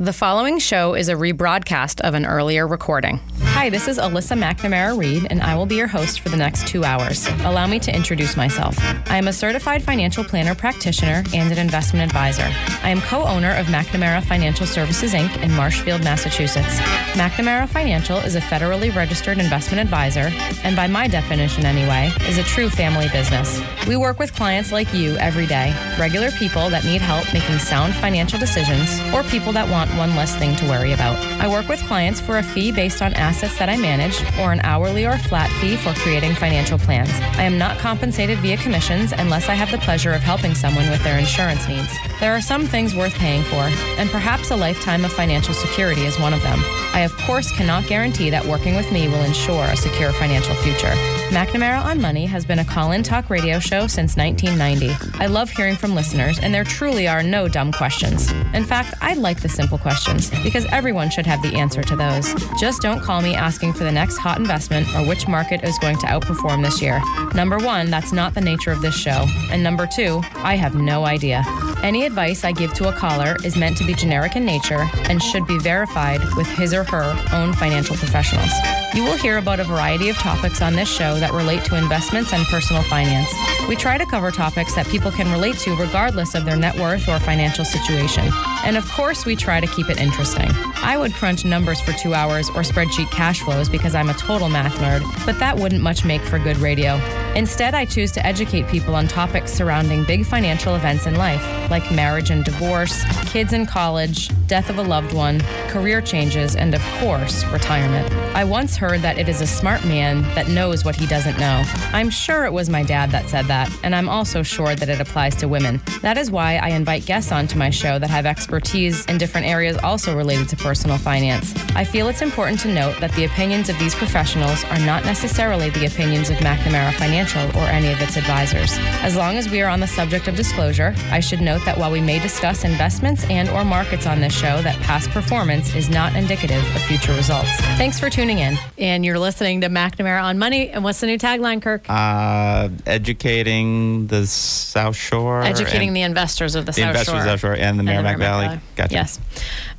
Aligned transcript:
The 0.00 0.12
following 0.12 0.60
show 0.60 0.94
is 0.94 1.08
a 1.08 1.14
rebroadcast 1.14 2.02
of 2.02 2.14
an 2.14 2.24
earlier 2.24 2.68
recording. 2.68 3.18
Hi, 3.42 3.68
this 3.68 3.88
is 3.88 3.98
Alyssa 3.98 4.40
McNamara 4.40 4.96
Reed, 4.96 5.26
and 5.28 5.42
I 5.42 5.56
will 5.56 5.66
be 5.66 5.74
your 5.74 5.88
host 5.88 6.20
for 6.20 6.28
the 6.28 6.36
next 6.36 6.68
two 6.68 6.84
hours. 6.84 7.26
Allow 7.40 7.66
me 7.66 7.80
to 7.80 7.92
introduce 7.92 8.36
myself. 8.36 8.78
I 9.10 9.16
am 9.16 9.26
a 9.26 9.32
certified 9.32 9.82
financial 9.82 10.22
planner 10.22 10.54
practitioner 10.54 11.24
and 11.34 11.50
an 11.50 11.58
investment 11.58 12.08
advisor. 12.08 12.44
I 12.84 12.90
am 12.90 13.00
co 13.00 13.24
owner 13.24 13.50
of 13.56 13.66
McNamara 13.66 14.22
Financial 14.22 14.64
Services 14.64 15.14
Inc. 15.14 15.42
in 15.42 15.52
Marshfield, 15.54 16.04
Massachusetts. 16.04 16.78
McNamara 17.14 17.68
Financial 17.68 18.18
is 18.18 18.36
a 18.36 18.40
federally 18.40 18.94
registered 18.94 19.38
investment 19.38 19.80
advisor, 19.80 20.30
and 20.62 20.76
by 20.76 20.86
my 20.86 21.08
definition 21.08 21.66
anyway, 21.66 22.12
is 22.28 22.38
a 22.38 22.44
true 22.44 22.70
family 22.70 23.08
business. 23.08 23.60
We 23.88 23.96
work 23.96 24.20
with 24.20 24.32
clients 24.32 24.70
like 24.70 24.94
you 24.94 25.16
every 25.16 25.46
day, 25.46 25.74
regular 25.98 26.30
people 26.30 26.70
that 26.70 26.84
need 26.84 27.00
help 27.00 27.24
making 27.34 27.58
sound 27.58 27.92
financial 27.94 28.38
decisions, 28.38 29.00
or 29.12 29.24
people 29.24 29.52
that 29.54 29.68
want 29.68 29.87
one 29.96 30.14
less 30.16 30.36
thing 30.36 30.54
to 30.56 30.64
worry 30.66 30.92
about. 30.92 31.16
I 31.40 31.48
work 31.48 31.68
with 31.68 31.80
clients 31.86 32.20
for 32.20 32.38
a 32.38 32.42
fee 32.42 32.72
based 32.72 33.02
on 33.02 33.14
assets 33.14 33.58
that 33.58 33.68
I 33.68 33.76
manage, 33.76 34.20
or 34.38 34.52
an 34.52 34.60
hourly 34.64 35.06
or 35.06 35.16
flat 35.18 35.50
fee 35.60 35.76
for 35.76 35.92
creating 35.94 36.34
financial 36.34 36.78
plans. 36.78 37.10
I 37.38 37.42
am 37.42 37.58
not 37.58 37.78
compensated 37.78 38.38
via 38.38 38.56
commissions 38.56 39.12
unless 39.12 39.48
I 39.48 39.54
have 39.54 39.70
the 39.70 39.78
pleasure 39.78 40.12
of 40.12 40.20
helping 40.20 40.54
someone 40.54 40.90
with 40.90 41.02
their 41.02 41.18
insurance 41.18 41.66
needs. 41.68 41.92
There 42.20 42.34
are 42.34 42.40
some 42.40 42.66
things 42.66 42.94
worth 42.94 43.14
paying 43.14 43.42
for, 43.44 43.70
and 43.98 44.10
perhaps 44.10 44.50
a 44.50 44.56
lifetime 44.56 45.04
of 45.04 45.12
financial 45.12 45.54
security 45.54 46.04
is 46.04 46.18
one 46.18 46.34
of 46.34 46.42
them. 46.42 46.58
I, 46.92 47.00
of 47.00 47.16
course, 47.18 47.52
cannot 47.52 47.86
guarantee 47.86 48.30
that 48.30 48.44
working 48.44 48.74
with 48.74 48.90
me 48.90 49.08
will 49.08 49.22
ensure 49.22 49.64
a 49.64 49.76
secure 49.76 50.12
financial 50.12 50.54
future. 50.56 50.92
McNamara 51.30 51.84
on 51.84 52.00
Money 52.00 52.26
has 52.26 52.44
been 52.44 52.58
a 52.58 52.64
call 52.64 52.92
in 52.92 53.02
talk 53.02 53.30
radio 53.30 53.58
show 53.58 53.86
since 53.86 54.16
1990. 54.16 55.18
I 55.22 55.26
love 55.26 55.50
hearing 55.50 55.76
from 55.76 55.94
listeners, 55.94 56.38
and 56.40 56.52
there 56.52 56.64
truly 56.64 57.06
are 57.06 57.22
no 57.22 57.46
dumb 57.48 57.70
questions. 57.72 58.30
In 58.52 58.64
fact, 58.64 58.94
I 59.00 59.14
like 59.14 59.40
the 59.40 59.48
simple 59.48 59.77
questions 59.78 60.30
because 60.42 60.66
everyone 60.66 61.10
should 61.10 61.26
have 61.26 61.42
the 61.42 61.54
answer 61.54 61.82
to 61.82 61.96
those. 61.96 62.34
Just 62.58 62.82
don't 62.82 63.00
call 63.00 63.20
me 63.22 63.34
asking 63.34 63.72
for 63.72 63.84
the 63.84 63.92
next 63.92 64.18
hot 64.18 64.38
investment 64.38 64.86
or 64.94 65.06
which 65.06 65.28
market 65.28 65.64
is 65.64 65.78
going 65.78 65.98
to 65.98 66.06
outperform 66.06 66.62
this 66.64 66.82
year. 66.82 67.00
Number 67.34 67.58
one, 67.58 67.90
that's 67.90 68.12
not 68.12 68.34
the 68.34 68.40
nature 68.40 68.70
of 68.70 68.82
this 68.82 68.96
show. 68.96 69.26
And 69.50 69.62
number 69.62 69.86
two, 69.86 70.20
I 70.36 70.56
have 70.56 70.74
no 70.74 71.04
idea. 71.04 71.44
Any 71.82 72.04
advice 72.04 72.44
I 72.44 72.52
give 72.52 72.74
to 72.74 72.88
a 72.88 72.92
caller 72.92 73.36
is 73.44 73.56
meant 73.56 73.76
to 73.78 73.84
be 73.84 73.94
generic 73.94 74.34
in 74.34 74.44
nature 74.44 74.88
and 75.08 75.22
should 75.22 75.46
be 75.46 75.58
verified 75.58 76.20
with 76.36 76.48
his 76.48 76.74
or 76.74 76.82
her 76.84 77.16
own 77.32 77.52
financial 77.52 77.94
professionals. 77.94 78.50
You 78.94 79.04
will 79.04 79.16
hear 79.16 79.38
about 79.38 79.60
a 79.60 79.64
variety 79.64 80.08
of 80.08 80.16
topics 80.16 80.60
on 80.60 80.72
this 80.72 80.88
show 80.88 81.20
that 81.20 81.32
relate 81.32 81.64
to 81.66 81.76
investments 81.76 82.32
and 82.32 82.44
personal 82.46 82.82
finance. 82.82 83.32
We 83.68 83.76
try 83.76 83.96
to 83.96 84.06
cover 84.06 84.32
topics 84.32 84.74
that 84.74 84.88
people 84.88 85.12
can 85.12 85.30
relate 85.30 85.56
to 85.58 85.76
regardless 85.76 86.34
of 86.34 86.44
their 86.44 86.56
net 86.56 86.74
worth 86.76 87.08
or 87.08 87.20
financial 87.20 87.64
situation. 87.64 88.28
And 88.64 88.76
of 88.76 88.90
course, 88.90 89.24
we 89.24 89.36
try 89.36 89.60
to 89.60 89.67
keep 89.68 89.88
it 89.88 90.00
interesting. 90.00 90.50
I 90.82 90.96
would 90.96 91.12
crunch 91.12 91.44
numbers 91.44 91.80
for 91.80 91.92
two 91.92 92.14
hours 92.14 92.48
or 92.50 92.62
spreadsheet 92.62 93.10
cash 93.10 93.40
flows 93.40 93.68
because 93.68 93.94
I'm 93.94 94.08
a 94.08 94.14
total 94.14 94.48
math 94.48 94.74
nerd, 94.76 95.02
but 95.26 95.38
that 95.38 95.56
wouldn't 95.56 95.82
much 95.82 96.04
make 96.04 96.22
for 96.22 96.38
good 96.38 96.56
radio. 96.58 97.00
Instead, 97.34 97.74
I 97.74 97.84
choose 97.84 98.10
to 98.12 98.26
educate 98.26 98.66
people 98.68 98.94
on 98.94 99.06
topics 99.06 99.52
surrounding 99.52 100.04
big 100.04 100.26
financial 100.26 100.74
events 100.74 101.06
in 101.06 101.14
life, 101.16 101.42
like 101.70 101.90
marriage 101.92 102.30
and 102.30 102.44
divorce, 102.44 103.04
kids 103.30 103.52
in 103.52 103.66
college, 103.66 104.30
death 104.48 104.70
of 104.70 104.78
a 104.78 104.82
loved 104.82 105.12
one, 105.12 105.40
career 105.68 106.00
changes, 106.00 106.56
and 106.56 106.74
of 106.74 106.82
course, 106.98 107.44
retirement. 107.46 108.10
I 108.34 108.44
once 108.44 108.76
heard 108.76 109.00
that 109.02 109.18
it 109.18 109.28
is 109.28 109.40
a 109.40 109.46
smart 109.46 109.84
man 109.84 110.22
that 110.34 110.48
knows 110.48 110.84
what 110.84 110.96
he 110.96 111.06
doesn't 111.06 111.38
know. 111.38 111.62
I'm 111.92 112.10
sure 112.10 112.44
it 112.44 112.52
was 112.52 112.70
my 112.70 112.82
dad 112.82 113.10
that 113.10 113.28
said 113.28 113.46
that, 113.46 113.70
and 113.82 113.94
I'm 113.94 114.08
also 114.08 114.42
sure 114.42 114.74
that 114.74 114.88
it 114.88 115.00
applies 115.00 115.36
to 115.36 115.48
women. 115.48 115.80
That 116.02 116.16
is 116.16 116.30
why 116.30 116.56
I 116.56 116.70
invite 116.70 117.04
guests 117.04 117.30
onto 117.30 117.58
my 117.58 117.70
show 117.70 117.98
that 117.98 118.10
have 118.10 118.26
expertise 118.26 119.04
in 119.06 119.18
different 119.18 119.46
areas 119.46 119.57
also 119.82 120.16
related 120.16 120.48
to 120.50 120.56
personal 120.56 120.98
finance. 120.98 121.54
I 121.74 121.84
feel 121.84 122.08
it's 122.08 122.22
important 122.22 122.60
to 122.60 122.68
note 122.68 123.00
that 123.00 123.12
the 123.12 123.24
opinions 123.24 123.68
of 123.68 123.78
these 123.78 123.94
professionals 123.94 124.64
are 124.64 124.78
not 124.80 125.04
necessarily 125.04 125.70
the 125.70 125.86
opinions 125.86 126.30
of 126.30 126.36
McNamara 126.36 126.92
Financial 126.94 127.42
or 127.58 127.64
any 127.64 127.92
of 127.92 128.00
its 128.00 128.16
advisors. 128.16 128.76
As 129.02 129.16
long 129.16 129.36
as 129.36 129.48
we 129.48 129.60
are 129.60 129.68
on 129.68 129.80
the 129.80 129.86
subject 129.86 130.28
of 130.28 130.36
disclosure, 130.36 130.94
I 131.10 131.20
should 131.20 131.40
note 131.40 131.64
that 131.64 131.76
while 131.78 131.90
we 131.90 132.00
may 132.00 132.18
discuss 132.18 132.64
investments 132.64 133.24
and 133.30 133.48
or 133.50 133.64
markets 133.64 134.06
on 134.06 134.20
this 134.20 134.32
show, 134.32 134.62
that 134.62 134.76
past 134.80 135.10
performance 135.10 135.74
is 135.74 135.88
not 135.88 136.14
indicative 136.14 136.62
of 136.76 136.82
future 136.82 137.14
results. 137.14 137.50
Thanks 137.76 137.98
for 137.98 138.10
tuning 138.10 138.38
in. 138.38 138.56
And 138.78 139.04
you're 139.04 139.18
listening 139.18 139.60
to 139.62 139.68
McNamara 139.68 140.22
on 140.22 140.38
Money. 140.38 140.70
And 140.70 140.84
what's 140.84 141.00
the 141.00 141.06
new 141.06 141.18
tagline, 141.18 141.60
Kirk? 141.62 141.84
Uh, 141.88 142.68
educating 142.86 144.06
the 144.06 144.26
South 144.26 144.96
Shore. 144.96 145.42
Educating 145.42 145.92
the 145.92 146.02
investors 146.02 146.54
of 146.54 146.66
the, 146.66 146.72
the 146.72 146.74
South 146.74 146.88
investors 146.88 147.06
Shore. 147.08 147.16
of 147.18 147.24
the 147.24 147.30
South 147.30 147.40
Shore 147.40 147.54
and 147.54 147.76
the 147.76 147.80
and 147.80 147.86
Merrimack 147.86 148.18
Valley. 148.18 148.60
Gotcha. 148.76 148.94
Yes. 148.94 149.18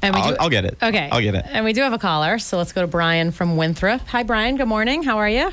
And 0.02 0.16
we 0.16 0.22
I'll, 0.22 0.32
do, 0.32 0.38
I'll 0.40 0.50
get 0.50 0.66
it. 0.66 0.78
Okay. 0.82 1.10
I'll 1.12 1.22
get 1.22 1.36
it. 1.36 1.46
And 1.48 1.66
we 1.66 1.74
do 1.74 1.82
have 1.82 1.94
a 1.94 1.98
caller, 1.98 2.40
so 2.40 2.58
let's 2.58 2.74
go 2.74 2.82
to 2.82 2.88
Brian 2.88 3.32
from 3.32 3.58
Winthrop. 3.58 4.02
Hi, 4.08 4.24
Brian. 4.24 4.58
Good 4.58 4.68
morning. 4.68 5.04
How 5.04 5.18
are 5.18 5.30
you? 5.30 5.52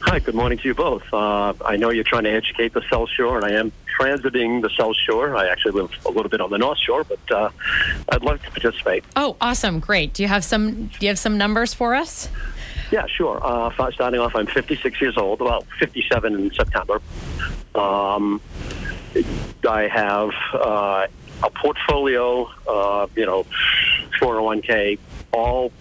Hi, 0.00 0.18
good 0.18 0.34
morning 0.34 0.58
to 0.58 0.68
you 0.68 0.74
both. 0.74 1.02
Uh, 1.12 1.54
I 1.64 1.76
know 1.76 1.90
you're 1.90 2.04
trying 2.04 2.24
to 2.24 2.30
educate 2.30 2.74
the 2.74 2.82
South 2.90 3.08
Shore, 3.10 3.36
and 3.36 3.44
I 3.44 3.52
am 3.52 3.72
transiting 3.98 4.62
the 4.62 4.70
South 4.70 4.96
Shore. 4.96 5.36
I 5.36 5.48
actually 5.48 5.72
live 5.72 5.90
a 6.04 6.10
little 6.10 6.28
bit 6.28 6.40
on 6.40 6.50
the 6.50 6.58
North 6.58 6.78
Shore, 6.78 7.04
but 7.04 7.30
uh, 7.30 7.50
I'd 8.08 8.22
love 8.22 8.42
to 8.42 8.50
participate. 8.50 9.04
Oh, 9.16 9.36
awesome. 9.40 9.80
Great. 9.80 10.12
Do 10.14 10.22
you 10.22 10.28
have 10.28 10.44
some 10.44 10.86
do 10.86 10.96
you 11.00 11.08
have 11.08 11.18
some 11.18 11.38
numbers 11.38 11.72
for 11.74 11.94
us? 11.94 12.28
Yeah, 12.90 13.06
sure. 13.06 13.40
Uh, 13.42 13.70
starting 13.92 14.20
off, 14.20 14.36
I'm 14.36 14.46
56 14.46 15.00
years 15.00 15.16
old, 15.16 15.40
about 15.40 15.64
57 15.78 16.34
in 16.34 16.52
September. 16.52 17.00
Um, 17.74 18.40
I 19.66 19.88
have 19.88 20.30
uh, 20.52 21.06
a 21.42 21.50
portfolio, 21.50 22.48
uh, 22.68 23.06
you 23.16 23.26
know, 23.26 23.44
401k, 24.20 24.98
all 25.32 25.72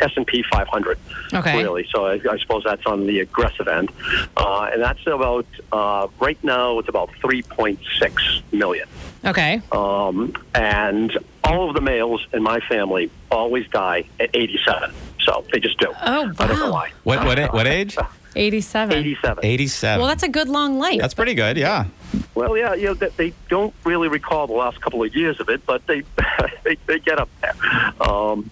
S&P 0.00 0.44
500. 0.50 0.98
Okay. 1.32 1.62
Really, 1.62 1.86
so 1.92 2.06
I, 2.06 2.20
I 2.30 2.38
suppose 2.38 2.64
that's 2.64 2.86
on 2.86 3.06
the 3.06 3.20
aggressive 3.20 3.68
end, 3.68 3.90
uh, 4.36 4.70
and 4.72 4.82
that's 4.82 5.06
about 5.06 5.46
uh, 5.72 6.08
right 6.18 6.42
now 6.42 6.78
it's 6.78 6.88
about 6.88 7.10
3.6 7.22 8.52
million. 8.52 8.88
Okay. 9.24 9.60
Um, 9.72 10.34
and 10.54 11.16
all 11.44 11.68
of 11.68 11.74
the 11.74 11.80
males 11.80 12.26
in 12.32 12.42
my 12.42 12.60
family 12.60 13.10
always 13.30 13.68
die 13.68 14.04
at 14.18 14.30
87. 14.34 14.92
So 15.30 15.44
they 15.52 15.60
just 15.60 15.78
do. 15.78 15.86
Oh, 15.88 16.32
I 16.38 16.46
don't 16.46 16.58
know 16.58 16.66
wow. 16.66 16.72
why. 16.72 16.92
What 17.04 17.24
what 17.24 17.52
what 17.52 17.66
age? 17.66 17.96
87. 18.36 18.96
87. 18.96 19.44
87. 19.44 19.98
Well, 19.98 20.08
that's 20.08 20.22
a 20.22 20.28
good 20.28 20.48
long 20.48 20.78
life. 20.78 21.00
That's 21.00 21.14
pretty 21.14 21.34
good. 21.34 21.56
Yeah. 21.56 21.86
Well, 22.34 22.56
yeah, 22.56 22.74
you 22.74 22.86
know, 22.86 22.94
they, 22.94 23.08
they 23.08 23.32
don't 23.48 23.74
really 23.84 24.06
recall 24.06 24.46
the 24.46 24.52
last 24.52 24.80
couple 24.80 25.02
of 25.02 25.14
years 25.14 25.40
of 25.40 25.48
it, 25.48 25.66
but 25.66 25.84
they 25.86 26.02
they, 26.64 26.76
they 26.86 26.98
get 26.98 27.18
up 27.18 27.28
there. 27.40 27.54
Um, 28.00 28.50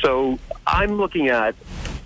so 0.00 0.38
I'm 0.66 0.92
looking 0.92 1.28
at. 1.28 1.56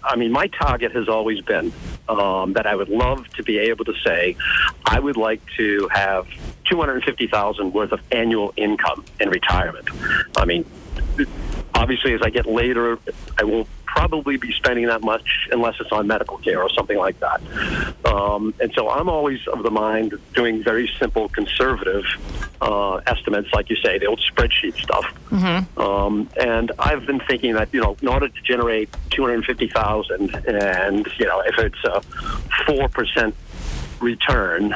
I 0.04 0.14
mean, 0.14 0.30
my 0.30 0.46
target 0.46 0.92
has 0.92 1.08
always 1.08 1.40
been 1.40 1.72
um, 2.08 2.52
that 2.52 2.64
I 2.64 2.76
would 2.76 2.88
love 2.88 3.26
to 3.30 3.42
be 3.42 3.58
able 3.58 3.84
to 3.86 3.94
say, 4.04 4.36
I 4.84 5.00
would 5.00 5.16
like 5.16 5.42
to 5.56 5.88
have 5.92 6.28
two 6.64 6.78
hundred 6.78 7.02
fifty 7.04 7.26
thousand 7.26 7.74
worth 7.74 7.92
of 7.92 8.00
annual 8.12 8.54
income 8.56 9.04
in 9.20 9.30
retirement. 9.30 9.88
I 10.36 10.44
mean, 10.44 10.64
obviously, 11.74 12.14
as 12.14 12.22
I 12.22 12.30
get 12.30 12.46
later, 12.46 12.98
I 13.36 13.44
will 13.44 13.66
probably 13.96 14.36
be 14.36 14.52
spending 14.52 14.86
that 14.86 15.02
much 15.02 15.48
unless 15.50 15.74
it's 15.80 15.90
on 15.90 16.06
medical 16.06 16.36
care 16.36 16.62
or 16.62 16.68
something 16.68 16.98
like 16.98 17.18
that. 17.20 17.40
Um, 18.04 18.52
and 18.60 18.70
so 18.74 18.90
I'm 18.90 19.08
always 19.08 19.40
of 19.48 19.62
the 19.62 19.70
mind 19.70 20.12
doing 20.34 20.62
very 20.62 20.90
simple, 20.98 21.30
conservative 21.30 22.04
uh, 22.60 22.96
estimates, 23.06 23.48
like 23.54 23.70
you 23.70 23.76
say, 23.76 23.98
the 23.98 24.04
old 24.06 24.20
spreadsheet 24.20 24.74
stuff. 24.76 25.06
Um, 25.78 26.28
and 26.38 26.72
I've 26.78 27.06
been 27.06 27.20
thinking 27.20 27.54
that 27.54 27.72
you 27.72 27.80
know, 27.80 27.96
in 28.02 28.08
order 28.08 28.28
to 28.28 28.42
generate 28.42 28.90
two 29.10 29.22
hundred 29.22 29.46
fifty 29.46 29.68
thousand, 29.68 30.34
and 30.46 31.06
you 31.18 31.26
know, 31.26 31.40
if 31.40 31.58
it's 31.58 31.82
a 31.84 32.02
four 32.66 32.88
percent 32.90 33.34
return, 34.00 34.74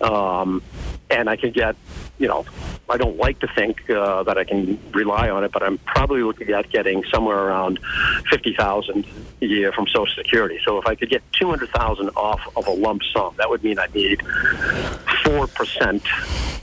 um, 0.00 0.62
and 1.10 1.28
I 1.28 1.34
can 1.34 1.50
get, 1.50 1.74
you 2.18 2.28
know, 2.28 2.44
I 2.88 2.96
don't 2.96 3.16
like 3.16 3.38
to 3.40 3.48
think 3.48 3.90
uh, 3.90 4.22
that 4.22 4.38
I 4.38 4.44
can 4.44 4.78
rely 4.92 5.28
on 5.28 5.44
it, 5.44 5.52
but 5.52 5.62
I'm 5.62 5.78
probably 5.78 6.22
looking 6.22 6.50
at 6.50 6.70
getting 6.70 7.04
somewhere 7.12 7.36
around 7.36 7.78
fifty 8.30 8.54
thousand 8.54 9.06
a 9.42 9.46
year 9.46 9.72
from 9.72 9.86
Social 9.86 10.14
Security. 10.14 10.58
So 10.64 10.78
if 10.78 10.86
I 10.86 10.94
could 10.94 11.10
get 11.10 11.22
two 11.32 11.48
hundred 11.48 11.70
thousand 11.70 12.10
off 12.16 12.40
of 12.56 12.66
a 12.66 12.72
lump 12.72 13.02
sum, 13.12 13.34
that 13.38 13.50
would 13.50 13.62
mean 13.62 13.78
I 13.78 13.88
need 13.94 14.22
four 15.24 15.46
percent, 15.48 16.04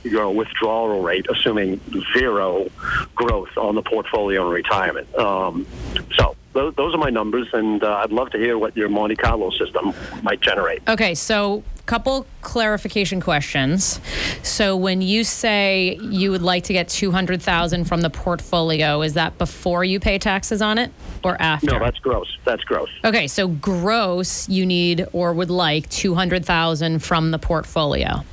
your 0.03 0.31
withdrawal 0.31 1.01
rate, 1.01 1.27
assuming 1.29 1.79
zero 2.17 2.69
growth 3.15 3.55
on 3.57 3.75
the 3.75 3.83
portfolio 3.83 4.47
in 4.47 4.53
retirement. 4.53 5.13
Um, 5.15 5.67
so. 6.15 6.35
Those, 6.53 6.75
those 6.75 6.93
are 6.93 6.97
my 6.97 7.09
numbers, 7.09 7.47
and 7.53 7.83
uh, 7.83 8.01
I'd 8.03 8.11
love 8.11 8.29
to 8.31 8.37
hear 8.37 8.57
what 8.57 8.77
your 8.77 8.89
Monte 8.89 9.15
Carlo 9.15 9.49
system 9.51 9.93
might 10.21 10.41
generate. 10.41 10.87
Okay, 10.87 11.15
so 11.15 11.63
couple 11.85 12.25
clarification 12.41 13.19
questions. 13.19 13.99
So 14.41 14.77
when 14.77 15.01
you 15.01 15.23
say 15.23 15.97
you 16.01 16.31
would 16.31 16.41
like 16.41 16.63
to 16.65 16.73
get 16.73 16.87
200,000 16.87 17.85
from 17.85 18.01
the 18.01 18.09
portfolio, 18.09 19.01
is 19.01 19.15
that 19.15 19.37
before 19.37 19.83
you 19.83 19.99
pay 19.99 20.17
taxes 20.17 20.61
on 20.61 20.77
it 20.77 20.91
or 21.23 21.39
after? 21.41 21.67
No, 21.67 21.79
that's 21.79 21.99
gross. 21.99 22.37
That's 22.45 22.63
gross. 22.63 22.89
Okay, 23.03 23.27
so 23.27 23.47
gross 23.47 24.47
you 24.47 24.65
need 24.65 25.05
or 25.11 25.33
would 25.33 25.49
like 25.49 25.89
200,000 25.89 26.99
from 26.99 27.31
the 27.31 27.39
portfolio. 27.39 28.23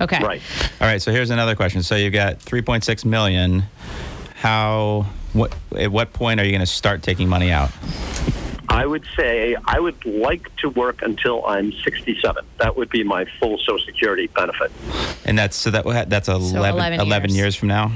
Okay. 0.00 0.18
Right. 0.22 0.42
All 0.80 0.86
right. 0.86 1.00
So 1.00 1.12
here's 1.12 1.30
another 1.30 1.54
question. 1.54 1.82
So 1.82 1.94
you've 1.96 2.12
got 2.12 2.38
3.6 2.40 3.04
million. 3.04 3.64
how 4.34 5.06
what 5.32 5.54
at 5.76 5.90
what 5.90 6.12
point 6.12 6.40
are 6.40 6.44
you 6.44 6.50
going 6.50 6.60
to 6.60 6.66
start 6.66 7.02
taking 7.02 7.28
money 7.28 7.50
out? 7.50 7.70
I 8.68 8.86
would 8.86 9.04
say 9.16 9.54
I 9.66 9.80
would 9.80 10.02
like 10.06 10.54
to 10.56 10.70
work 10.70 11.02
until 11.02 11.44
I'm 11.44 11.72
67. 11.72 12.44
That 12.58 12.74
would 12.76 12.88
be 12.88 13.04
my 13.04 13.26
full 13.38 13.58
Social 13.58 13.84
Security 13.84 14.28
benefit. 14.28 14.72
And 15.26 15.38
that's 15.38 15.56
so 15.56 15.70
that 15.70 16.08
that's 16.08 16.28
11, 16.28 16.56
11 16.56 17.00
11 17.00 17.30
years. 17.30 17.36
years 17.36 17.56
from 17.56 17.68
now. 17.68 17.92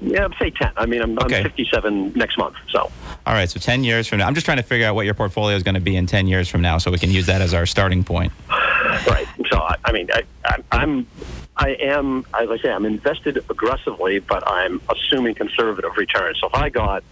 Yeah, 0.00 0.28
say 0.38 0.50
10. 0.50 0.72
I 0.76 0.86
mean, 0.86 1.02
I'm, 1.02 1.18
Okay. 1.18 1.38
I'm 1.38 1.42
57 1.42 2.12
next 2.14 2.38
month, 2.38 2.54
so. 2.70 2.90
All 3.26 3.34
right, 3.34 3.50
so 3.50 3.60
10 3.60 3.84
years 3.84 4.06
from 4.06 4.18
now. 4.18 4.26
I'm 4.26 4.34
just 4.34 4.46
trying 4.46 4.56
to 4.56 4.62
figure 4.62 4.86
out 4.86 4.94
what 4.94 5.04
your 5.04 5.14
portfolio 5.14 5.56
is 5.56 5.62
going 5.62 5.74
to 5.74 5.80
be 5.80 5.94
in 5.94 6.06
10 6.06 6.26
years 6.26 6.48
from 6.48 6.62
now 6.62 6.78
so 6.78 6.90
we 6.90 6.98
can 6.98 7.10
use 7.10 7.26
that 7.26 7.42
as 7.42 7.52
our 7.52 7.66
starting 7.66 8.02
point. 8.02 8.32
Right. 9.50 9.58
So 9.58 9.64
I, 9.64 9.76
I 9.84 9.92
mean, 9.92 10.08
I, 10.12 10.22
I, 10.44 10.56
I'm, 10.72 11.06
I 11.56 11.70
am, 11.80 12.24
as 12.40 12.50
I 12.50 12.58
say, 12.58 12.70
I'm 12.70 12.86
invested 12.86 13.36
aggressively, 13.50 14.18
but 14.20 14.46
I'm 14.46 14.80
assuming 14.88 15.34
conservative 15.34 15.96
returns. 15.96 16.38
So 16.40 16.48
if 16.48 16.54
I 16.54 16.68
got, 16.68 17.02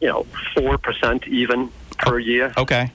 you 0.00 0.08
know, 0.08 0.26
four 0.54 0.78
percent 0.78 1.26
even 1.26 1.70
per 1.98 2.18
year, 2.18 2.52
Okay. 2.56 2.90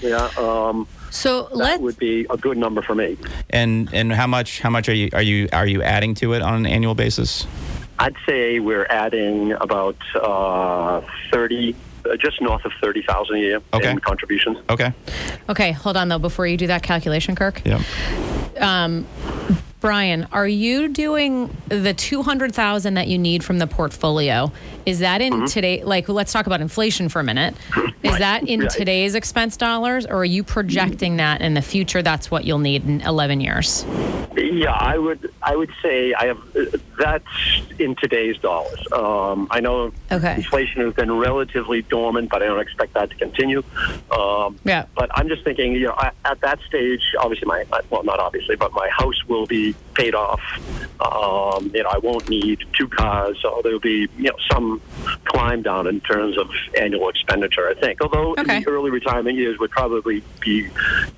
yeah, 0.00 0.30
um, 0.38 0.86
So 1.10 1.48
that 1.56 1.80
would 1.80 1.98
be 1.98 2.26
a 2.30 2.36
good 2.36 2.56
number 2.56 2.82
for 2.82 2.94
me. 2.94 3.16
And 3.50 3.88
and 3.92 4.12
how 4.12 4.26
much 4.26 4.60
how 4.60 4.70
much 4.70 4.88
are 4.88 4.94
you 4.94 5.10
are 5.12 5.22
you 5.22 5.48
are 5.52 5.66
you 5.66 5.82
adding 5.82 6.14
to 6.16 6.32
it 6.34 6.42
on 6.42 6.54
an 6.54 6.66
annual 6.66 6.94
basis? 6.94 7.46
I'd 7.98 8.16
say 8.26 8.60
we're 8.60 8.86
adding 8.88 9.52
about 9.52 9.96
uh, 10.14 11.02
thirty, 11.30 11.74
Uh, 12.04 12.16
just 12.16 12.40
north 12.40 12.64
of 12.64 12.72
thirty 12.82 13.02
thousand 13.02 13.36
a 13.36 13.40
year 13.40 13.60
Okay. 13.74 13.90
in 13.90 13.98
contributions. 13.98 14.58
Okay. 14.68 14.92
okay. 15.48 15.72
Hold 15.72 15.96
on 15.96 16.08
though. 16.08 16.18
Before 16.18 16.46
you 16.46 16.56
do 16.56 16.66
that 16.68 16.82
calculation, 16.82 17.34
Kirk. 17.34 17.62
Yep. 17.64 17.80
Um, 18.58 19.06
Brian, 19.80 20.26
are 20.30 20.46
you 20.46 20.88
doing 20.88 21.56
the 21.70 21.94
200,000 21.94 22.94
that 22.94 23.08
you 23.08 23.16
need 23.16 23.42
from 23.42 23.58
the 23.58 23.66
portfolio? 23.66 24.52
Is 24.86 25.00
that 25.00 25.20
in 25.20 25.46
today 25.46 25.84
like 25.84 26.08
let's 26.08 26.32
talk 26.32 26.46
about 26.46 26.60
inflation 26.60 27.08
for 27.08 27.20
a 27.20 27.24
minute. 27.24 27.54
Is 28.02 28.18
that 28.18 28.48
in 28.48 28.60
Right. 28.60 28.70
today's 28.70 29.14
expense 29.14 29.56
dollars 29.56 30.06
or 30.06 30.16
are 30.16 30.24
you 30.24 30.42
projecting 30.42 31.16
that 31.16 31.40
in 31.42 31.54
the 31.54 31.62
future 31.62 32.02
that's 32.02 32.30
what 32.30 32.44
you'll 32.44 32.58
need 32.58 32.84
in 32.86 33.00
11 33.02 33.40
years? 33.40 33.84
Yeah, 34.36 34.72
I 34.72 34.96
would. 34.96 35.30
I 35.42 35.56
would 35.56 35.70
say 35.82 36.14
I 36.14 36.26
have. 36.26 36.38
uh, 36.56 36.64
That's 36.98 37.24
in 37.78 37.94
today's 37.96 38.36
dollars. 38.38 38.78
Um, 38.92 39.48
I 39.50 39.60
know 39.60 39.90
Okay. 40.12 40.34
inflation 40.34 40.82
has 40.82 40.92
been 40.94 41.10
relatively 41.16 41.80
dormant, 41.82 42.28
but 42.30 42.42
I 42.42 42.46
don't 42.46 42.60
expect 42.60 42.92
that 42.94 43.08
to 43.10 43.16
continue. 43.16 43.62
Um, 44.10 44.56
Yeah. 44.64 44.84
But 44.94 45.08
I'm 45.14 45.28
just 45.28 45.42
thinking, 45.44 45.72
you 45.72 45.86
know, 45.86 45.94
I- 45.96 46.10
at 46.26 46.40
that 46.42 46.58
stage, 46.68 47.00
obviously 47.18 47.46
my 47.46 47.64
well, 47.90 48.04
not 48.04 48.20
obviously, 48.20 48.54
but 48.56 48.72
my 48.72 48.88
house 48.90 49.16
will 49.28 49.46
be 49.46 49.74
paid 49.94 50.14
off. 50.14 50.40
Um, 51.00 51.70
you 51.74 51.82
know, 51.82 51.88
I 51.90 51.98
won't 51.98 52.28
need 52.28 52.60
two 52.76 52.86
cars, 52.88 53.38
so 53.42 53.60
there'll 53.64 53.80
be 53.80 54.08
you 54.16 54.24
know 54.30 54.36
some 54.52 54.79
climb 55.24 55.62
down 55.62 55.86
in 55.86 56.00
terms 56.00 56.36
of 56.38 56.50
annual 56.78 57.08
expenditure. 57.08 57.68
I 57.68 57.74
think, 57.74 58.00
although 58.02 58.32
Okay. 58.32 58.58
in 58.58 58.62
the 58.64 58.70
early 58.70 58.90
retirement 58.90 59.36
years 59.36 59.58
would 59.58 59.70
probably 59.70 60.22
be 60.40 60.68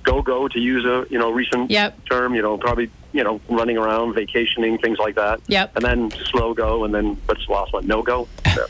go 0.03 0.21
go 0.21 0.47
to 0.47 0.59
use 0.59 0.85
a 0.85 1.05
you 1.09 1.19
know 1.19 1.31
recent 1.31 1.69
Yep. 1.71 2.05
term. 2.09 2.33
You 2.35 2.41
know, 2.41 2.57
probably 2.57 2.89
you 3.11 3.23
know 3.23 3.39
running 3.49 3.77
around, 3.77 4.13
vacationing, 4.13 4.77
things 4.77 4.97
like 4.99 5.15
that. 5.15 5.41
Yep. 5.47 5.75
And 5.75 5.83
then 5.85 6.11
slow 6.31 6.53
go, 6.53 6.83
and 6.85 6.93
then 6.93 7.17
what's 7.25 7.45
the 7.45 7.51
last 7.53 7.73
one? 7.73 7.85
No 7.87 8.01
go. 8.01 8.27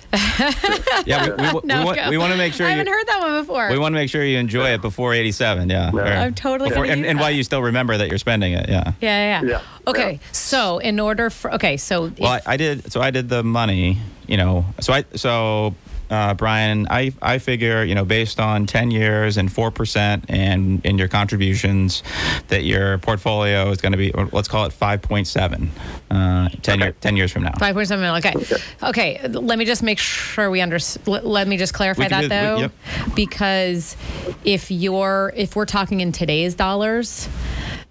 Yeah, 1.06 1.26
we, 1.26 1.32
we, 1.32 1.54
we, 1.54 1.62
No, 1.66 1.84
want, 1.86 1.98
go. 1.98 2.10
we 2.10 2.18
want 2.18 2.32
to 2.32 2.38
make 2.38 2.54
sure 2.54 2.66
I 2.66 2.70
you, 2.72 2.78
haven't 2.78 2.92
heard 2.94 3.08
that 3.08 3.20
one 3.22 3.42
before. 3.42 3.70
we 3.70 3.78
want 3.78 3.94
to 3.94 3.98
make 4.00 4.10
sure 4.10 4.24
you 4.24 4.38
enjoy 4.38 4.70
it 4.74 4.82
before 4.82 5.14
87. 5.14 5.70
Yeah. 5.70 5.92
Or 5.94 6.02
I'm 6.02 6.34
totally 6.34 6.70
before, 6.70 6.86
and, 6.86 7.06
and 7.06 7.20
why 7.20 7.32
you 7.32 7.44
still 7.44 7.62
remember 7.62 7.98
that 7.98 8.08
you're 8.10 8.18
spending 8.18 8.54
it. 8.54 8.70
Yeah. 8.70 8.94
yeah, 9.02 9.42
yeah, 9.42 9.50
Yeah. 9.50 9.62
Okay. 9.88 10.14
Yeah. 10.14 10.18
So, 10.32 10.78
in 10.80 11.00
order 11.00 11.30
for 11.30 11.54
okay, 11.56 11.76
so 11.78 12.06
if- 12.06 12.20
Well, 12.20 12.32
I, 12.32 12.42
I 12.54 12.58
did. 12.58 12.92
So 12.92 13.02
I 13.02 13.12
did 13.12 13.28
the 13.30 13.44
money. 13.44 14.00
You 14.28 14.38
know. 14.38 14.66
So 14.80 14.94
I. 14.94 15.06
So 15.16 15.76
uh, 16.10 16.34
Brian, 16.36 16.86
I 16.92 17.12
I 17.22 17.40
figure 17.40 17.84
you 17.84 17.96
know 17.96 18.06
based 18.06 18.40
on 18.40 18.68
10 18.68 18.92
years 18.92 19.38
and 19.38 19.52
four 19.52 19.72
percent 19.72 20.26
and 20.30 20.86
in 20.86 20.98
your 20.98 21.08
contributions 21.08 22.04
that 22.50 22.64
your 22.64 23.00
portfolio 23.00 23.70
is 23.72 23.82
going 23.82 23.94
to 23.94 23.98
be 23.98 24.12
let's 24.32 24.48
call 24.48 24.66
it 24.66 24.74
5.7. 24.74 25.70
Uh, 26.12 26.50
10 26.62 26.80
year, 26.80 26.92
10 26.92 27.18
years 27.18 27.32
from 27.32 27.44
now. 27.44 27.54
Five 27.58 27.74
point 27.74 27.88
seven 27.88 28.04
million. 28.04 28.24
Okay. 28.24 28.56
Okay. 28.84 29.28
Let 29.28 29.58
me 29.58 29.66
just 29.66 29.82
make 29.82 29.98
sure 29.98 30.52
we 30.52 30.62
understand, 30.62 31.08
Let, 31.08 31.26
let 31.26 31.48
me 31.48 31.58
just 31.58 31.74
clarify 31.74 32.08
that 32.10 32.22
do- 32.22 32.28
though, 32.28 32.56
we- 32.56 32.62
yep. 32.64 32.72
because 33.16 33.96
if 34.44 34.70
you're 34.70 35.34
if 35.36 35.56
we're 35.56 35.66
talking 35.66 36.02
in 36.02 36.12
today's 36.12 36.54
dollars, 36.54 37.28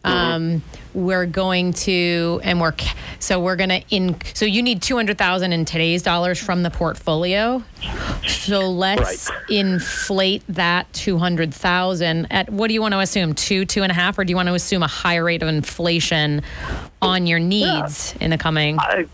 um, 0.04 0.62
we're 0.94 1.26
going 1.26 1.72
to 1.72 2.40
and 2.44 2.60
we're 2.60 2.74
so 3.18 3.40
we're 3.40 3.56
gonna 3.56 3.80
in 3.90 4.16
so 4.34 4.44
you 4.44 4.62
need 4.62 4.82
two 4.82 4.96
hundred 4.96 5.18
thousand 5.18 5.52
in 5.52 5.64
today's 5.64 6.02
dollars 6.02 6.38
from 6.38 6.62
the 6.62 6.70
portfolio. 6.70 7.62
So 8.26 8.68
let's 8.70 9.28
Right. 9.30 9.38
inflate 9.50 10.42
that 10.48 10.92
two 10.92 11.18
hundred 11.18 11.52
thousand 11.54 12.26
at 12.30 12.50
what 12.50 12.68
do 12.68 12.74
you 12.74 12.80
want 12.82 12.92
to 12.92 13.00
assume 13.00 13.34
two 13.34 13.64
two 13.64 13.82
and 13.82 13.90
a 13.90 13.94
half 13.94 14.18
or 14.18 14.24
do 14.24 14.30
you 14.30 14.36
want 14.36 14.48
to 14.48 14.54
assume 14.54 14.82
a 14.82 14.86
higher 14.88 15.24
rate 15.24 15.42
of 15.42 15.48
inflation 15.48 16.42
on 17.00 17.26
your 17.26 17.38
needs 17.38 18.14
in 18.20 18.30
the 18.30 18.38
coming? 18.38 18.78
I, 18.78 19.06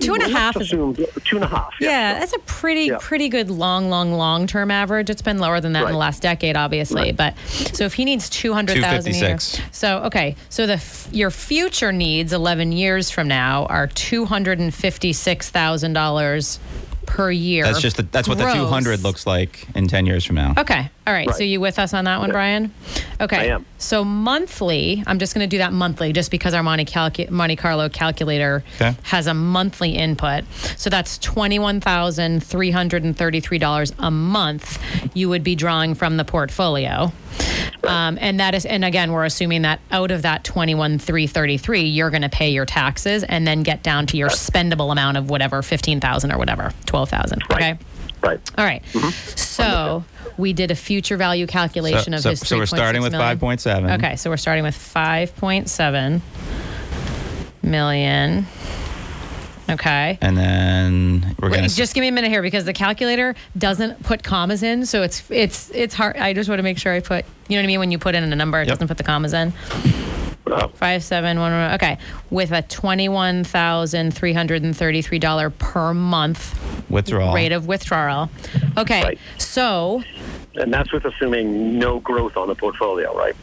Two 0.00 0.12
and 0.12 0.22
a 0.22 0.28
half 0.28 0.54
is- 0.56 0.62
assume 0.66 0.94
two 1.24 1.36
and 1.36 1.44
a 1.44 1.48
half. 1.48 1.72
Yeah, 1.80 2.18
that's 2.18 2.34
a 2.34 2.38
pretty 2.40 2.86
Yeah. 2.86 2.98
pretty 3.00 3.30
good 3.30 3.48
long 3.50 3.88
long 3.88 4.12
long 4.12 4.46
term 4.46 4.70
average. 4.70 5.08
It's 5.08 5.22
been 5.22 5.38
lower 5.38 5.60
than 5.60 5.72
that 5.72 5.84
in 5.84 5.92
the 5.92 5.96
last 5.98 6.20
decade, 6.20 6.56
obviously. 6.56 7.02
Right. 7.02 7.16
But 7.16 7.34
so 7.72 7.84
if 7.84 7.94
he 7.94 8.04
needs 8.04 8.28
two 8.28 8.52
hundred 8.52 8.82
thousand 8.82 9.14
so 9.72 9.98
okay, 10.04 10.36
so 10.50 10.66
the 10.66 10.76
your 11.12 11.30
future 11.30 11.92
needs 11.92 12.32
eleven 12.32 12.72
years 12.72 13.10
from 13.10 13.28
now 13.28 13.66
are 13.66 13.86
two 13.88 14.24
hundred 14.24 14.58
and 14.58 14.72
fifty 14.74 15.12
six 15.12 15.50
thousand 15.50 15.92
dollars 15.92 16.58
per 17.06 17.30
year. 17.30 17.64
That's 17.64 17.80
just 17.80 17.96
the, 17.96 18.02
that's 18.02 18.28
what 18.28 18.38
the 18.38 18.50
200 18.50 19.02
looks 19.02 19.26
like 19.26 19.66
in 19.74 19.88
10 19.88 20.06
years 20.06 20.24
from 20.24 20.36
now. 20.36 20.54
Okay. 20.56 20.90
All 21.06 21.12
right. 21.12 21.28
So 21.28 21.40
Right. 21.40 21.48
you 21.48 21.60
with 21.60 21.78
us 21.78 21.92
on 21.92 22.06
that 22.06 22.18
one, 22.20 22.30
Brian? 22.30 22.72
Okay. 23.20 23.36
I 23.36 23.44
am. 23.54 23.66
So 23.78 24.04
monthly, 24.04 25.02
I'm 25.06 25.18
just 25.18 25.34
going 25.34 25.44
to 25.44 25.48
do 25.48 25.58
that 25.58 25.70
monthly 25.72 26.14
just 26.14 26.30
because 26.30 26.54
our 26.54 26.62
Monte, 26.62 26.86
calcu- 26.86 27.28
Monte 27.28 27.56
Carlo 27.56 27.90
calculator 27.90 28.64
Okay. 28.76 28.96
has 29.02 29.26
a 29.26 29.34
monthly 29.34 29.96
input. 29.96 30.44
So 30.78 30.88
that's 30.88 31.18
$21,333 31.18 33.92
a 33.98 34.10
month 34.10 34.78
you 35.14 35.28
would 35.28 35.44
be 35.44 35.54
drawing 35.54 35.94
from 35.94 36.16
the 36.16 36.24
portfolio. 36.24 37.12
Um, 37.84 38.16
and 38.20 38.40
that 38.40 38.54
is, 38.54 38.64
and 38.64 38.82
again, 38.84 39.12
we're 39.12 39.24
assuming 39.26 39.60
that 39.62 39.80
out 39.90 40.10
of 40.10 40.22
that 40.22 40.42
twenty-one 40.44 40.98
three 40.98 41.26
thirty-three, 41.26 41.82
you're 41.82 42.08
going 42.10 42.22
to 42.22 42.28
pay 42.30 42.48
your 42.50 42.64
taxes 42.64 43.22
and 43.24 43.46
then 43.46 43.62
get 43.62 43.82
down 43.82 44.06
to 44.06 44.16
your 44.16 44.30
spendable 44.30 44.90
amount 44.90 45.18
of 45.18 45.28
whatever 45.28 45.60
fifteen 45.60 46.00
thousand 46.00 46.32
or 46.32 46.38
whatever, 46.38 46.72
twelve 46.86 47.10
thousand. 47.10 47.42
Right. 47.50 47.74
Okay. 47.74 47.78
Right. 48.24 48.40
All 48.58 48.64
right. 48.64 48.82
Mm-hmm. 48.92 49.08
So 49.36 50.04
we 50.38 50.52
did 50.52 50.70
a 50.70 50.74
future 50.74 51.16
value 51.16 51.46
calculation 51.46 52.12
So, 52.12 52.16
of 52.16 52.22
so, 52.22 52.30
his. 52.30 52.40
so 52.48 52.56
we're 52.56 52.62
3.6 52.64 52.68
starting 52.68 53.02
with 53.02 53.12
million. 53.12 53.38
5.7. 53.38 53.94
Okay, 53.98 54.16
so 54.16 54.30
we're 54.30 54.36
starting 54.36 54.64
with 54.64 54.74
5.7 54.76 56.20
million. 57.62 58.46
Okay. 59.70 60.18
And 60.20 60.36
then 60.36 61.34
we're 61.40 61.48
Wait, 61.50 61.56
going 61.58 61.68
to 61.68 61.74
just 61.74 61.94
give 61.94 62.02
me 62.02 62.08
a 62.08 62.12
minute 62.12 62.30
here 62.30 62.42
because 62.42 62.64
the 62.66 62.72
calculator 62.74 63.34
doesn't 63.56 64.02
put 64.02 64.22
commas 64.22 64.62
in, 64.62 64.84
so 64.84 65.02
it's 65.02 65.22
it's 65.30 65.70
it's 65.70 65.94
hard. 65.94 66.16
I 66.18 66.34
just 66.34 66.50
want 66.50 66.58
to 66.58 66.62
make 66.62 66.76
sure 66.78 66.92
I 66.92 67.00
put, 67.00 67.24
you 67.48 67.56
know 67.56 67.60
what 67.60 67.64
I 67.64 67.66
mean, 67.68 67.78
when 67.80 67.90
you 67.90 67.98
put 67.98 68.14
in 68.14 68.30
a 68.30 68.36
number, 68.36 68.60
it 68.60 68.68
Yep. 68.68 68.74
doesn't 68.76 68.88
put 68.88 68.98
the 68.98 69.04
commas 69.04 69.32
in. 69.32 69.54
Uh, 70.46 70.68
Five 70.68 71.02
seven 71.02 71.38
one 71.38 71.52
one. 71.52 71.74
Okay, 71.74 71.98
with 72.30 72.52
a 72.52 72.62
twenty-one 72.62 73.44
thousand 73.44 74.12
three 74.14 74.32
hundred 74.34 74.62
and 74.62 74.76
thirty-three 74.76 75.18
dollar 75.18 75.48
per 75.50 75.94
month 75.94 76.54
withdrawal. 76.90 77.34
rate 77.34 77.52
of 77.52 77.66
withdrawal. 77.66 78.28
Okay, 78.76 79.02
Right. 79.02 79.18
so 79.38 80.02
and 80.54 80.72
that's 80.72 80.92
with 80.92 81.04
assuming 81.06 81.78
no 81.78 81.98
growth 82.00 82.36
on 82.36 82.48
the 82.48 82.54
portfolio, 82.54 83.16
right? 83.16 83.34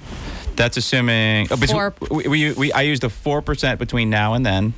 That's 0.55 0.77
assuming. 0.77 1.47
oh, 1.49 1.55
between- 1.57 1.67
Four- 1.75 1.93
we, 2.11 2.27
we, 2.27 2.51
we, 2.53 2.71
I 2.73 2.81
used 2.81 3.03
a 3.03 3.07
4% 3.07 3.77
between 3.79 4.09
now 4.09 4.33
and 4.33 4.45
then. 4.45 4.73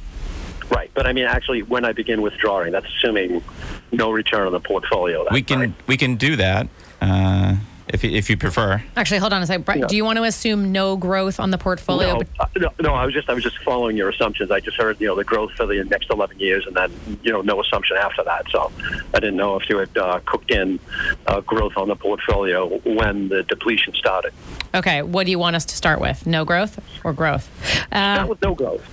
Right. 0.69 0.89
But 0.93 1.05
I 1.05 1.13
mean, 1.13 1.25
actually, 1.25 1.61
when 1.63 1.83
I 1.83 1.91
begin 1.91 2.21
withdrawing, 2.21 2.71
that's 2.71 2.85
assuming 2.87 3.43
no 3.91 4.11
return 4.11 4.47
on 4.47 4.53
the 4.53 4.59
portfolio. 4.61 5.23
That 5.25 5.33
We 5.33 5.41
can 5.41 5.59
time. 5.59 5.75
we 5.87 5.97
can 5.97 6.15
do 6.15 6.35
that 6.37 6.67
uh, 7.01 7.55
if, 7.89 8.03
you- 8.03 8.11
if 8.11 8.29
you 8.29 8.37
prefer. 8.37 8.81
Actually, 8.95 9.17
hold 9.19 9.33
on 9.33 9.41
a 9.41 9.45
second. 9.47 9.65
Bri- 9.65 9.79
Yeah. 9.79 9.87
Do 9.87 9.95
you 9.95 10.05
want 10.05 10.17
to 10.17 10.23
assume 10.23 10.71
no 10.71 10.95
growth 10.95 11.39
on 11.39 11.51
the 11.51 11.57
portfolio? 11.57 12.13
No, 12.15 12.21
uh, 12.39 12.45
no, 12.57 12.69
no, 12.81 12.93
I 12.93 13.05
was 13.05 13.13
just 13.13 13.29
I 13.29 13.33
was 13.33 13.43
just 13.43 13.57
following 13.59 13.97
your 13.97 14.09
assumptions. 14.09 14.51
I 14.51 14.59
just 14.59 14.77
heard 14.77 14.99
you 15.01 15.07
know 15.07 15.15
the 15.15 15.23
growth 15.23 15.51
for 15.53 15.65
the 15.65 15.83
next 15.85 16.09
11 16.09 16.39
years, 16.39 16.65
and 16.67 16.75
then 16.75 16.91
you 17.23 17.31
know 17.31 17.41
no 17.41 17.61
assumption 17.61 17.97
after 17.97 18.23
that. 18.23 18.45
So 18.51 18.71
I 19.13 19.19
didn't 19.19 19.35
know 19.37 19.57
if 19.59 19.67
you 19.69 19.77
had 19.77 19.97
uh, 19.97 20.19
cooked 20.25 20.51
in 20.51 20.79
uh, 21.27 21.41
growth 21.41 21.77
on 21.77 21.87
the 21.87 21.95
portfolio 21.95 22.67
when 22.79 23.29
the 23.29 23.43
depletion 23.43 23.93
started. 23.95 24.33
Okay, 24.73 25.01
what 25.01 25.25
do 25.25 25.31
you 25.31 25.39
want 25.39 25.55
us 25.55 25.65
to 25.65 25.75
start 25.75 25.99
with? 26.01 26.25
No 26.25 26.45
growth 26.45 26.79
or 27.03 27.13
growth? 27.13 27.49
Uh, 27.91 27.95
Not 28.17 28.29
with 28.29 28.41
no 28.41 28.55
growth. 28.55 28.83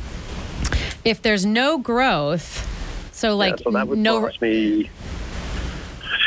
if 1.04 1.23
there's 1.23 1.47
no 1.47 1.78
growth, 1.78 2.66
so 3.12 3.37
like 3.37 3.59
yeah, 3.61 3.64
so 3.64 3.70
that 3.70 3.88
would 3.88 3.99
no. 3.99 4.20
cost 4.20 4.40
me 4.42 4.90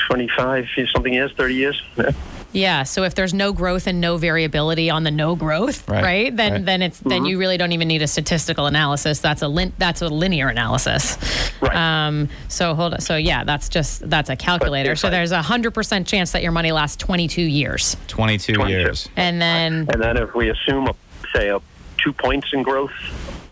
25 0.08 0.68
something 0.94 1.14
years, 1.14 1.32
30 1.36 1.56
years. 1.56 1.82
Yeah. 1.98 2.12
Yeah. 2.54 2.84
So 2.84 3.04
if 3.04 3.16
there's 3.16 3.34
no 3.34 3.52
growth 3.52 3.88
and 3.88 4.00
no 4.00 4.18
variability 4.18 4.90
on 4.90 5.04
the 5.04 5.12
no 5.12 5.36
growth, 5.36 5.88
right? 5.90 6.04
Right, 6.04 6.36
then 6.38 6.52
right. 6.54 6.66
then 6.66 6.82
it's 6.82 7.00
then 7.00 7.26
you 7.26 7.38
really 7.40 7.58
don't 7.58 7.72
even 7.72 7.88
need 7.88 8.02
a 8.02 8.08
statistical 8.08 8.66
analysis. 8.68 9.20
That's 9.20 9.42
a 9.42 9.48
lin- 9.48 9.74
that's 9.78 10.02
a 10.02 10.08
linear 10.08 10.48
analysis. 10.50 11.18
Right. 11.62 11.76
Um, 12.08 12.30
so 12.48 12.76
hold 12.76 12.94
on. 12.94 13.02
So 13.02 13.16
yeah, 13.18 13.44
that's 13.44 13.70
just 13.70 14.10
that's 14.10 14.30
a 14.30 14.36
calculator. 14.36 14.96
So 14.96 15.10
there's 15.10 15.32
a 15.32 15.42
hundred 15.42 15.72
percent 15.74 16.08
chance 16.08 16.32
that 16.34 16.44
your 16.44 16.52
money 16.52 16.72
lasts 16.72 16.98
22 16.98 17.42
years, 17.42 17.98
22 18.08 18.54
22. 18.54 18.72
years. 18.80 19.10
and 19.16 19.42
then 19.42 19.88
And 19.92 20.02
then 20.02 20.18
if 20.18 20.34
we 20.36 20.50
assume, 20.50 20.88
a, 20.88 20.94
say, 21.34 21.50
a 21.50 21.60
two 21.98 22.14
points 22.14 22.48
in 22.54 22.64
growth 22.64 22.92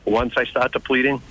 once 0.06 0.34
I 0.38 0.46
start 0.46 0.72
depleting 0.74 1.22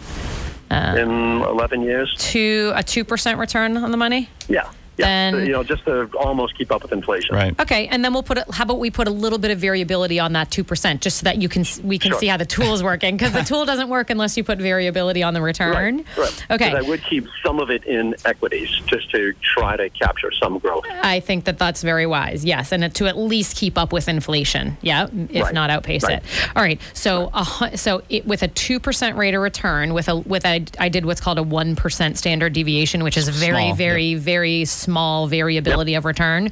Uh. 0.70 0.94
in 0.98 1.10
11 1.42 1.82
years, 1.82 2.14
To 2.32 2.72
a 2.74 2.82
two 2.82 3.04
percent 3.04 3.38
return 3.38 3.76
on 3.76 3.90
the 3.90 3.96
money. 3.96 4.28
yeah, 4.48 4.68
yeah, 4.96 5.06
Then- 5.06 5.46
you 5.46 5.52
know, 5.52 5.62
just 5.62 5.84
to 5.84 6.08
almost 6.18 6.56
keep 6.58 6.70
up 6.72 6.82
with 6.82 6.92
inflation. 6.92 7.34
Right. 7.34 7.58
Okay, 7.60 7.86
and 7.88 8.04
then 8.04 8.12
we'll 8.12 8.22
put. 8.22 8.38
A, 8.38 8.44
how 8.52 8.64
about 8.64 8.78
we 8.78 8.90
put 8.90 9.08
a 9.08 9.10
little 9.10 9.38
bit 9.38 9.50
of 9.50 9.58
variability 9.58 10.18
on 10.20 10.32
that 10.34 10.50
two 10.50 10.64
percent, 10.64 11.00
just 11.00 11.18
so 11.18 11.24
that 11.24 11.40
you 11.40 11.48
can 11.48 11.64
we 11.82 11.98
can 11.98 12.10
Sure. 12.12 12.20
see 12.20 12.26
how 12.26 12.36
the 12.36 12.44
tool 12.46 12.74
is 12.74 12.82
working 12.82 13.16
because 13.16 13.32
the 13.32 13.42
tool 13.50 13.64
doesn't 13.64 13.88
work 13.88 14.10
unless 14.10 14.36
you 14.36 14.44
put 14.44 14.58
variability 14.58 15.22
on 15.22 15.32
the 15.34 15.40
return. 15.42 15.98
Right, 15.98 16.18
right. 16.18 16.46
Okay. 16.50 16.70
'Cause 16.70 16.84
I 16.84 16.88
would 16.88 17.02
keep 17.04 17.26
some 17.44 17.60
of 17.60 17.70
it 17.70 17.84
in 17.84 18.14
equities 18.24 18.68
just 18.86 19.10
to 19.12 19.32
try 19.42 19.76
to 19.76 19.88
capture 19.90 20.30
some 20.32 20.58
growth. 20.58 20.84
I 21.02 21.20
think 21.20 21.44
that 21.44 21.58
that's 21.58 21.82
very 21.82 22.06
wise. 22.06 22.44
Yes, 22.44 22.72
and 22.72 22.92
to 22.94 23.06
at 23.06 23.16
least 23.16 23.56
keep 23.56 23.78
up 23.78 23.92
with 23.92 24.08
inflation. 24.08 24.76
Yeah, 24.82 25.06
if 25.30 25.44
Right. 25.44 25.54
not 25.54 25.70
outpace 25.70 26.02
Right. 26.04 26.18
it. 26.18 26.22
All 26.56 26.62
right. 26.62 26.80
So, 26.92 27.30
a, 27.32 27.76
so 27.78 28.02
it, 28.08 28.26
with 28.26 28.42
a 28.42 28.48
two 28.48 28.78
percent 28.80 29.16
rate 29.16 29.34
of 29.34 29.40
return, 29.40 29.94
with 29.94 30.08
a 30.08 30.16
with 30.16 30.44
a, 30.44 30.64
I 30.78 30.88
did 30.88 31.06
what's 31.06 31.20
called 31.20 31.38
a 31.38 31.42
one 31.42 31.74
percent 31.76 32.18
standard 32.18 32.52
deviation, 32.52 33.02
which 33.04 33.16
is 33.16 33.28
very, 33.28 33.64
Small, 33.66 33.74
very, 33.74 34.14
very 34.14 34.64
small 34.64 34.89
variability 35.26 35.94
of 35.94 36.04
return. 36.04 36.50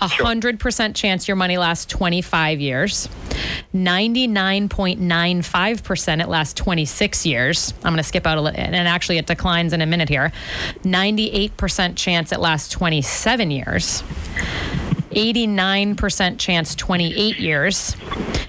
A 0.00 0.08
hundred 0.08 0.60
percent 0.60 0.96
chance 0.96 1.26
your 1.26 1.36
money 1.36 1.58
lasts 1.58 1.86
twenty 1.86 2.22
five 2.22 2.60
years. 2.60 3.08
Ninety 3.72 4.26
nine 4.26 4.68
point 4.68 5.00
nine 5.00 5.42
five 5.42 5.82
percent 5.82 6.20
it 6.20 6.28
lasts 6.28 6.54
twenty 6.54 6.84
six 6.84 7.26
years. 7.26 7.72
I'm 7.84 7.92
going 7.92 7.96
to 7.96 8.02
skip 8.02 8.26
out 8.26 8.38
a 8.38 8.40
little, 8.40 8.60
and 8.60 8.74
actually 8.76 9.18
it 9.18 9.26
declines 9.26 9.72
in 9.72 9.80
a 9.80 9.86
minute 9.86 10.08
here. 10.08 10.32
Ninety 10.84 11.30
eight 11.30 11.56
percent 11.56 11.96
chance 11.96 12.32
it 12.32 12.40
lasts 12.40 12.68
twenty 12.68 13.02
seven 13.02 13.50
years. 13.50 14.02
89% 15.10 16.38
chance 16.38 16.74
28 16.76 17.38
years. 17.38 17.96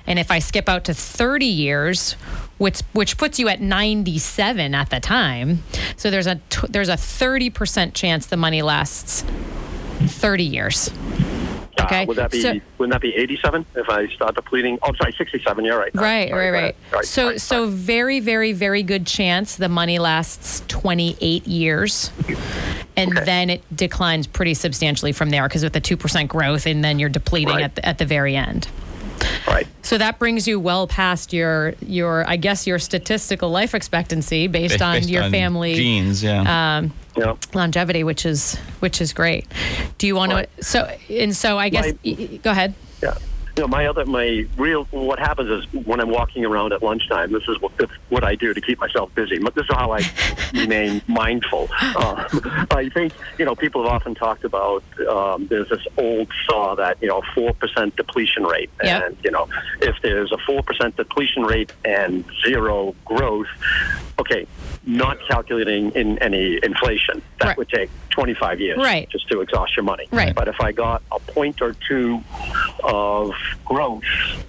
And 0.06 0.20
if 0.20 0.30
I 0.30 0.40
skip 0.40 0.70
out 0.70 0.86
to 0.86 0.94
30 0.94 1.46
years, 1.46 2.16
which 2.62 2.82
which 2.94 3.18
puts 3.18 3.40
you 3.40 3.48
at 3.50 3.60
97 3.60 4.76
at 4.76 4.90
the 4.92 5.00
time. 5.00 5.64
So 5.98 6.12
there's 6.12 6.28
a 6.28 6.36
t- 6.50 6.68
there's 6.70 6.90
a 6.90 6.94
30% 6.94 7.94
chance 7.96 8.28
the 8.28 8.38
money 8.38 8.62
lasts 8.62 9.24
30 10.02 10.44
years. 10.44 10.90
Uh, 10.90 11.86
Okay, 11.86 12.06
would 12.06 12.18
that 12.18 12.30
be 12.30 12.42
so- 12.42 12.60
wouldn't 12.78 12.94
that 12.94 13.02
be 13.02 13.16
87 13.16 13.66
if 13.76 13.90
I 13.90 14.06
start 14.10 14.36
depleting? 14.36 14.78
Oh, 14.84 14.90
I'm 14.90 14.96
sorry, 14.98 15.14
67. 15.18 15.66
You're 15.66 15.80
right. 15.80 15.90
Right, 15.96 16.30
Sorry, 16.30 16.50
right, 16.52 16.76
right. 16.94 17.06
So 17.06 17.30
right, 17.30 17.42
so 17.42 17.64
right. 17.64 17.74
very 17.74 18.20
very 18.20 18.52
very 18.54 18.84
good 18.84 19.08
chance 19.08 19.56
the 19.56 19.68
money 19.70 19.98
lasts 19.98 20.64
28 20.68 21.48
years. 21.48 22.12
And 22.96 23.12
Okay. 23.18 23.26
then 23.26 23.50
it 23.50 23.64
declines 23.76 24.28
pretty 24.28 24.54
substantially 24.54 25.12
from 25.14 25.32
there 25.32 25.48
because 25.48 25.64
with 25.64 25.74
the 25.74 25.82
2% 25.82 26.28
growth 26.28 26.68
and 26.68 26.84
then 26.84 27.00
you're 27.00 27.10
depleting 27.10 27.56
Right. 27.56 27.64
at 27.64 27.76
the, 27.76 27.86
at 27.86 27.98
the 27.98 28.06
very 28.06 28.36
end. 28.36 28.68
Right. 29.48 29.68
So 29.84 29.98
that 29.98 30.20
brings 30.20 30.48
you 30.48 30.60
well 30.60 30.88
past 30.88 31.34
your 31.34 31.74
your 31.86 32.28
I 32.30 32.38
guess 32.38 32.66
your 32.68 32.80
statistical 32.80 33.50
life 33.50 33.74
expectancy 33.76 34.48
based, 34.48 34.82
on 34.82 34.96
Based 34.98 35.10
your 35.10 35.24
on 35.24 35.32
family 35.32 35.76
genes, 35.76 36.24
yeah. 36.24 36.78
um, 36.78 36.94
Yeah. 37.18 37.36
longevity, 37.54 38.04
which 38.04 38.26
is 38.26 38.56
which 38.80 39.02
is 39.02 39.14
great. 39.14 39.48
Do 39.98 40.08
you 40.08 40.16
want 40.16 40.32
Right. 40.32 40.50
to 40.58 40.64
so 40.64 40.90
and 41.10 41.36
so 41.36 41.58
I 41.58 41.70
guess 41.70 41.94
My- 42.06 42.14
go 42.44 42.52
ahead. 42.52 42.74
Yeah. 43.04 43.16
You 43.58 43.64
know, 43.64 43.68
my 43.68 43.86
other, 43.86 44.06
my 44.06 44.46
real, 44.58 44.86
what 44.92 45.20
happens 45.20 45.50
is 45.50 45.86
when 45.86 46.00
I'm 46.00 46.10
walking 46.10 46.46
around 46.46 46.72
at 46.72 46.82
lunchtime, 46.82 47.34
this 47.34 47.44
is 47.50 47.60
what, 47.60 47.74
what 48.10 48.24
I 48.24 48.36
do 48.36 48.54
to 48.54 48.62
keep 48.62 48.80
myself 48.80 49.14
busy. 49.14 49.40
But 49.40 49.56
This 49.56 49.66
is 49.66 49.76
how 49.76 49.92
I 49.92 50.02
remain 50.54 51.02
mindful. 51.08 51.68
Uh, 51.82 52.28
I 52.72 52.90
think, 52.94 53.14
you 53.38 53.44
know, 53.46 53.56
people 53.56 53.84
have 53.84 53.92
often 53.92 54.16
talked 54.16 54.46
about, 54.46 54.84
um, 55.08 55.48
there's 55.48 55.68
this 55.70 55.86
old 55.98 56.30
saw 56.50 56.76
that, 56.76 56.98
you 57.02 57.10
know, 57.10 57.22
4% 57.36 57.96
depletion 57.98 58.44
rate. 58.44 58.70
Yep. 58.84 59.04
And, 59.04 59.18
you 59.24 59.32
know, 59.32 59.50
if 59.82 59.96
there's 60.02 60.32
a 60.32 60.38
4% 60.38 60.96
depletion 60.96 61.44
rate 61.44 61.74
and 61.84 62.24
zero 62.46 62.96
growth, 63.04 63.48
okay, 64.18 64.48
not 64.86 65.18
calculating 65.28 65.92
in 65.92 66.18
any 66.20 66.58
inflation, 66.64 67.22
that 67.40 67.48
Right. 67.50 67.58
would 67.58 67.70
take 67.70 67.90
25 68.12 68.60
years 68.60 68.78
Right. 68.78 69.10
just 69.10 69.28
to 69.30 69.42
exhaust 69.42 69.76
your 69.76 69.84
money. 69.84 70.08
Right. 70.12 70.36
But 70.36 70.48
if 70.48 70.60
I 70.62 70.72
got 70.72 71.02
a 71.12 71.20
point 71.20 71.62
or 71.62 71.74
two 71.88 72.24
of 72.84 73.32
growth, 73.66 74.04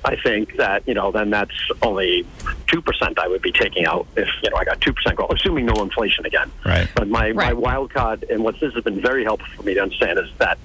I 0.05 0.17
think 0.17 0.57
that, 0.57 0.87
you 0.87 0.95
know, 0.95 1.11
then 1.11 1.31
that's 1.31 1.55
only 1.83 2.27
2% 2.67 3.19
I 3.19 3.29
would 3.29 3.43
be 3.43 3.53
taking 3.53 3.87
out 3.87 4.07
if, 4.17 4.29
you 4.43 4.51
know, 4.51 4.57
I 4.57 4.65
got 4.65 4.81
2% 4.81 5.15
growth, 5.15 5.31
assuming 5.33 5.67
no 5.67 5.83
inflation 5.83 6.27
again. 6.27 6.51
Right. 6.65 6.89
But 6.95 7.09
my, 7.09 7.33
my 7.33 7.53
wild 7.53 7.93
card, 7.93 8.25
and 8.31 8.43
what 8.43 8.59
this 8.61 8.75
has 8.75 8.85
been 8.85 9.01
very 9.01 9.25
helpful 9.25 9.49
for 9.57 9.63
me 9.63 9.75
to 9.75 9.81
understand, 9.81 10.19
is 10.19 10.29
that 10.39 10.59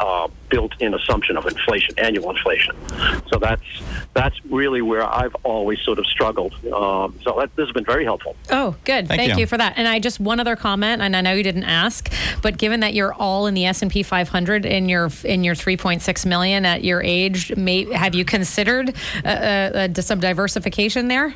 uh, 0.00 0.28
built-in 0.48 0.94
assumption 0.94 1.36
of 1.36 1.46
inflation, 1.46 1.98
annual 1.98 2.30
inflation. 2.30 2.74
So 3.32 3.38
that's 3.38 3.62
that's 4.12 4.44
really 4.46 4.82
where 4.82 5.02
I've 5.02 5.34
always 5.42 5.80
sort 5.80 5.98
of 5.98 6.06
struggled. 6.06 6.54
Um, 6.66 7.18
so 7.22 7.36
that, 7.38 7.54
this 7.56 7.66
has 7.66 7.72
been 7.72 7.84
very 7.84 8.04
helpful. 8.04 8.36
Oh, 8.50 8.76
good. 8.84 9.08
Thank 9.08 9.20
Thank, 9.20 9.32
you. 9.34 9.40
you. 9.40 9.46
for 9.46 9.56
that. 9.56 9.74
And 9.76 9.88
I 9.88 9.98
just 9.98 10.20
one 10.20 10.40
other 10.40 10.56
comment, 10.56 11.02
and 11.02 11.16
I 11.16 11.20
know 11.20 11.32
you 11.32 11.42
didn't 11.42 11.64
ask, 11.64 12.12
but 12.42 12.56
given 12.56 12.80
that 12.80 12.94
you're 12.94 13.14
all 13.14 13.46
in 13.46 13.54
the 13.54 13.66
S 13.66 13.82
and 13.82 13.90
P 13.90 14.02
500 14.02 14.66
in 14.66 14.88
your 14.88 15.10
in 15.24 15.44
your 15.44 15.54
3.6 15.54 16.26
million 16.26 16.64
at 16.64 16.84
your 16.84 17.02
age, 17.02 17.54
may, 17.56 17.92
have 17.92 18.14
you 18.14 18.24
considered 18.24 18.94
uh, 19.24 19.28
uh, 19.28 19.88
uh, 19.96 20.02
some 20.02 20.20
diversification 20.20 21.08
there? 21.08 21.34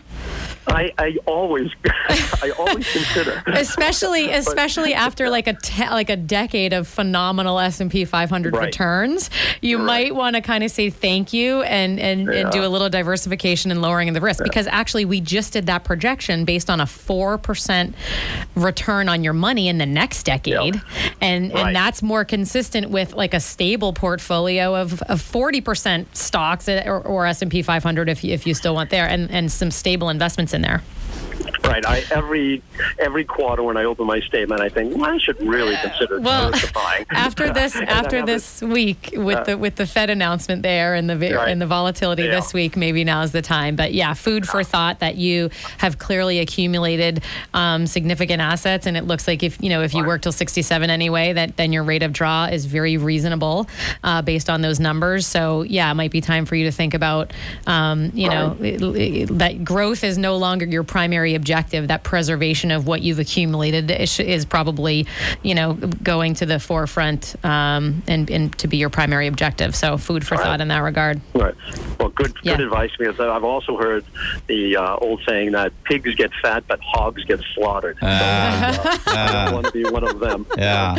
I, 0.66 0.92
I 0.98 1.16
always 1.26 1.70
I 1.86 2.52
always 2.58 2.90
consider. 2.92 3.42
especially 3.46 4.30
especially 4.30 4.94
after 4.94 5.30
like 5.30 5.46
a 5.46 5.54
te- 5.54 5.88
like 5.88 6.10
a 6.10 6.16
decade 6.16 6.72
of 6.72 6.86
phenomenal 6.86 7.58
S&P 7.58 8.04
500 8.04 8.47
Right. 8.54 8.66
returns 8.66 9.30
you 9.60 9.78
Right. 9.78 9.84
might 9.86 10.14
want 10.14 10.36
to 10.36 10.42
kind 10.42 10.62
of 10.64 10.70
say 10.70 10.90
thank 10.90 11.32
you 11.32 11.62
and 11.62 11.98
and, 12.00 12.28
and 12.28 12.50
do 12.52 12.64
a 12.64 12.68
little 12.68 12.88
diversification 12.88 13.70
and 13.70 13.80
lowering 13.82 14.08
of 14.08 14.14
the 14.14 14.20
risk 14.20 14.42
because 14.44 14.66
actually 14.66 15.04
we 15.04 15.20
just 15.20 15.52
did 15.52 15.66
that 15.66 15.84
projection 15.84 16.44
based 16.44 16.68
on 16.70 16.80
a 16.80 16.84
4% 16.84 17.92
return 18.54 19.08
on 19.08 19.22
your 19.24 19.32
money 19.32 19.68
in 19.68 19.78
the 19.78 19.86
next 19.86 20.24
decade 20.24 20.74
Yep. 20.74 20.84
and 21.20 21.52
Right. 21.52 21.66
and 21.66 21.76
that's 21.76 22.02
more 22.02 22.24
consistent 22.24 22.90
with 22.90 23.14
like 23.14 23.34
a 23.34 23.40
stable 23.40 23.92
portfolio 23.92 24.74
of, 24.74 25.00
of 25.02 25.20
40% 25.22 26.06
stocks 26.16 26.68
eh, 26.68 26.82
or, 26.86 27.00
or 27.00 27.26
S&P 27.26 27.62
500 27.62 28.08
if 28.08 28.24
you, 28.24 28.32
if 28.32 28.46
you 28.46 28.54
still 28.54 28.74
want 28.74 28.90
there 28.90 29.06
and 29.08 29.30
and 29.30 29.50
some 29.52 29.70
stable 29.70 30.08
investments 30.08 30.54
in 30.54 30.62
there 30.62 30.82
Right. 31.64 31.84
I 31.84 32.02
every 32.10 32.62
every 32.98 33.24
quarter 33.24 33.62
when 33.62 33.76
I 33.76 33.84
open 33.84 34.06
my 34.06 34.20
statement, 34.20 34.60
I 34.60 34.68
think 34.68 34.96
well, 34.96 35.10
I 35.10 35.18
should 35.18 35.40
really 35.40 35.76
consider 35.76 36.20
well, 36.20 36.46
diversifying. 36.50 37.06
after 37.10 37.52
this 37.52 37.76
after 37.76 38.24
this 38.24 38.62
week 38.62 39.10
with 39.14 39.44
the 39.46 39.58
with 39.58 39.76
the 39.76 39.86
Fed 39.86 40.08
announcement 40.10 40.62
there 40.62 40.94
and 40.94 41.08
the 41.08 41.18
Right. 41.18 41.48
and 41.48 41.60
the 41.60 41.66
volatility 41.66 42.22
Yeah. 42.22 42.30
this 42.36 42.54
week, 42.54 42.76
maybe 42.76 43.04
now 43.04 43.22
is 43.22 43.32
the 43.32 43.42
time. 43.42 43.76
But 43.76 43.92
yeah, 43.92 44.14
food 44.14 44.48
for 44.48 44.64
thought 44.64 45.00
that 45.00 45.16
you 45.16 45.50
have 45.78 45.98
clearly 45.98 46.38
accumulated 46.38 47.22
um, 47.54 47.86
significant 47.86 48.40
assets, 48.40 48.86
and 48.86 48.96
it 48.96 49.04
looks 49.04 49.28
like 49.28 49.42
if 49.42 49.60
you 49.62 49.68
know 49.68 49.82
if 49.82 49.92
you 49.94 50.04
work 50.06 50.22
till 50.22 50.32
sixty 50.32 50.62
seven 50.62 50.88
anyway, 50.90 51.32
that 51.34 51.56
then 51.56 51.72
your 51.72 51.82
rate 51.84 52.02
of 52.02 52.12
draw 52.12 52.46
is 52.46 52.64
very 52.64 52.96
reasonable 52.96 53.68
uh, 54.04 54.22
based 54.22 54.48
on 54.48 54.62
those 54.62 54.80
numbers. 54.80 55.26
So 55.26 55.62
yeah, 55.62 55.90
it 55.90 55.94
might 55.94 56.10
be 56.12 56.20
time 56.22 56.46
for 56.46 56.54
you 56.56 56.64
to 56.64 56.72
think 56.72 56.94
about 56.94 57.32
um, 57.66 58.10
you 58.14 58.28
know 58.30 58.56
it- 58.60 58.80
it- 58.82 59.38
that 59.38 59.64
growth 59.64 60.02
is 60.02 60.16
no 60.16 60.36
longer 60.36 60.64
your 60.64 60.82
primary 60.84 61.27
objective. 61.34 61.88
That 61.88 62.02
preservation 62.02 62.70
of 62.70 62.86
what 62.86 63.02
you've 63.02 63.18
accumulated 63.18 63.90
is, 63.90 64.18
is 64.20 64.44
probably 64.44 65.06
you 65.42 65.54
know 65.54 65.74
going 65.74 66.34
to 66.34 66.46
the 66.46 66.58
forefront 66.58 67.34
um, 67.44 68.02
and, 68.06 68.30
and 68.30 68.56
to 68.58 68.68
be 68.68 68.76
your 68.76 68.90
primary 68.90 69.26
objective. 69.26 69.74
So 69.76 69.96
food 69.98 70.26
for 70.26 70.34
All 70.34 70.40
right. 70.40 70.46
thought 70.46 70.60
in 70.60 70.68
that 70.68 70.78
regard. 70.80 71.20
Right. 71.34 71.54
Well, 71.98 72.10
good 72.10 72.34
Yeah. 72.42 72.56
good 72.56 72.64
advice 72.66 72.90
because 72.98 73.18
I've 73.20 73.44
also 73.44 73.76
heard 73.76 74.04
the 74.46 74.76
uh, 74.76 74.96
old 74.96 75.20
saying 75.28 75.52
that 75.52 75.72
pigs 75.84 76.14
get 76.14 76.30
fat 76.42 76.64
but 76.68 76.80
hogs 76.82 77.24
get 77.24 77.40
slaughtered. 77.54 77.98
So, 78.00 78.06
uh, 78.06 78.96
I 79.06 79.44
don't 79.44 79.54
want 79.54 79.66
to 79.66 79.72
be 79.72 79.84
one 79.84 80.04
of 80.04 80.20
them. 80.20 80.46
yeah. 80.58 80.96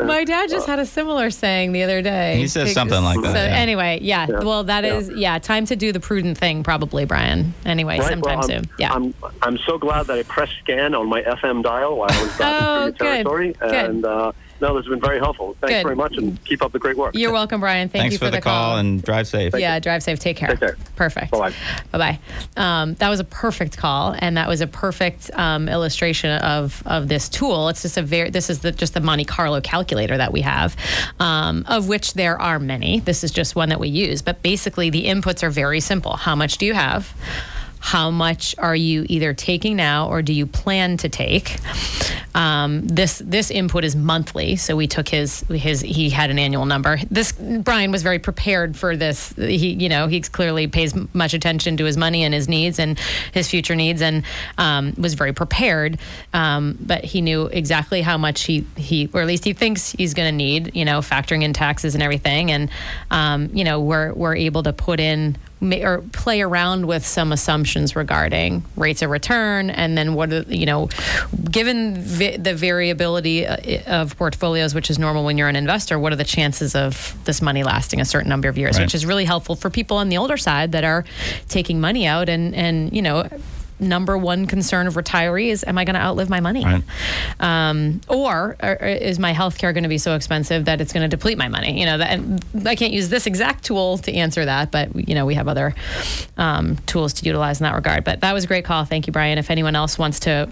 My 0.00 0.24
dad 0.24 0.48
just 0.50 0.66
had 0.66 0.78
a 0.78 0.86
similar 0.86 1.30
saying 1.30 1.72
the 1.72 1.82
other 1.82 2.02
day. 2.02 2.36
He 2.36 2.48
says 2.48 2.72
something 2.72 3.02
like 3.02 3.20
that, 3.22 3.32
So 3.34 3.42
yeah. 3.42 3.56
anyway, 3.56 3.98
yeah, 4.02 4.26
Yeah. 4.28 4.40
Well, 4.40 4.64
that 4.64 4.84
Yeah. 4.84 4.94
is 4.96 5.10
yeah. 5.14 5.38
Time 5.38 5.66
to 5.66 5.76
do 5.76 5.92
the 5.92 6.00
prudent 6.00 6.38
thing, 6.38 6.62
probably, 6.62 7.04
Brian. 7.04 7.54
Anyway, 7.64 7.98
Right, 7.98 8.08
sometime 8.08 8.38
well, 8.38 8.44
I'm, 8.44 8.64
soon. 8.64 8.70
Yeah. 8.78 8.92
I'm, 8.92 9.14
I'm 9.42 9.55
so 9.64 9.78
glad 9.78 10.06
that 10.06 10.18
I 10.18 10.22
pressed 10.24 10.52
scan 10.62 10.94
on 10.94 11.08
my 11.08 11.22
FM 11.22 11.62
dial 11.62 11.96
while 11.96 12.10
I 12.10 12.22
was 12.22 12.32
Oh, 12.32 12.36
driving 12.36 12.82
through 12.82 12.92
good, 12.92 12.98
territory. 12.98 13.52
good. 13.58 13.72
And, 13.90 14.04
uh, 14.04 14.32
no, 14.58 14.74
this 14.74 14.86
has 14.86 14.90
been 14.90 15.02
very 15.02 15.18
helpful. 15.18 15.54
Thanks 15.60 15.74
Good. 15.74 15.82
very 15.82 15.96
much, 15.96 16.16
and 16.16 16.42
keep 16.46 16.62
up 16.62 16.72
the 16.72 16.78
great 16.78 16.96
work. 16.96 17.14
You're 17.14 17.30
welcome, 17.30 17.60
Brian. 17.60 17.90
Thank 17.90 18.04
Thanks 18.04 18.12
you 18.14 18.18
for, 18.18 18.30
the, 18.30 18.40
call, 18.40 18.78
and 18.78 19.02
drive 19.02 19.26
safe. 19.26 19.52
yeah, 19.54 19.78
drive 19.80 20.02
safe. 20.02 20.18
Take 20.18 20.38
care. 20.38 20.48
Take 20.48 20.60
care. 20.60 20.76
Perfect. 20.96 21.30
Bye-bye. 21.30 21.52
Bye 21.92 21.98
bye. 21.98 22.18
Um, 22.56 22.94
that 22.94 23.10
was 23.10 23.20
a 23.20 23.24
perfect 23.24 23.76
call, 23.76 24.14
and 24.18 24.38
that 24.38 24.48
was 24.48 24.62
a 24.62 24.66
perfect 24.66 25.30
um, 25.34 25.68
illustration 25.68 26.30
of 26.40 26.82
of 26.86 27.08
this 27.08 27.28
tool. 27.28 27.68
It's 27.68 27.82
just 27.82 27.98
a 27.98 28.02
very. 28.02 28.30
This 28.30 28.48
is 28.48 28.60
the, 28.60 28.72
just 28.72 28.94
the 28.94 29.00
Monte 29.02 29.26
Carlo 29.26 29.60
calculator 29.60 30.16
that 30.16 30.32
we 30.32 30.40
have, 30.40 30.74
um, 31.20 31.66
of 31.68 31.86
which 31.86 32.14
there 32.14 32.40
are 32.40 32.58
many. 32.58 33.00
This 33.00 33.24
is 33.24 33.32
just 33.32 33.56
one 33.56 33.68
that 33.68 33.78
we 33.78 33.88
use, 33.88 34.22
but 34.22 34.40
basically 34.42 34.88
the 34.88 35.04
inputs 35.04 35.42
are 35.42 35.50
very 35.50 35.80
simple. 35.80 36.16
How 36.16 36.34
much 36.34 36.56
do 36.56 36.64
you 36.64 36.72
have? 36.72 37.12
How 37.78 38.10
much 38.10 38.54
are 38.58 38.76
you 38.76 39.06
either 39.08 39.34
taking 39.34 39.76
now 39.76 40.08
or 40.08 40.22
do 40.22 40.32
you 40.32 40.46
plan 40.46 40.96
to 40.98 41.08
take? 41.08 41.58
Um, 42.34 42.86
this 42.86 43.22
this 43.24 43.50
input 43.50 43.82
is 43.82 43.96
monthly, 43.96 44.56
so 44.56 44.76
we 44.76 44.86
took 44.86 45.08
his 45.08 45.40
his 45.48 45.80
he 45.80 46.10
had 46.10 46.30
an 46.30 46.38
annual 46.38 46.66
number. 46.66 46.98
This 47.10 47.32
Brian 47.32 47.92
was 47.92 48.02
very 48.02 48.18
prepared 48.18 48.76
for 48.76 48.94
this. 48.94 49.32
He 49.36 49.72
you 49.72 49.88
know 49.88 50.06
he 50.06 50.20
clearly 50.20 50.66
pays 50.66 50.94
much 51.14 51.32
attention 51.32 51.78
to 51.78 51.84
his 51.84 51.96
money 51.96 52.24
and 52.24 52.34
his 52.34 52.46
needs 52.46 52.78
and 52.78 52.98
his 53.32 53.48
future 53.48 53.74
needs, 53.74 54.02
and 54.02 54.24
um, 54.58 54.92
was 54.98 55.14
very 55.14 55.32
prepared. 55.32 55.98
Um, 56.34 56.76
but 56.78 57.04
he 57.04 57.22
knew 57.22 57.46
exactly 57.46 58.02
how 58.02 58.18
much 58.18 58.42
he 58.42 58.66
he 58.76 59.08
or 59.14 59.22
at 59.22 59.26
least 59.26 59.44
he 59.44 59.54
thinks 59.54 59.92
he's 59.92 60.12
going 60.12 60.30
to 60.30 60.36
need. 60.36 60.76
You 60.76 60.84
know, 60.84 60.98
factoring 60.98 61.42
in 61.42 61.54
taxes 61.54 61.94
and 61.94 62.02
everything, 62.02 62.50
and 62.50 62.68
um, 63.10 63.48
you 63.54 63.64
know 63.64 63.80
we're 63.80 64.12
we're 64.12 64.36
able 64.36 64.62
to 64.64 64.74
put 64.74 65.00
in 65.00 65.36
ma- 65.66 65.82
or 65.84 66.02
play 66.12 66.40
around 66.40 66.86
with 66.86 67.04
some 67.06 67.32
assumptions 67.32 67.94
regarding 67.96 68.64
rates 68.76 69.02
of 69.02 69.10
return 69.10 69.68
and 69.70 69.96
then 69.98 70.14
what 70.14 70.32
are, 70.32 70.42
you 70.42 70.66
know 70.66 70.88
given 71.50 71.96
vi- 72.00 72.36
the 72.36 72.54
variability 72.54 73.46
uh, 73.46 73.56
of 73.86 74.16
portfolios 74.16 74.74
which 74.74 74.88
is 74.90 74.98
normal 74.98 75.24
when 75.24 75.36
you're 75.38 75.48
an 75.48 75.56
investor 75.56 75.98
what 75.98 76.12
are 76.12 76.16
the 76.16 76.24
chances 76.24 76.74
of 76.74 77.14
this 77.24 77.42
money 77.42 77.62
lasting 77.62 78.00
a 78.00 78.04
certain 78.04 78.28
number 78.28 78.48
of 78.48 78.56
years 78.56 78.76
Right. 78.78 78.84
which 78.84 78.94
is 78.94 79.04
really 79.04 79.24
helpful 79.24 79.56
for 79.56 79.68
people 79.70 79.96
on 79.98 80.08
the 80.08 80.16
older 80.18 80.36
side 80.36 80.72
that 80.72 80.84
are 80.84 81.04
taking 81.48 81.80
money 81.80 82.06
out 82.06 82.28
and 82.28 82.54
and 82.54 82.92
you 82.94 83.02
know 83.02 83.28
number 83.78 84.16
one 84.16 84.46
concern 84.46 84.86
of 84.86 84.94
retirees 84.94 85.62
am 85.66 85.76
i 85.78 85.84
going 85.84 85.94
to 85.94 86.00
outlive 86.00 86.30
my 86.30 86.40
money 86.40 86.64
Right. 86.64 86.82
um, 87.40 88.00
or, 88.08 88.56
or 88.62 88.74
is 88.74 89.18
my 89.18 89.32
health 89.32 89.58
care 89.58 89.72
going 89.72 89.82
to 89.82 89.88
be 89.88 89.98
so 89.98 90.14
expensive 90.14 90.64
that 90.64 90.80
it's 90.80 90.92
going 90.92 91.08
to 91.08 91.14
deplete 91.14 91.36
my 91.38 91.48
money? 91.48 91.78
You 91.78 91.86
know, 91.86 91.98
that, 91.98 92.10
and 92.10 92.44
I 92.66 92.74
can't 92.74 92.92
use 92.92 93.08
this 93.08 93.26
exact 93.26 93.64
tool 93.64 93.98
to 93.98 94.12
answer 94.12 94.44
that, 94.44 94.70
but 94.70 94.94
you 95.08 95.14
know, 95.14 95.26
we 95.26 95.34
have 95.34 95.48
other 95.48 95.74
um, 96.36 96.76
tools 96.86 97.12
to 97.14 97.26
utilize 97.26 97.60
in 97.60 97.64
that 97.64 97.74
regard. 97.74 98.04
But 98.04 98.20
that 98.20 98.32
was 98.32 98.44
a 98.44 98.46
great 98.46 98.64
call. 98.64 98.84
Thank 98.84 99.06
you, 99.06 99.12
Brian. 99.12 99.38
If 99.38 99.50
anyone 99.50 99.76
else 99.76 99.98
wants 99.98 100.20
to 100.20 100.48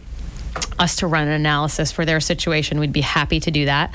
us 0.78 0.96
to 0.96 1.06
run 1.06 1.26
an 1.26 1.32
analysis 1.34 1.90
for 1.92 2.04
their 2.04 2.20
situation, 2.20 2.78
we'd 2.78 2.92
be 2.92 3.00
happy 3.00 3.40
to 3.40 3.50
do 3.50 3.64
that. 3.66 3.94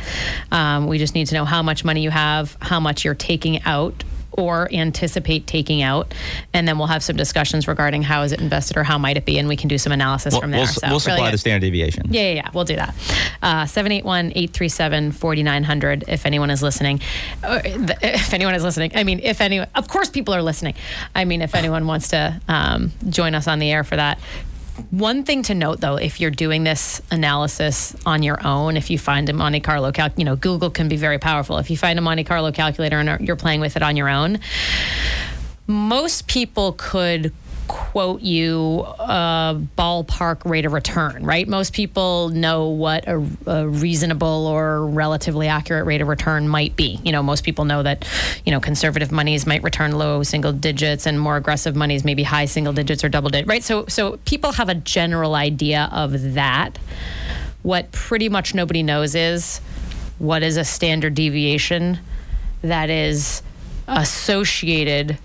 Um, 0.51 0.87
we 0.87 0.97
just 0.97 1.13
need 1.15 1.27
to 1.27 1.35
know 1.35 1.45
how 1.45 1.61
much 1.63 1.85
money 1.85 2.01
you 2.01 2.09
have, 2.09 2.57
how 2.61 2.79
much 2.79 3.05
you're 3.05 3.15
taking 3.15 3.61
out 3.63 4.03
or 4.31 4.69
anticipate 4.73 5.47
taking 5.47 5.81
out, 5.81 6.13
and 6.53 6.67
then 6.67 6.77
we'll 6.77 6.87
have 6.87 7.03
some 7.03 7.15
discussions 7.15 7.67
regarding 7.67 8.03
how 8.03 8.21
is 8.21 8.31
it 8.31 8.39
invested 8.41 8.77
or 8.77 8.83
how 8.83 8.97
might 8.97 9.17
it 9.17 9.25
be, 9.25 9.37
and 9.39 9.47
we 9.47 9.55
can 9.55 9.67
do 9.67 9.77
some 9.77 9.91
analysis 9.91 10.33
We'll, 10.33 10.41
from 10.41 10.51
there. 10.51 10.59
we'll, 10.61 10.67
So, 10.67 10.79
we'll 10.83 10.89
really 10.91 10.99
supply 10.99 11.27
good. 11.27 11.33
the 11.33 11.37
standard 11.37 11.61
deviation. 11.65 12.03
Yeah, 12.09 12.21
yeah, 12.21 12.33
yeah. 12.35 12.49
We'll 12.53 12.65
do 12.65 12.75
that. 12.75 12.93
Uh, 13.41 13.65
781 13.65 14.27
837 14.35 15.11
4900 15.11 16.03
if 16.07 16.25
anyone 16.25 16.49
is 16.49 16.61
listening. 16.63 17.01
Uh, 17.43 17.59
If 18.01 18.33
anyone 18.33 18.53
is 18.55 18.63
listening. 18.63 18.91
I 18.95 19.03
mean, 19.03 19.19
if 19.21 19.41
anyone, 19.41 19.67
of 19.75 19.87
course, 19.87 20.09
people 20.09 20.33
are 20.33 20.41
listening. 20.41 20.73
I 21.15 21.25
mean, 21.25 21.41
if 21.41 21.55
anyone 21.55 21.85
wants 21.87 22.09
to 22.09 22.39
um, 22.47 22.91
join 23.09 23.33
us 23.35 23.47
on 23.47 23.59
the 23.59 23.71
air 23.71 23.83
for 23.83 23.95
that. 23.95 24.19
One 24.91 25.23
thing 25.23 25.43
to 25.43 25.53
note, 25.53 25.81
though, 25.81 25.97
if 25.97 26.19
you're 26.19 26.31
doing 26.31 26.63
this 26.63 27.01
analysis 27.11 27.95
on 28.05 28.23
your 28.23 28.45
own, 28.45 28.77
if 28.77 28.89
you 28.89 28.97
find 28.97 29.29
a 29.29 29.33
Monte 29.33 29.59
Carlo 29.59 29.91
calc, 29.91 30.13
you 30.17 30.25
know, 30.25 30.35
Google 30.35 30.69
can 30.69 30.89
be 30.89 30.97
very 30.97 31.19
powerful. 31.19 31.57
If 31.57 31.69
you 31.69 31.77
find 31.77 31.99
a 31.99 32.01
Monte 32.01 32.23
Carlo 32.23 32.51
calculator 32.51 32.97
and 32.97 33.25
you're 33.25 33.35
playing 33.35 33.61
with 33.61 33.75
it 33.75 33.83
on 33.83 33.95
your 33.95 34.09
own, 34.09 34.39
most 35.67 36.27
people 36.27 36.73
could 36.73 37.33
quote 37.69 38.21
you 38.21 38.81
a 38.99 39.61
ballpark 39.77 40.43
rate 40.43 40.65
of 40.65 40.73
return, 40.73 41.23
right? 41.23 41.47
Most 41.47 41.71
people 41.71 42.29
know 42.29 42.67
what 42.67 43.07
a, 43.07 43.25
a 43.45 43.67
reasonable 43.67 44.47
or 44.47 44.87
relatively 44.87 45.47
accurate 45.47 45.85
rate 45.85 46.01
of 46.01 46.07
return 46.07 46.49
might 46.49 46.75
be. 46.75 46.99
You 47.03 47.11
know, 47.11 47.21
most 47.21 47.43
people 47.43 47.65
know 47.65 47.83
that, 47.83 48.07
you 48.43 48.51
know, 48.51 48.59
conservative 48.59 49.11
monies 49.11 49.45
might 49.45 49.61
return 49.63 49.91
low 49.93 50.23
single 50.23 50.51
digits 50.51 51.05
and 51.05 51.19
more 51.19 51.37
aggressive 51.37 51.75
monies 51.75 52.03
maybe 52.03 52.23
high 52.23 52.45
single 52.45 52.73
digits 52.73 53.03
or 53.03 53.09
double 53.09 53.29
digit, 53.29 53.47
right? 53.47 53.63
So 53.63 53.85
so 53.87 54.17
people 54.25 54.51
have 54.53 54.67
a 54.67 54.75
general 54.75 55.35
idea 55.35 55.89
of 55.91 56.33
that. 56.33 56.77
What 57.61 57.91
pretty 57.91 58.29
much 58.29 58.55
nobody 58.55 58.81
knows 58.81 59.13
is 59.13 59.59
what 60.17 60.41
is 60.41 60.57
a 60.57 60.65
standard 60.65 61.13
deviation 61.13 61.99
that 62.63 62.89
is 62.89 63.43
associated 63.87 65.17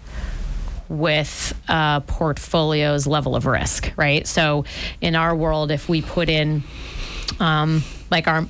with 0.88 1.58
a 1.68 2.02
portfolio's 2.06 3.06
level 3.06 3.36
of 3.36 3.46
risk, 3.46 3.92
right? 3.96 4.26
So 4.26 4.64
in 5.00 5.16
our 5.16 5.34
world, 5.34 5.70
if 5.70 5.88
we 5.88 6.02
put 6.02 6.28
in 6.28 6.62
um, 7.40 7.82
like 8.10 8.28
our 8.28 8.46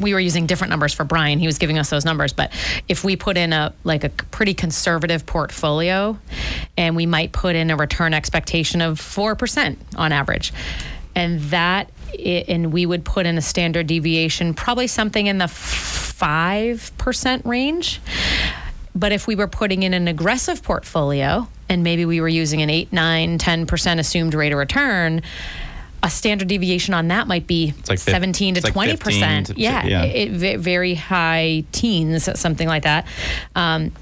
we 0.00 0.12
were 0.12 0.20
using 0.20 0.46
different 0.46 0.70
numbers 0.70 0.92
for 0.92 1.04
Brian. 1.04 1.38
He 1.38 1.46
was 1.46 1.58
giving 1.58 1.78
us 1.78 1.90
those 1.90 2.04
numbers, 2.04 2.32
but 2.32 2.52
if 2.88 3.04
we 3.04 3.16
put 3.16 3.36
in 3.36 3.52
a 3.52 3.72
like 3.84 4.04
a 4.04 4.08
pretty 4.08 4.54
conservative 4.54 5.26
portfolio, 5.26 6.18
and 6.76 6.96
we 6.96 7.06
might 7.06 7.32
put 7.32 7.56
in 7.56 7.70
a 7.70 7.76
return 7.76 8.14
expectation 8.14 8.80
of 8.80 9.00
four 9.00 9.34
percent 9.36 9.78
on 9.96 10.12
average, 10.12 10.52
and 11.14 11.40
that 11.44 11.90
and 12.18 12.72
we 12.72 12.84
would 12.84 13.04
put 13.04 13.26
in 13.26 13.38
a 13.38 13.42
standard 13.42 13.86
deviation, 13.86 14.54
probably 14.54 14.86
something 14.86 15.26
in 15.26 15.38
the 15.38 15.48
five 15.48 16.92
percent 16.98 17.46
range. 17.46 18.00
But 18.94 19.12
if 19.12 19.26
we 19.26 19.34
were 19.36 19.46
putting 19.46 19.82
in 19.82 19.94
an 19.94 20.08
aggressive 20.08 20.62
portfolio 20.62 21.46
and 21.68 21.82
maybe 21.84 22.04
we 22.04 22.20
were 22.20 22.28
using 22.28 22.60
an 22.62 22.70
8, 22.70 22.92
9, 22.92 23.38
10% 23.38 23.98
assumed 23.98 24.34
rate 24.34 24.52
of 24.52 24.58
return, 24.58 25.22
a 26.02 26.10
standard 26.10 26.48
deviation 26.48 26.94
on 26.94 27.08
that 27.08 27.26
might 27.28 27.46
be 27.46 27.74
like 27.88 27.98
fif- 27.98 28.12
17 28.14 28.54
to 28.54 28.58
it's 28.58 28.74
like 28.74 28.90
20%. 28.98 28.98
15 28.98 29.44
to- 29.44 29.54
yeah, 29.60 29.84
yeah. 29.86 30.02
It, 30.04 30.30
ve- 30.32 30.56
very 30.56 30.94
high 30.94 31.64
teens, 31.72 32.28
something 32.40 32.66
like 32.66 32.82
that. 32.84 33.06
Um, 33.54 33.92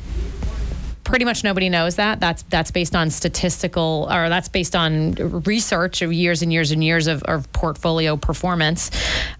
pretty 1.09 1.25
much 1.25 1.43
nobody 1.43 1.69
knows 1.69 1.97
that. 1.97 2.21
That's 2.21 2.43
that's 2.45 2.71
based 2.71 2.95
on 2.95 3.11
statistical 3.11 4.07
or 4.11 4.29
that's 4.29 4.49
based 4.49 4.77
on 4.77 5.15
research 5.45 6.03
of 6.03 6.13
years 6.13 6.43
and 6.43 6.53
years 6.53 6.71
and 6.71 6.85
years 6.85 7.07
of, 7.07 7.23
of 7.23 7.51
portfolio 7.53 8.17
performance. 8.17 8.91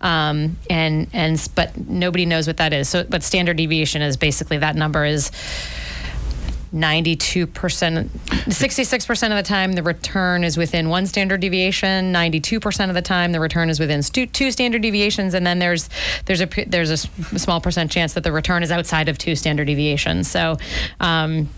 Um, 0.01 0.57
and 0.71 1.09
and 1.13 1.49
but 1.55 1.77
nobody 1.77 2.25
knows 2.25 2.47
what 2.47 2.57
that 2.57 2.73
is. 2.73 2.89
So 2.89 3.05
but 3.05 3.23
standard 3.23 3.59
deviation 3.59 4.01
is 4.03 4.17
basically 4.17 4.59
that 4.59 4.77
number 4.77 5.05
is 5.05 5.31
92%, 6.75 7.47
66% 8.09 9.31
of 9.31 9.37
the 9.37 9.43
time 9.43 9.73
the 9.73 9.83
return 9.83 10.45
is 10.45 10.57
within 10.57 10.89
one 10.89 11.07
standard 11.07 11.41
deviation, 11.41 12.13
92% 12.13 12.89
of 12.89 12.95
the 12.95 13.03
time 13.03 13.33
the 13.33 13.41
return 13.41 13.71
is 13.71 13.81
within 13.81 14.03
stu- 14.03 14.27
two 14.27 14.51
standard 14.51 14.83
deviations 14.83 15.35
and 15.35 15.47
then 15.47 15.59
there's 15.59 15.89
there's 16.27 16.41
a 16.41 16.47
there's 16.67 16.91
a 16.91 16.97
small 16.97 17.61
percent 17.61 17.91
chance 17.91 18.15
that 18.15 18.25
the 18.25 18.33
return 18.33 18.63
is 18.63 18.71
outside 18.71 19.09
of 19.09 19.19
two 19.19 19.35
standard 19.35 19.67
deviations. 19.67 20.29
So 20.29 20.57
um 21.01 21.49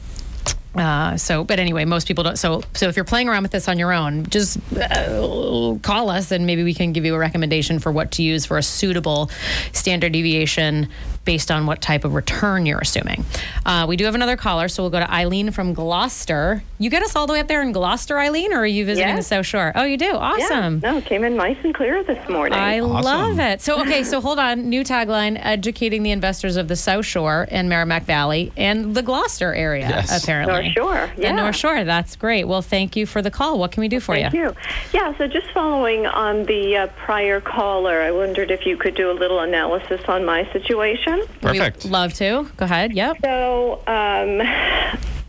uh, 0.74 1.16
so, 1.16 1.42
but 1.42 1.58
anyway, 1.58 1.84
most 1.84 2.06
people 2.06 2.22
don't. 2.22 2.38
So, 2.38 2.62
so 2.74 2.88
if 2.88 2.94
you're 2.94 3.04
playing 3.04 3.28
around 3.28 3.42
with 3.42 3.50
this 3.50 3.66
on 3.66 3.78
your 3.78 3.92
own, 3.92 4.24
just 4.26 4.56
uh, 4.76 5.76
call 5.82 6.10
us 6.10 6.30
and 6.30 6.46
maybe 6.46 6.62
we 6.62 6.74
can 6.74 6.92
give 6.92 7.04
you 7.04 7.14
a 7.16 7.18
recommendation 7.18 7.80
for 7.80 7.90
what 7.90 8.12
to 8.12 8.22
use 8.22 8.46
for 8.46 8.56
a 8.56 8.62
suitable 8.62 9.30
standard 9.72 10.12
deviation 10.12 10.88
based 11.30 11.52
on 11.52 11.64
what 11.64 11.80
type 11.80 12.04
of 12.04 12.14
return 12.14 12.66
you're 12.66 12.80
assuming. 12.80 13.24
Uh, 13.64 13.84
we 13.88 13.96
do 13.96 14.04
have 14.04 14.16
another 14.16 14.36
caller, 14.36 14.66
so 14.66 14.82
we'll 14.82 14.90
go 14.90 14.98
to 14.98 15.08
Eileen 15.12 15.52
from 15.52 15.72
Gloucester. 15.72 16.60
You 16.80 16.90
get 16.90 17.04
us 17.04 17.14
all 17.14 17.28
the 17.28 17.32
way 17.34 17.38
up 17.38 17.46
there 17.46 17.62
in 17.62 17.70
Gloucester, 17.70 18.18
Eileen, 18.18 18.52
or 18.52 18.56
are 18.62 18.66
you 18.66 18.84
visiting 18.84 19.10
Yeah. 19.10 19.14
the 19.16 19.22
South 19.22 19.46
Shore? 19.46 19.70
Oh, 19.76 19.84
you 19.84 19.96
do. 19.96 20.10
Awesome. 20.16 20.40
Yeah, 20.40 20.46
Awesome. 20.58 20.80
no, 20.80 21.00
came 21.02 21.22
in 21.22 21.36
nice 21.36 21.56
and 21.62 21.72
clear 21.72 22.02
this 22.02 22.18
morning. 22.28 22.58
I 22.58 22.80
Awesome. 22.80 23.04
love 23.04 23.38
it. 23.38 23.60
So, 23.60 23.80
okay, 23.82 24.02
so 24.02 24.20
hold 24.20 24.40
on. 24.40 24.68
New 24.68 24.82
tagline 24.82 25.38
educating 25.40 26.02
the 26.02 26.10
investors 26.10 26.56
of 26.56 26.66
the 26.66 26.74
South 26.74 27.06
Shore 27.06 27.46
and 27.48 27.68
Merrimack 27.68 28.06
Valley 28.06 28.50
and 28.56 28.96
the 28.96 29.02
Gloucester 29.02 29.54
area, 29.54 29.88
Yes. 29.88 30.24
apparently. 30.24 30.62
North 30.62 30.72
Shore, 30.74 31.10
The 31.14 31.22
yeah. 31.22 31.30
North 31.32 31.54
Shore. 31.54 31.84
That's 31.84 32.16
great. 32.16 32.48
Well, 32.48 32.62
thank 32.62 32.96
you 32.96 33.06
for 33.06 33.22
the 33.22 33.30
call. 33.30 33.56
What 33.60 33.70
can 33.70 33.82
we 33.82 33.88
do 33.88 34.00
for 34.00 34.16
you? 34.16 34.22
Thank 34.30 34.34
you. 34.34 34.52
Yeah, 34.92 35.16
so 35.16 35.28
just 35.28 35.48
following 35.52 36.06
on 36.06 36.44
the 36.46 36.76
uh, 36.76 36.86
prior 37.04 37.40
caller, 37.40 38.00
I 38.00 38.10
wondered 38.10 38.50
if 38.50 38.66
you 38.66 38.76
could 38.76 38.96
do 38.96 39.12
a 39.12 39.14
little 39.14 39.38
analysis 39.38 40.00
on 40.08 40.24
my 40.24 40.50
situation. 40.52 41.19
Perfect. 41.40 41.84
We'd 41.84 41.90
love 41.90 42.14
to. 42.14 42.48
Go 42.56 42.64
ahead. 42.64 42.92
Yep. 42.92 43.18
So 43.22 43.74
um, 43.86 44.40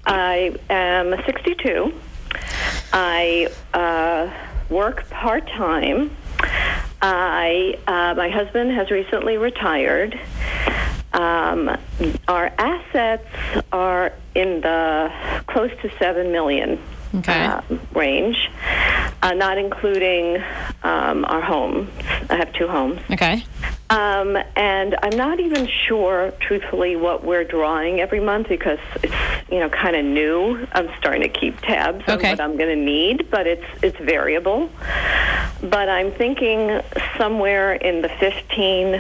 I 0.06 0.56
am 0.70 1.16
62. 1.26 1.94
I 2.94 3.50
uh, 3.74 4.30
work 4.70 5.10
part 5.10 5.48
time. 5.48 6.16
I 7.02 7.78
uh, 7.88 8.14
my 8.16 8.30
husband 8.30 8.72
has 8.72 8.92
recently 8.92 9.38
retired. 9.38 10.20
Um, 11.14 11.78
our 12.28 12.52
assets 12.58 13.28
are 13.72 14.14
in 14.36 14.62
the 14.62 15.12
close 15.48 15.72
to 15.82 15.92
seven 15.98 16.32
million 16.32 16.80
Okay. 17.16 17.46
uh, 17.46 17.62
range, 17.94 18.50
uh, 19.22 19.34
not 19.34 19.58
including 19.58 20.38
um, 20.84 21.26
our 21.26 21.42
home. 21.42 21.90
I 22.30 22.36
have 22.36 22.54
two 22.54 22.68
homes. 22.68 23.02
Okay. 23.12 23.44
Um, 23.90 24.38
and 24.56 24.96
I'm 25.04 25.18
not 25.18 25.42
even 25.42 25.68
sure, 25.68 26.32
truthfully, 26.40 26.96
what 26.96 27.26
we're 27.26 27.44
drawing 27.44 28.00
every 28.00 28.22
month 28.22 28.48
because 28.48 28.80
it's 29.04 29.14
you 29.52 29.60
know 29.60 29.70
kind 29.70 29.98
of 29.98 30.06
new. 30.06 30.66
I'm 30.72 30.90
starting 30.98 31.24
to 31.24 31.30
keep 31.30 31.60
tabs 31.60 32.08
on 32.08 32.22
what 32.22 32.40
I'm 32.40 32.56
going 32.56 32.70
to 32.70 32.84
need, 32.84 33.30
but 33.30 33.48
it's 33.48 33.66
it's 33.84 33.98
variable. 33.98 34.70
But 35.62 35.90
I'm 35.90 36.14
thinking 36.14 36.82
somewhere 37.18 37.74
in 37.74 38.02
the 38.02 38.10
15 38.10 38.92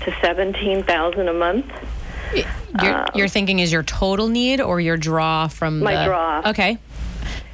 to 0.00 0.16
17,000 0.20 1.28
a 1.28 1.32
month. 1.32 1.66
You're, 2.82 3.06
you're 3.14 3.28
thinking 3.28 3.60
is 3.60 3.72
your 3.72 3.84
total 3.84 4.26
need 4.26 4.60
or 4.60 4.80
your 4.80 4.96
draw 4.96 5.46
from 5.46 5.78
My 5.80 5.94
the 5.94 6.04
draw. 6.06 6.42
Okay. 6.50 6.78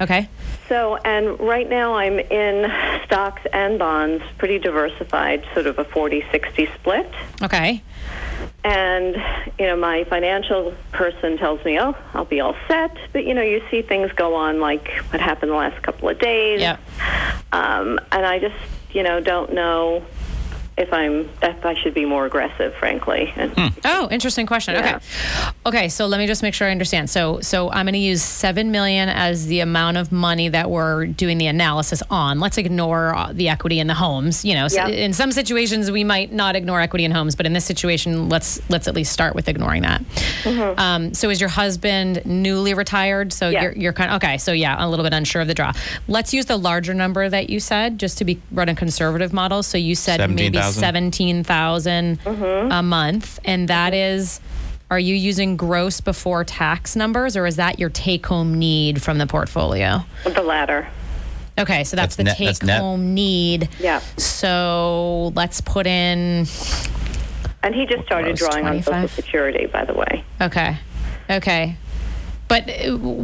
Okay. 0.01 0.27
So, 0.67 0.95
and 0.97 1.39
right 1.39 1.69
now 1.69 1.93
I'm 1.93 2.19
in 2.19 2.71
stocks 3.05 3.43
and 3.53 3.77
bonds, 3.77 4.23
pretty 4.37 4.57
diversified, 4.57 5.45
sort 5.53 5.67
of 5.67 5.77
a 5.77 5.85
40 5.85 6.25
60 6.31 6.65
split. 6.75 7.11
Okay. 7.43 7.83
And, 8.63 9.15
you 9.59 9.67
know, 9.67 9.75
my 9.75 10.03
financial 10.05 10.73
person 10.91 11.37
tells 11.37 11.63
me, 11.63 11.79
oh, 11.79 11.95
I'll 12.13 12.25
be 12.25 12.39
all 12.39 12.55
set. 12.67 12.97
But, 13.11 13.25
you 13.25 13.33
know, 13.33 13.41
you 13.41 13.61
see 13.69 13.81
things 13.81 14.11
go 14.13 14.35
on 14.35 14.59
like 14.59 14.87
what 15.09 15.21
happened 15.21 15.51
the 15.51 15.55
last 15.55 15.81
couple 15.83 16.09
of 16.09 16.19
days. 16.19 16.61
Yep. 16.61 16.79
Um, 17.51 17.99
and 18.11 18.25
I 18.25 18.39
just, 18.39 18.55
you 18.91 19.03
know, 19.03 19.19
don't 19.19 19.53
know 19.53 20.05
if 20.77 20.91
I'm, 20.93 21.29
if 21.43 21.65
I 21.65 21.75
should 21.75 21.93
be 21.93 22.05
more 22.05 22.25
aggressive, 22.25 22.73
frankly. 22.75 23.31
And, 23.35 23.51
Oh, 23.83 24.07
interesting 24.09 24.45
question. 24.45 24.73
Yeah. 24.75 24.95
Okay. 24.97 25.05
Okay, 25.65 25.89
so 25.89 26.05
let 26.07 26.17
me 26.17 26.27
just 26.27 26.41
make 26.43 26.53
sure 26.53 26.67
I 26.67 26.71
understand. 26.71 27.09
So 27.09 27.39
so 27.41 27.69
I'm 27.71 27.85
going 27.85 27.93
to 27.93 27.99
use 27.99 28.21
7 28.23 28.71
million 28.71 29.09
as 29.09 29.47
the 29.47 29.59
amount 29.59 29.97
of 29.97 30.11
money 30.11 30.49
that 30.49 30.69
we're 30.71 31.05
doing 31.07 31.37
the 31.37 31.47
analysis 31.47 32.01
on. 32.09 32.39
Let's 32.39 32.57
ignore 32.57 33.15
uh, 33.15 33.31
the 33.33 33.49
equity 33.49 33.79
in 33.79 33.87
the 33.87 33.93
homes, 33.93 34.43
you 34.45 34.53
know. 34.55 34.67
So 34.67 34.85
in 34.87 35.13
some 35.13 35.31
situations 35.31 35.91
we 35.91 36.03
might 36.03 36.31
not 36.31 36.55
ignore 36.55 36.79
equity 36.79 37.05
in 37.05 37.11
homes, 37.11 37.35
but 37.35 37.45
in 37.45 37.53
this 37.53 37.65
situation 37.65 38.29
let's 38.29 38.61
let's 38.69 38.87
at 38.87 38.95
least 38.95 39.11
start 39.11 39.35
with 39.35 39.47
ignoring 39.49 39.81
that. 39.83 40.01
Um, 40.77 41.13
so 41.13 41.29
is 41.29 41.39
your 41.39 41.49
husband 41.49 42.25
newly 42.25 42.73
retired? 42.73 43.33
So 43.33 43.49
Yeah. 43.49 43.63
you're 43.63 43.71
you're 43.73 43.93
kind 43.93 44.09
of 44.11 44.15
Okay, 44.21 44.37
so 44.37 44.51
yeah, 44.51 44.83
a 44.83 44.87
little 44.87 45.03
bit 45.03 45.13
unsure 45.13 45.41
of 45.41 45.47
the 45.47 45.53
draw. 45.53 45.73
Let's 46.07 46.33
use 46.33 46.45
the 46.45 46.57
larger 46.57 46.93
number 46.93 47.27
that 47.29 47.49
you 47.49 47.59
said 47.59 47.99
just 47.99 48.17
to 48.19 48.25
be 48.25 48.39
run 48.51 48.69
a 48.69 48.75
conservative 48.75 49.33
model. 49.33 49.63
So 49.63 49.77
you 49.77 49.95
said 49.95 50.19
maybe 50.29 50.57
17,000. 50.63 52.17
17,000 52.17 52.19
mm-hmm. 52.19 52.71
a 52.71 52.83
month 52.83 53.39
and 53.45 53.67
that 53.67 53.93
mm-hmm. 53.93 54.17
is 54.17 54.39
are 54.89 54.99
you 54.99 55.15
using 55.15 55.55
gross 55.55 56.01
before 56.01 56.43
tax 56.43 56.97
numbers 56.97 57.37
or 57.37 57.45
is 57.45 57.55
that 57.55 57.79
your 57.79 57.89
take 57.89 58.25
home 58.25 58.59
need 58.59 59.01
from 59.01 59.17
the 59.17 59.25
portfolio? 59.25 60.03
the 60.25 60.43
latter. 60.43 60.87
Okay, 61.57 61.83
so 61.83 61.95
that's, 61.95 62.15
That's 62.15 62.15
the 62.15 62.23
net- 62.23 62.37
that's 62.37 62.59
take 62.59 62.67
net. 62.67 62.81
home 62.81 63.13
need. 63.13 63.69
Yeah. 63.79 63.99
So 64.17 65.31
let's 65.35 65.61
put 65.61 65.85
in 65.85 66.45
And 67.63 67.75
he 67.75 67.85
just 67.85 68.05
started 68.05 68.37
Gross 68.37 68.51
drawing 68.51 68.65
on 68.65 68.81
Social 68.81 69.07
Security, 69.07 69.67
by 69.67 69.85
the 69.85 69.93
way. 69.93 70.23
okay. 70.41 70.77
Okay. 71.29 71.77
But 72.47 72.69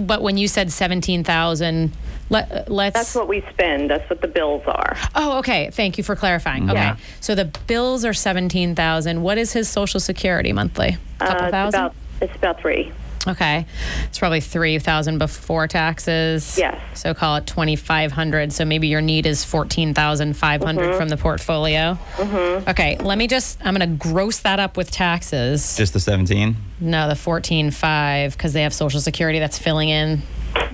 but 0.07 0.21
when 0.21 0.37
you 0.37 0.47
said 0.47 0.71
17,000 0.71 1.91
let, 2.29 2.69
let's 2.69 2.93
That's 2.95 3.15
what 3.15 3.27
we 3.27 3.41
spend. 3.51 3.89
That's 3.89 4.09
what 4.09 4.21
the 4.21 4.27
bills 4.27 4.63
are. 4.67 4.97
Oh, 5.15 5.39
okay. 5.39 5.69
Thank 5.71 5.97
you 5.97 6.03
for 6.03 6.15
clarifying. 6.15 6.69
Okay. 6.69 6.79
Yeah. 6.79 6.97
So 7.21 7.35
the 7.35 7.45
bills 7.67 8.03
are 8.05 8.13
17,000. 8.13 9.21
What 9.21 9.37
is 9.37 9.53
his 9.53 9.67
social 9.69 9.99
security 9.99 10.51
monthly? 10.53 10.97
A 11.19 11.25
couple 11.25 11.43
Uh, 11.43 11.45
it's 11.47 11.51
thousand? 11.51 11.79
about 11.79 11.95
it's 12.21 12.35
about 12.35 12.59
three. 12.59 12.91
Okay. 13.27 13.65
It's 14.05 14.19
probably 14.19 14.39
3,000 14.39 15.17
before 15.17 15.67
taxes. 15.67 16.57
Yes. 16.57 16.79
So 16.93 17.13
call 17.13 17.35
it 17.35 17.45
2,500. 17.45 18.53
So 18.53 18.63
maybe 18.63 18.87
your 18.87 19.01
need 19.01 19.25
is 19.25 19.43
14,500 19.43 20.81
Mm-hmm. 20.81 20.97
from 20.97 21.09
the 21.09 21.17
portfolio. 21.17 21.97
Mhm. 22.15 22.67
Okay. 22.69 22.97
Let 22.97 23.17
me 23.17 23.27
just, 23.27 23.59
I'm 23.65 23.75
going 23.75 23.81
to 23.89 23.97
gross 24.09 24.39
that 24.39 24.59
up 24.61 24.77
with 24.77 24.91
taxes. 24.91 25.75
Just 25.75 25.91
the 25.93 25.99
17? 25.99 26.55
No, 26.79 27.09
the 27.09 27.15
14,500 27.15 28.31
because 28.31 28.53
they 28.53 28.61
have 28.63 28.73
Social 28.73 29.01
Security 29.01 29.39
that's 29.39 29.57
filling 29.57 29.89
in 29.89 30.21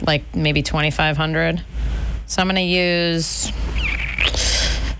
like 0.01 0.23
maybe 0.35 0.61
2,500. 0.61 1.63
So 2.25 2.41
I'm 2.41 2.47
going 2.47 2.55
to 2.55 2.61
use. 2.61 3.51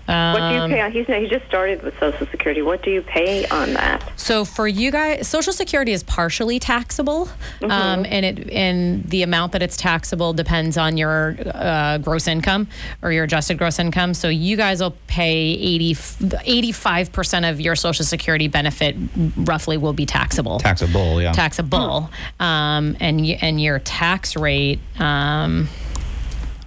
What 0.06 0.34
do 0.38 0.54
you 0.54 0.60
Um, 0.60 0.70
pay 0.70 0.80
on? 0.82 0.92
He's 0.92 1.06
he 1.06 1.26
just 1.28 1.46
started 1.46 1.82
with 1.82 1.98
Social 1.98 2.26
Security. 2.26 2.60
What 2.62 2.82
do 2.82 2.90
you 2.90 3.00
pay 3.00 3.46
on 3.46 3.72
that? 3.72 4.02
So 4.16 4.44
for 4.44 4.68
you 4.68 4.90
guys, 4.90 5.26
Social 5.26 5.52
Security 5.52 5.92
is 5.92 6.02
partially 6.02 6.58
taxable, 6.58 7.26
Mm-hmm. 7.60 7.70
um, 7.70 8.06
and 8.08 8.24
it 8.26 8.50
and 8.50 9.04
the 9.08 9.22
amount 9.22 9.52
that 9.52 9.62
it's 9.62 9.76
taxable 9.78 10.32
depends 10.34 10.76
on 10.76 10.96
your 10.98 11.36
uh, 11.54 11.98
gross 11.98 12.26
income 12.28 12.68
or 13.02 13.12
your 13.12 13.24
adjusted 13.24 13.56
gross 13.56 13.78
income. 13.78 14.12
So 14.14 14.28
you 14.28 14.56
guys 14.58 14.80
will 14.82 14.94
pay 15.06 15.52
85 15.54 17.12
percent 17.12 17.44
of 17.46 17.60
your 17.60 17.74
Social 17.76 18.04
Security 18.04 18.48
benefit, 18.48 18.96
roughly, 19.36 19.76
will 19.76 19.92
be 19.94 20.06
taxable. 20.06 20.58
Taxable, 20.58 21.22
yeah. 21.22 21.32
taxable, 21.32 22.10
um, 22.40 22.96
and 23.00 23.24
and 23.40 23.60
your 23.60 23.78
tax 23.78 24.36
rate. 24.36 24.80
Um, 24.98 25.68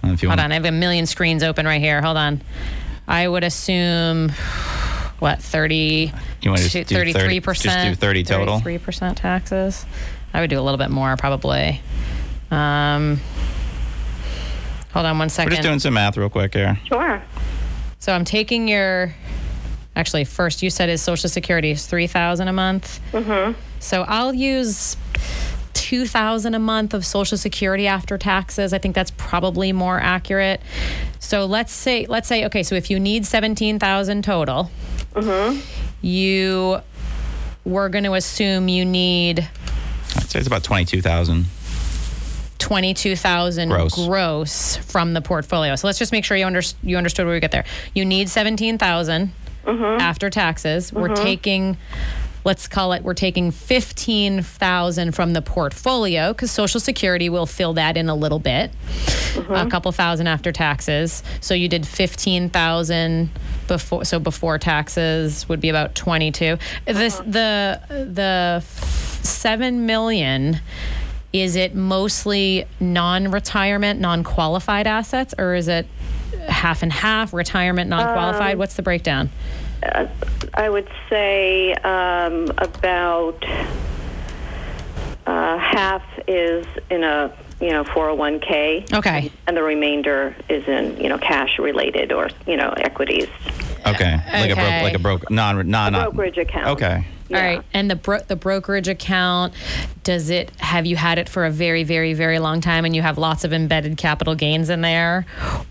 don't 0.02 0.10
know 0.10 0.12
if 0.14 0.22
you 0.22 0.28
hold 0.28 0.38
want 0.38 0.46
on, 0.46 0.52
I 0.52 0.54
have 0.54 0.64
a 0.64 0.72
million 0.72 1.06
screens 1.06 1.42
open 1.42 1.66
right 1.66 1.80
here. 1.80 2.00
Hold 2.02 2.16
on. 2.16 2.40
I 3.08 3.26
would 3.26 3.42
assume 3.42 4.28
what 5.18 5.42
30 5.42 6.12
You 6.42 6.50
wanna 6.50 6.62
just 6.62 6.74
do 6.74 6.84
30 6.84 7.12
33 7.14 7.34
just 7.36 7.44
percent 7.44 7.98
do 7.98 8.00
30 8.00 8.22
total? 8.22 8.58
33 8.58 8.78
percent 8.78 9.16
taxes 9.16 9.86
I 10.32 10.40
would 10.40 10.50
do 10.50 10.60
a 10.60 10.62
little 10.62 10.78
bit 10.78 10.90
more 10.90 11.16
probably 11.16 11.80
um 12.50 13.20
hold 14.92 15.06
on 15.06 15.18
one 15.18 15.28
second. 15.28 15.50
We're 15.50 15.56
just 15.56 15.66
doing 15.66 15.78
some 15.80 15.94
math 15.94 16.16
real 16.16 16.28
quick 16.28 16.54
here. 16.54 16.78
Sure. 16.86 17.22
so 17.98 18.12
I'm 18.12 18.24
taking 18.24 18.68
your 18.68 19.14
actually 19.96 20.24
first 20.24 20.62
you 20.62 20.70
said 20.70 20.88
his 20.88 21.02
social 21.02 21.28
security 21.28 21.70
is 21.70 21.86
3000 21.86 22.46
a 22.46 22.52
month 22.52 23.00
mm-hmm. 23.10 23.58
so 23.80 24.02
I'll 24.02 24.32
use 24.32 24.96
2000 25.78 26.54
a 26.54 26.58
month 26.58 26.92
of 26.92 27.06
social 27.06 27.38
security 27.38 27.86
after 27.86 28.18
taxes 28.18 28.72
i 28.72 28.78
think 28.78 28.94
that's 28.94 29.12
probably 29.12 29.72
more 29.72 29.98
accurate 29.98 30.60
so 31.18 31.46
let's 31.46 31.72
say 31.72 32.04
let's 32.06 32.28
say 32.28 32.44
okay 32.44 32.62
so 32.62 32.74
if 32.74 32.90
you 32.90 32.98
need 32.98 33.24
17000 33.24 34.22
total 34.22 34.70
mm-hmm. 35.14 35.58
you 36.00 36.78
we're 37.64 37.88
going 37.88 38.04
to 38.04 38.14
assume 38.14 38.68
you 38.68 38.84
need 38.84 39.48
I'd 40.16 40.30
say 40.30 40.38
it's 40.38 40.48
about 40.48 40.64
22,000. 40.64 41.46
22,000 42.58 43.68
Gross. 43.68 43.94
gross 43.94 44.76
from 44.76 45.14
the 45.14 45.20
portfolio. 45.20 45.76
So 45.76 45.86
let's 45.86 45.98
just 45.98 46.12
make 46.12 46.24
sure 46.24 46.36
you, 46.36 46.44
under, 46.44 46.60
you 46.82 46.96
understood 46.96 47.26
where 47.26 47.34
we 47.34 47.40
get 47.40 47.52
there. 47.52 47.64
You 47.94 48.04
need 48.04 48.28
17,000 48.28 49.32
mm-hmm. 49.64 50.00
after 50.00 50.28
taxes. 50.28 50.92
We're 50.92 51.08
mm-hmm. 51.08 51.22
taking 51.22 51.76
let's 52.48 52.66
call 52.66 52.94
it 52.94 53.02
we're 53.02 53.12
taking 53.12 53.50
15,000 53.50 55.14
from 55.14 55.34
the 55.34 55.42
portfolio 55.42 56.32
cuz 56.32 56.50
social 56.50 56.80
security 56.80 57.28
will 57.28 57.44
fill 57.44 57.74
that 57.74 57.98
in 57.98 58.08
a 58.08 58.14
little 58.14 58.38
bit. 58.38 58.70
A 58.70 59.40
mm-hmm. 59.40 59.68
couple 59.68 59.92
thousand 59.92 60.28
after 60.28 60.50
taxes. 60.50 61.22
So 61.42 61.52
you 61.52 61.68
did 61.68 61.86
15,000 61.86 63.28
before 63.66 64.06
so 64.06 64.18
before 64.18 64.58
taxes 64.58 65.46
would 65.50 65.60
be 65.60 65.68
about 65.68 65.94
22. 65.94 66.56
This 66.86 67.20
uh-huh. 67.20 67.24
the 67.26 67.80
the 67.90 68.60
7 68.62 69.84
million 69.84 70.60
is 71.32 71.56
it 71.56 71.74
mostly 71.74 72.66
non-retirement, 72.80 74.00
non-qualified 74.00 74.86
assets, 74.86 75.34
or 75.38 75.54
is 75.54 75.68
it 75.68 75.86
half 76.48 76.82
and 76.82 76.92
half, 76.92 77.32
retirement, 77.32 77.90
non-qualified? 77.90 78.58
What's 78.58 78.74
the 78.74 78.82
breakdown? 78.82 79.30
I 80.54 80.68
would 80.68 80.88
say 81.08 81.72
um, 81.74 82.50
about 82.58 83.44
uh, 85.26 85.58
half 85.58 86.02
is 86.26 86.66
in 86.90 87.04
a 87.04 87.32
you 87.60 87.70
know 87.70 87.84
401k. 87.84 88.92
Okay. 88.92 89.30
And 89.46 89.56
the 89.56 89.62
remainder 89.62 90.34
is 90.48 90.66
in 90.66 90.96
you 91.00 91.08
know 91.08 91.18
cash 91.18 91.58
related 91.58 92.12
or 92.12 92.28
you 92.46 92.56
know 92.56 92.70
equities. 92.70 93.28
Okay. 93.86 94.20
Like 94.32 94.50
a 94.50 94.54
broke, 94.54 94.82
like 94.82 94.94
a 94.94 94.98
broke, 94.98 95.30
non, 95.30 95.56
non, 95.68 95.92
non 95.92 96.10
brokerage 96.10 96.38
account. 96.38 96.68
Okay. 96.68 97.06
All 97.30 97.36
right, 97.36 97.62
and 97.74 97.90
the 97.90 97.96
bro- 97.96 98.20
the 98.26 98.36
brokerage 98.36 98.88
account, 98.88 99.52
does 100.02 100.30
it 100.30 100.50
have 100.60 100.86
you 100.86 100.96
had 100.96 101.18
it 101.18 101.28
for 101.28 101.44
a 101.44 101.50
very 101.50 101.84
very 101.84 102.14
very 102.14 102.38
long 102.38 102.60
time, 102.60 102.84
and 102.84 102.96
you 102.96 103.02
have 103.02 103.18
lots 103.18 103.44
of 103.44 103.52
embedded 103.52 103.96
capital 103.98 104.34
gains 104.34 104.70
in 104.70 104.80
there, 104.80 105.26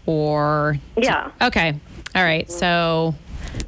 or 0.06 0.78
Yeah. 0.96 1.32
Okay. 1.42 1.80
All 2.16 2.24
right. 2.24 2.50
So 2.52 3.16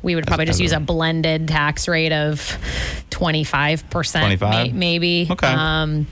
we 0.04 0.14
would 0.16 0.28
probably 0.28 0.46
just 0.46 0.60
use 0.60 0.72
a 0.72 0.80
blended 0.80 1.48
tax 1.48 1.88
rate 1.88 2.12
of 2.12 2.40
25%. 3.10 4.12
25? 4.22 4.74
maybe. 4.74 5.28
Okay. 5.30 5.48
Um, 5.48 6.08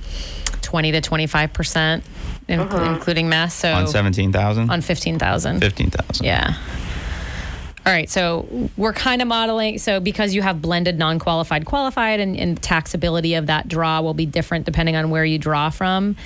20 0.62 0.92
to 0.94 1.02
25%, 1.02 2.04
in- 2.48 2.60
including 2.60 3.30
mess. 3.30 3.54
So 3.54 3.72
On 3.72 3.88
17,000? 3.88 4.70
on 4.70 4.82
15,000. 4.82 5.60
15,000. 5.62 6.26
Yeah. 6.26 6.56
All 7.88 7.94
right, 7.94 8.10
so 8.10 8.70
we're 8.76 8.92
kind 8.92 9.22
of 9.22 9.30
modeling. 9.30 9.78
So 9.78 10.02
because 10.02 10.36
you 10.36 10.42
have 10.42 10.62
blended, 10.62 10.98
non-qualified, 11.00 11.66
qualified, 11.66 12.20
and, 12.20 12.36
and 12.36 12.62
taxability 12.62 13.38
of 13.38 13.48
that 13.48 13.70
draw 13.70 14.02
will 14.02 14.14
be 14.14 14.26
different 14.26 14.66
depending 14.66 14.98
on 14.98 15.10
where 15.10 15.24
you 15.24 15.40
draw 15.40 15.70
from. 15.70 16.18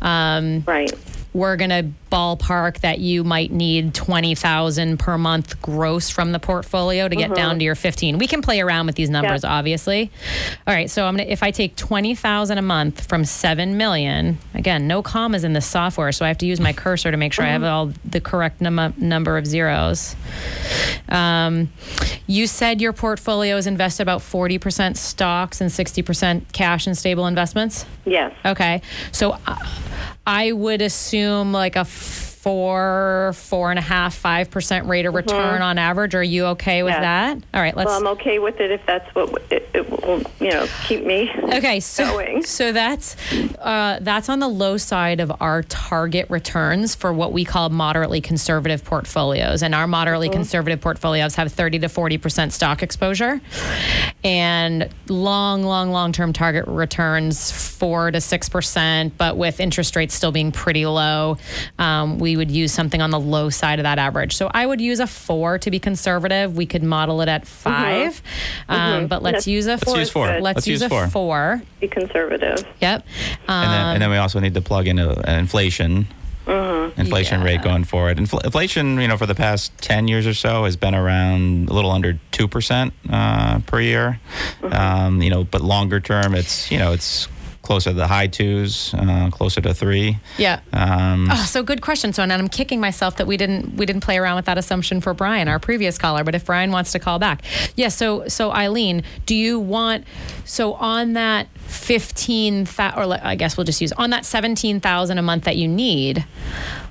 Um, 0.00 0.62
Right. 0.68 0.92
We're 1.32 1.56
going 1.56 1.70
to 1.70 1.88
ballpark 2.10 2.80
that 2.80 2.98
you 2.98 3.22
might 3.22 3.52
need 3.52 3.94
20,000 3.94 4.98
per 4.98 5.16
month 5.16 5.60
gross 5.62 6.10
from 6.10 6.32
the 6.32 6.40
portfolio 6.40 7.08
to 7.08 7.14
get 7.14 7.32
down 7.34 7.58
to 7.58 7.64
your 7.64 7.76
15. 7.76 8.18
We 8.18 8.26
can 8.26 8.42
play 8.42 8.60
around 8.60 8.86
with 8.86 8.96
these 8.96 9.10
numbers 9.10 9.44
Yeah. 9.44 9.52
obviously. 9.52 10.10
All 10.66 10.74
right, 10.74 10.90
so 10.90 11.06
I'm 11.06 11.16
going 11.16 11.26
to 11.28 11.32
if 11.32 11.42
I 11.44 11.52
take 11.52 11.76
20,000 11.76 12.58
a 12.58 12.62
month 12.62 13.06
from 13.06 13.24
7 13.24 13.76
million, 13.76 14.38
again, 14.54 14.88
no 14.88 15.02
commas 15.02 15.44
in 15.44 15.52
the 15.52 15.60
software, 15.60 16.10
so 16.10 16.24
I 16.24 16.28
have 16.28 16.38
to 16.38 16.46
use 16.46 16.60
my 16.60 16.72
cursor 16.72 17.10
to 17.12 17.16
make 17.16 17.32
sure 17.32 17.44
I 17.44 17.50
have 17.50 17.62
all 17.62 17.92
the 18.04 18.20
correct 18.20 18.60
num- 18.60 18.94
number 18.96 19.38
of 19.38 19.46
zeros. 19.46 20.16
Um, 21.08 21.72
you 22.26 22.46
said 22.48 22.80
your 22.80 22.92
portfolio 22.92 23.56
is 23.56 23.66
invested 23.68 24.02
about 24.02 24.20
40% 24.20 24.96
stocks 24.96 25.60
and 25.60 25.70
60% 25.70 26.52
cash 26.52 26.86
and 26.88 26.98
stable 26.98 27.26
investments? 27.26 27.86
Yes. 28.04 28.32
Okay. 28.44 28.82
So 29.12 29.38
uh, 29.46 29.56
I 30.26 30.52
would 30.52 30.82
assume 30.82 31.52
like 31.52 31.76
a 31.76 31.84
four, 32.40 33.32
four 33.34 33.70
and 33.70 33.78
a 33.78 33.82
half, 33.82 34.14
five 34.14 34.50
percent 34.50 34.86
rate 34.86 35.04
of 35.04 35.14
return 35.14 35.60
on 35.60 35.76
average. 35.76 36.14
Are 36.14 36.22
you 36.22 36.46
okay 36.46 36.82
with 36.82 36.94
Yeah. 36.94 37.00
that? 37.00 37.42
All 37.52 37.60
right. 37.60 37.76
Let's. 37.76 37.88
Well, 37.88 37.98
I'm 37.98 38.06
okay 38.18 38.38
with 38.38 38.60
it 38.60 38.70
if 38.70 38.80
that's 38.86 39.14
what 39.14 39.42
it, 39.50 39.68
it 39.74 39.90
will, 39.90 40.22
you 40.40 40.50
know, 40.50 40.66
keep 40.84 41.04
me. 41.04 41.30
Okay, 41.52 41.80
so 41.80 42.06
going. 42.06 42.42
so 42.42 42.72
that's 42.72 43.14
uh, 43.58 43.98
that's 44.00 44.28
on 44.30 44.38
the 44.38 44.48
low 44.48 44.78
side 44.78 45.20
of 45.20 45.30
our 45.40 45.62
target 45.64 46.30
returns 46.30 46.94
for 46.94 47.12
what 47.12 47.32
we 47.32 47.44
call 47.44 47.68
moderately 47.68 48.20
conservative 48.22 48.84
portfolios, 48.84 49.62
and 49.62 49.74
our 49.74 49.86
moderately 49.86 50.28
Mm-hmm. 50.28 50.36
conservative 50.36 50.80
portfolios 50.80 51.34
have 51.34 51.52
thirty 51.52 51.78
to 51.80 51.88
forty 51.88 52.16
percent 52.18 52.52
stock 52.52 52.82
exposure, 52.82 53.40
and 54.24 54.88
long, 55.08 55.62
long, 55.62 55.90
long 55.90 56.12
term 56.12 56.32
target 56.32 56.66
returns 56.66 57.50
four 57.52 58.10
to 58.10 58.20
six 58.20 58.48
percent, 58.48 59.16
but 59.18 59.36
with 59.36 59.60
interest 59.60 59.94
rates 59.96 60.14
still 60.14 60.32
being 60.32 60.52
pretty 60.52 60.86
low, 60.86 61.36
um, 61.78 62.18
we 62.18 62.29
would 62.36 62.50
use 62.50 62.72
something 62.72 63.00
on 63.02 63.10
the 63.10 63.20
low 63.20 63.50
side 63.50 63.78
of 63.78 63.84
that 63.84 63.98
average. 63.98 64.34
So 64.36 64.50
I 64.52 64.64
would 64.66 64.80
use 64.80 65.00
a 65.00 65.06
four 65.06 65.58
to 65.58 65.70
be 65.70 65.78
conservative. 65.78 66.56
We 66.56 66.66
could 66.66 66.82
model 66.82 67.20
it 67.20 67.28
at 67.28 67.46
5 67.46 68.22
um, 68.68 69.06
but 69.06 69.22
let's 69.22 69.44
That's- 69.44 69.46
use 69.46 69.66
a 69.66 69.78
four. 69.78 69.94
Let's 69.94 70.00
use 70.00 70.10
four. 70.10 70.26
Let's, 70.26 70.42
Let's 70.42 70.66
use, 70.66 70.80
use 70.80 70.82
a 70.82 70.88
four. 70.88 71.06
four. 71.08 71.62
Be 71.80 71.88
conservative. 71.88 72.64
Yep. 72.80 73.06
Um, 73.48 73.64
and 73.64 73.72
then, 73.72 73.86
and 73.94 74.02
then 74.02 74.10
we 74.10 74.16
also 74.16 74.40
need 74.40 74.54
to 74.54 74.60
plug 74.60 74.86
in 74.86 74.98
a, 74.98 75.10
an 75.10 75.38
inflation. 75.38 76.06
Inflation 76.46 77.40
Yeah. 77.40 77.46
rate 77.46 77.62
going 77.62 77.84
forward. 77.84 78.16
Infl- 78.18 78.44
inflation, 78.44 79.00
you 79.00 79.06
know, 79.06 79.16
for 79.16 79.26
the 79.26 79.36
past 79.36 79.76
ten 79.78 80.08
years 80.08 80.26
or 80.26 80.34
so 80.34 80.64
has 80.64 80.74
been 80.74 80.96
around 80.96 81.68
a 81.68 81.72
little 81.72 81.92
under 81.92 82.18
two 82.32 82.48
percent 82.48 82.92
uh, 83.08 83.60
per 83.60 83.80
year. 83.80 84.18
Um, 84.62 85.22
you 85.22 85.30
know, 85.30 85.44
but 85.44 85.60
longer 85.60 86.00
term, 86.00 86.34
it's 86.34 86.68
you 86.72 86.78
know 86.78 86.92
it's 86.92 87.28
closer 87.70 87.90
to 87.90 87.94
the 87.96 88.08
high 88.08 88.26
twos, 88.26 88.92
uh, 88.94 89.30
closer 89.30 89.60
to 89.60 89.72
three. 89.72 90.18
yeah. 90.38 90.58
Um, 90.72 91.28
Oh, 91.30 91.44
so 91.46 91.62
good 91.62 91.82
question. 91.82 92.12
So, 92.12 92.20
and 92.24 92.32
I'm 92.32 92.48
kicking 92.48 92.80
myself 92.80 93.16
that 93.18 93.28
we 93.28 93.36
didn't 93.36 93.76
we 93.76 93.86
didn't 93.86 94.02
play 94.02 94.18
around 94.18 94.34
with 94.34 94.46
that 94.46 94.58
assumption 94.58 95.00
for 95.00 95.14
Brian, 95.14 95.46
our 95.46 95.60
previous 95.60 95.96
caller. 95.96 96.24
But 96.24 96.34
if 96.34 96.44
Brian 96.44 96.72
wants 96.72 96.90
to 96.92 96.98
call 96.98 97.20
back, 97.20 97.42
yeah. 97.76 97.86
So, 97.86 98.26
so 98.26 98.50
Eileen, 98.50 99.04
do 99.24 99.36
you 99.36 99.60
want 99.60 100.04
so 100.44 100.72
on 100.74 101.12
that 101.12 101.46
fifteen 101.58 102.66
thousand, 102.66 103.12
or 103.12 103.20
I 103.22 103.36
guess 103.36 103.56
we'll 103.56 103.66
just 103.66 103.80
use 103.80 103.92
on 103.92 104.10
that 104.10 104.24
seventeen 104.26 104.80
thousand 104.80 105.18
a 105.18 105.22
month 105.22 105.44
that 105.44 105.56
you 105.56 105.68
need? 105.68 106.24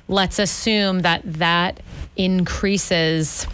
Let's 0.08 0.38
assume 0.38 1.00
that 1.00 1.20
that 1.24 1.80
increases 2.16 3.46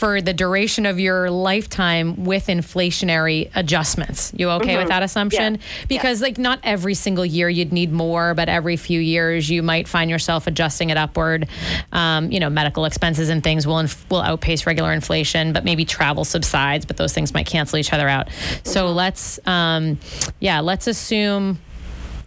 for 0.00 0.22
the 0.22 0.32
duration 0.32 0.86
of 0.86 0.98
your 0.98 1.30
lifetime 1.30 2.24
with 2.24 2.46
inflationary 2.46 3.50
adjustments. 3.54 4.32
You 4.34 4.48
okay 4.52 4.78
with 4.78 4.88
that 4.88 5.02
assumption? 5.02 5.58
Mm-hmm. 5.58 5.62
Yeah. 5.80 5.86
Because 5.88 6.22
like 6.22 6.38
not 6.38 6.58
every 6.62 6.94
single 6.94 7.26
year 7.26 7.50
you'd 7.50 7.70
need 7.70 7.92
more, 7.92 8.32
but 8.34 8.48
every 8.48 8.76
few 8.78 8.98
years 8.98 9.50
you 9.50 9.62
might 9.62 9.86
find 9.86 10.08
yourself 10.10 10.46
adjusting 10.46 10.88
it 10.88 10.96
upward. 10.96 11.48
Um, 11.92 12.32
you 12.32 12.40
know, 12.40 12.48
medical 12.48 12.86
expenses 12.86 13.28
and 13.28 13.44
things 13.44 13.66
will 13.66 13.78
inf- 13.78 14.08
will 14.10 14.22
outpace 14.22 14.66
regular 14.66 14.92
inflation, 14.94 15.52
but 15.52 15.64
maybe 15.64 15.84
travel 15.84 16.24
subsides, 16.24 16.86
but 16.86 16.96
those 16.96 17.12
things 17.12 17.34
might 17.34 17.46
cancel 17.46 17.78
each 17.78 17.92
other 17.92 18.08
out. 18.08 18.28
So 18.64 18.86
Mm-hmm. 18.86 18.96
let's, 18.96 19.38
um, 19.46 19.98
yeah, 20.40 20.60
let's 20.60 20.86
assume 20.86 21.58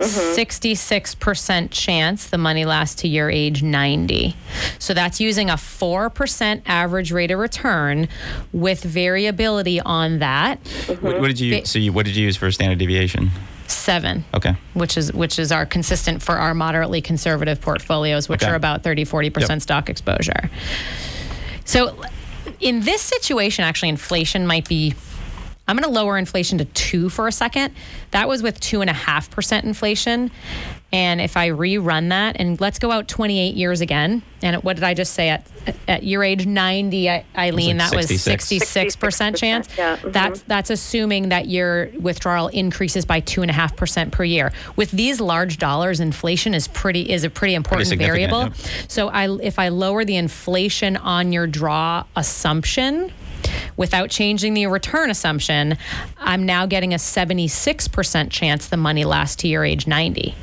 Mm-hmm. 0.04 0.40
66% 0.40 1.68
chance 1.72 2.28
the 2.28 2.38
money 2.38 2.66
lasts 2.66 3.02
to 3.02 3.08
your 3.08 3.30
age 3.30 3.64
90. 3.64 4.36
So 4.80 4.94
that's 4.94 5.20
using 5.20 5.50
a 5.50 5.54
4% 5.56 6.62
average 6.66 7.12
rate 7.12 7.32
of 7.32 7.40
return 7.40 8.08
with 8.52 8.84
variability 8.84 9.80
on 9.80 10.20
that. 10.20 10.64
Mm-hmm. 10.64 11.06
What, 11.06 11.20
what 11.22 11.28
did 11.28 11.40
you? 11.40 11.62
Ba- 11.62 11.66
So 11.68 11.80
you, 11.80 11.92
what 11.94 12.06
did 12.06 12.16
you 12.16 12.26
use 12.26 12.38
for 12.38 12.52
standard 12.52 12.80
deviation? 12.80 13.32
Seven. 13.68 14.26
Okay. 14.34 14.56
which 14.74 14.98
is 14.98 15.12
which 15.14 15.40
is 15.40 15.52
our 15.52 15.66
consistent 15.66 16.22
for 16.22 16.36
our 16.36 16.54
moderately 16.54 17.02
conservative 17.02 17.60
portfolios, 17.62 18.28
which 18.30 18.44
Okay. 18.44 18.52
are 18.52 18.56
about 18.56 18.84
30, 18.84 19.06
40% 19.06 19.50
Yep. 19.50 19.62
stock 19.62 19.90
exposure. 19.90 20.50
So 21.66 21.96
in 22.60 22.82
this 22.82 23.02
situation, 23.02 23.64
actually, 23.64 23.90
inflation 23.90 24.46
might 24.46 24.68
be. 24.68 24.94
I'm 25.68 25.78
going 25.78 25.84
to 25.92 25.98
lower 25.98 26.18
inflation 26.18 26.58
to 26.58 26.66
two 26.66 27.10
for 27.10 27.28
a 27.28 27.32
second. 27.32 27.74
That 28.12 28.28
was 28.28 28.44
with 28.44 28.60
two 28.60 28.82
and 28.82 28.90
a 28.90 28.94
half 28.94 29.32
percent 29.32 29.66
inflation. 29.66 30.30
And 30.92 31.20
if 31.22 31.38
I 31.38 31.50
rerun 31.50 32.10
that, 32.10 32.36
and 32.40 32.60
let's 32.62 32.78
go 32.78 32.92
out 32.92 33.08
28 33.08 33.56
years 33.56 33.82
again. 33.82 34.22
And 34.44 34.58
what 34.58 34.76
did 34.76 34.84
I 34.84 34.94
just 34.94 35.14
say? 35.14 35.30
At, 35.30 35.48
at 35.88 36.04
your 36.04 36.24
age 36.24 36.46
90, 36.46 37.10
I- 37.10 37.26
Eileen, 37.36 37.78
like 37.80 37.90
that 37.90 37.96
was 37.96 38.08
66. 38.10 38.96
66% 38.96 39.36
chance. 39.38 39.70
Yeah, 39.76 39.98
mhm. 39.98 40.12
That's 40.12 40.42
that's 40.42 40.70
assuming 40.70 41.30
that 41.30 41.48
your 41.48 41.90
withdrawal 42.00 42.50
increases 42.50 43.06
by 43.06 43.22
two 43.22 43.42
and 43.42 43.50
a 43.50 43.54
half 43.54 43.76
percent 43.76 44.12
per 44.12 44.24
year. 44.26 44.52
With 44.76 44.92
these 44.92 45.20
large 45.22 45.58
dollars, 45.58 46.00
inflation 46.00 46.54
is 46.54 46.68
pretty 46.68 47.10
is 47.10 47.24
a 47.24 47.30
pretty 47.30 47.56
important 47.56 47.88
significant, 47.88 48.32
variable. 48.32 48.56
yep. 48.56 48.88
So 48.90 49.08
I 49.08 49.30
if 49.42 49.58
I 49.58 49.70
lower 49.70 50.04
the 50.06 50.18
inflation 50.18 50.98
on 50.98 51.32
your 51.32 51.48
draw 51.48 52.04
assumption. 52.16 53.12
Without 53.78 54.10
changing 54.10 54.54
the 54.54 54.68
return 54.68 55.10
assumption, 55.10 55.78
I'm 56.18 56.46
now 56.46 56.66
getting 56.66 56.94
a 56.94 56.98
76% 56.98 58.30
chance 58.30 58.68
the 58.68 58.78
money 58.78 59.06
lasts 59.06 59.38
to 59.38 59.48
your 59.48 59.64
age 59.66 59.88
90. 59.88 60.36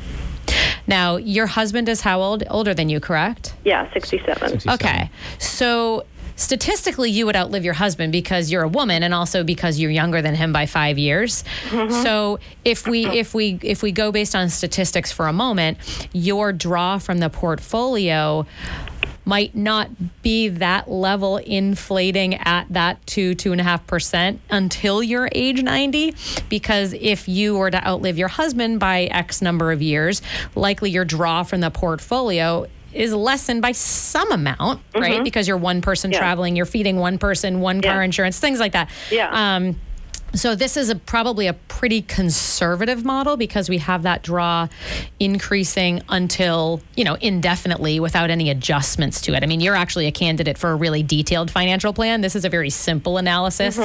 Now, 0.86 1.16
your 1.16 1.46
husband 1.46 1.88
is 1.88 2.00
how 2.00 2.20
old? 2.20 2.42
Older 2.50 2.74
than 2.74 2.88
you, 2.88 3.00
correct? 3.00 3.54
Yeah, 3.64 3.92
67. 3.92 4.62
Okay. 4.68 5.10
So 5.38 6.04
statistically 6.36 7.10
you 7.10 7.26
would 7.26 7.36
outlive 7.36 7.64
your 7.66 7.74
husband 7.74 8.10
because 8.12 8.50
you're 8.50 8.62
a 8.62 8.68
woman 8.68 9.02
and 9.02 9.12
also 9.12 9.44
because 9.44 9.78
you're 9.78 9.90
younger 9.90 10.22
than 10.22 10.34
him 10.34 10.52
by 10.52 10.64
5 10.64 10.98
years. 10.98 11.44
Mm-hmm. 11.68 12.02
So 12.02 12.40
if 12.64 12.86
we 12.86 13.06
if 13.06 13.34
we 13.34 13.58
if 13.62 13.82
we 13.82 13.92
go 13.92 14.10
based 14.10 14.34
on 14.34 14.48
statistics 14.48 15.12
for 15.12 15.28
a 15.28 15.32
moment, 15.32 15.78
your 16.12 16.52
draw 16.52 16.98
from 16.98 17.18
the 17.18 17.28
portfolio 17.28 18.46
might 19.24 19.54
not 19.54 19.90
be 20.22 20.48
that 20.48 20.90
level 20.90 21.36
inflating 21.36 22.34
at 22.34 22.66
that 22.70 23.04
two 23.06 23.34
two 23.34 23.52
and 23.52 23.60
a 23.60 23.64
half 23.64 23.86
percent 23.86 24.40
until 24.50 25.02
you're 25.02 25.28
age 25.32 25.62
90 25.62 26.14
because 26.48 26.92
if 26.94 27.28
you 27.28 27.56
were 27.56 27.70
to 27.70 27.86
outlive 27.86 28.16
your 28.18 28.28
husband 28.28 28.80
by 28.80 29.02
x 29.04 29.42
number 29.42 29.72
of 29.72 29.82
years 29.82 30.22
likely 30.54 30.90
your 30.90 31.04
draw 31.04 31.42
from 31.42 31.60
the 31.60 31.70
portfolio 31.70 32.66
is 32.92 33.12
lessened 33.12 33.62
by 33.62 33.70
some 33.72 34.32
amount 34.32 34.80
right 34.96 35.22
because 35.22 35.46
you're 35.46 35.56
one 35.56 35.80
person 35.80 36.10
Yeah. 36.10 36.18
traveling 36.18 36.56
you're 36.56 36.66
feeding 36.66 36.96
one 36.96 37.18
person 37.18 37.60
one 37.60 37.80
car 37.82 38.02
insurance 38.02 38.40
things 38.40 38.58
like 38.58 38.72
that 38.72 38.88
Yeah. 39.12 39.56
um, 39.56 39.76
so 40.34 40.54
this 40.54 40.76
is 40.76 40.88
a, 40.90 40.96
probably 40.96 41.46
a 41.46 41.52
pretty 41.52 42.02
conservative 42.02 43.04
model 43.04 43.36
because 43.36 43.68
we 43.68 43.78
have 43.78 44.02
that 44.02 44.22
draw 44.22 44.68
increasing 45.18 46.02
until 46.08 46.80
you 46.96 47.04
know 47.04 47.14
indefinitely 47.14 48.00
without 48.00 48.30
any 48.30 48.50
adjustments 48.50 49.20
to 49.22 49.34
it. 49.34 49.42
I 49.42 49.46
mean, 49.46 49.60
you're 49.60 49.74
actually 49.74 50.06
a 50.06 50.12
candidate 50.12 50.58
for 50.58 50.70
a 50.70 50.74
really 50.74 51.02
detailed 51.02 51.50
financial 51.50 51.92
plan. 51.92 52.20
This 52.20 52.36
is 52.36 52.44
a 52.44 52.48
very 52.48 52.70
simple 52.70 53.18
analysis 53.18 53.78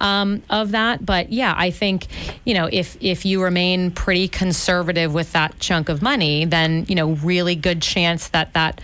um, 0.00 0.42
of 0.50 0.72
that. 0.72 1.04
But 1.04 1.32
yeah, 1.32 1.54
I 1.56 1.70
think 1.70 2.06
you 2.44 2.54
know 2.54 2.68
if 2.70 2.96
if 3.00 3.24
you 3.24 3.42
remain 3.42 3.90
pretty 3.90 4.28
conservative 4.28 5.12
with 5.12 5.32
that 5.32 5.58
chunk 5.58 5.88
of 5.88 6.02
money, 6.02 6.44
then 6.44 6.84
you 6.88 6.94
know 6.94 7.12
really 7.12 7.56
good 7.56 7.82
chance 7.82 8.28
that 8.28 8.52
that 8.54 8.80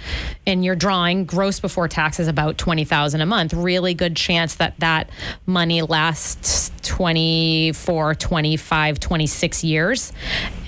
and 0.46 0.64
you're 0.64 0.76
drawing 0.76 1.24
gross 1.24 1.60
before 1.60 1.88
taxes 1.88 2.28
about 2.28 2.58
twenty 2.58 2.84
thousand 2.84 3.20
a 3.20 3.26
month. 3.26 3.52
Really 3.54 3.94
good 3.94 4.16
chance 4.16 4.56
that 4.56 4.78
that 4.80 5.10
money 5.46 5.82
lasts 5.82 6.70
24 6.88 8.14
25 8.14 8.98
26 8.98 9.62
years 9.64 10.12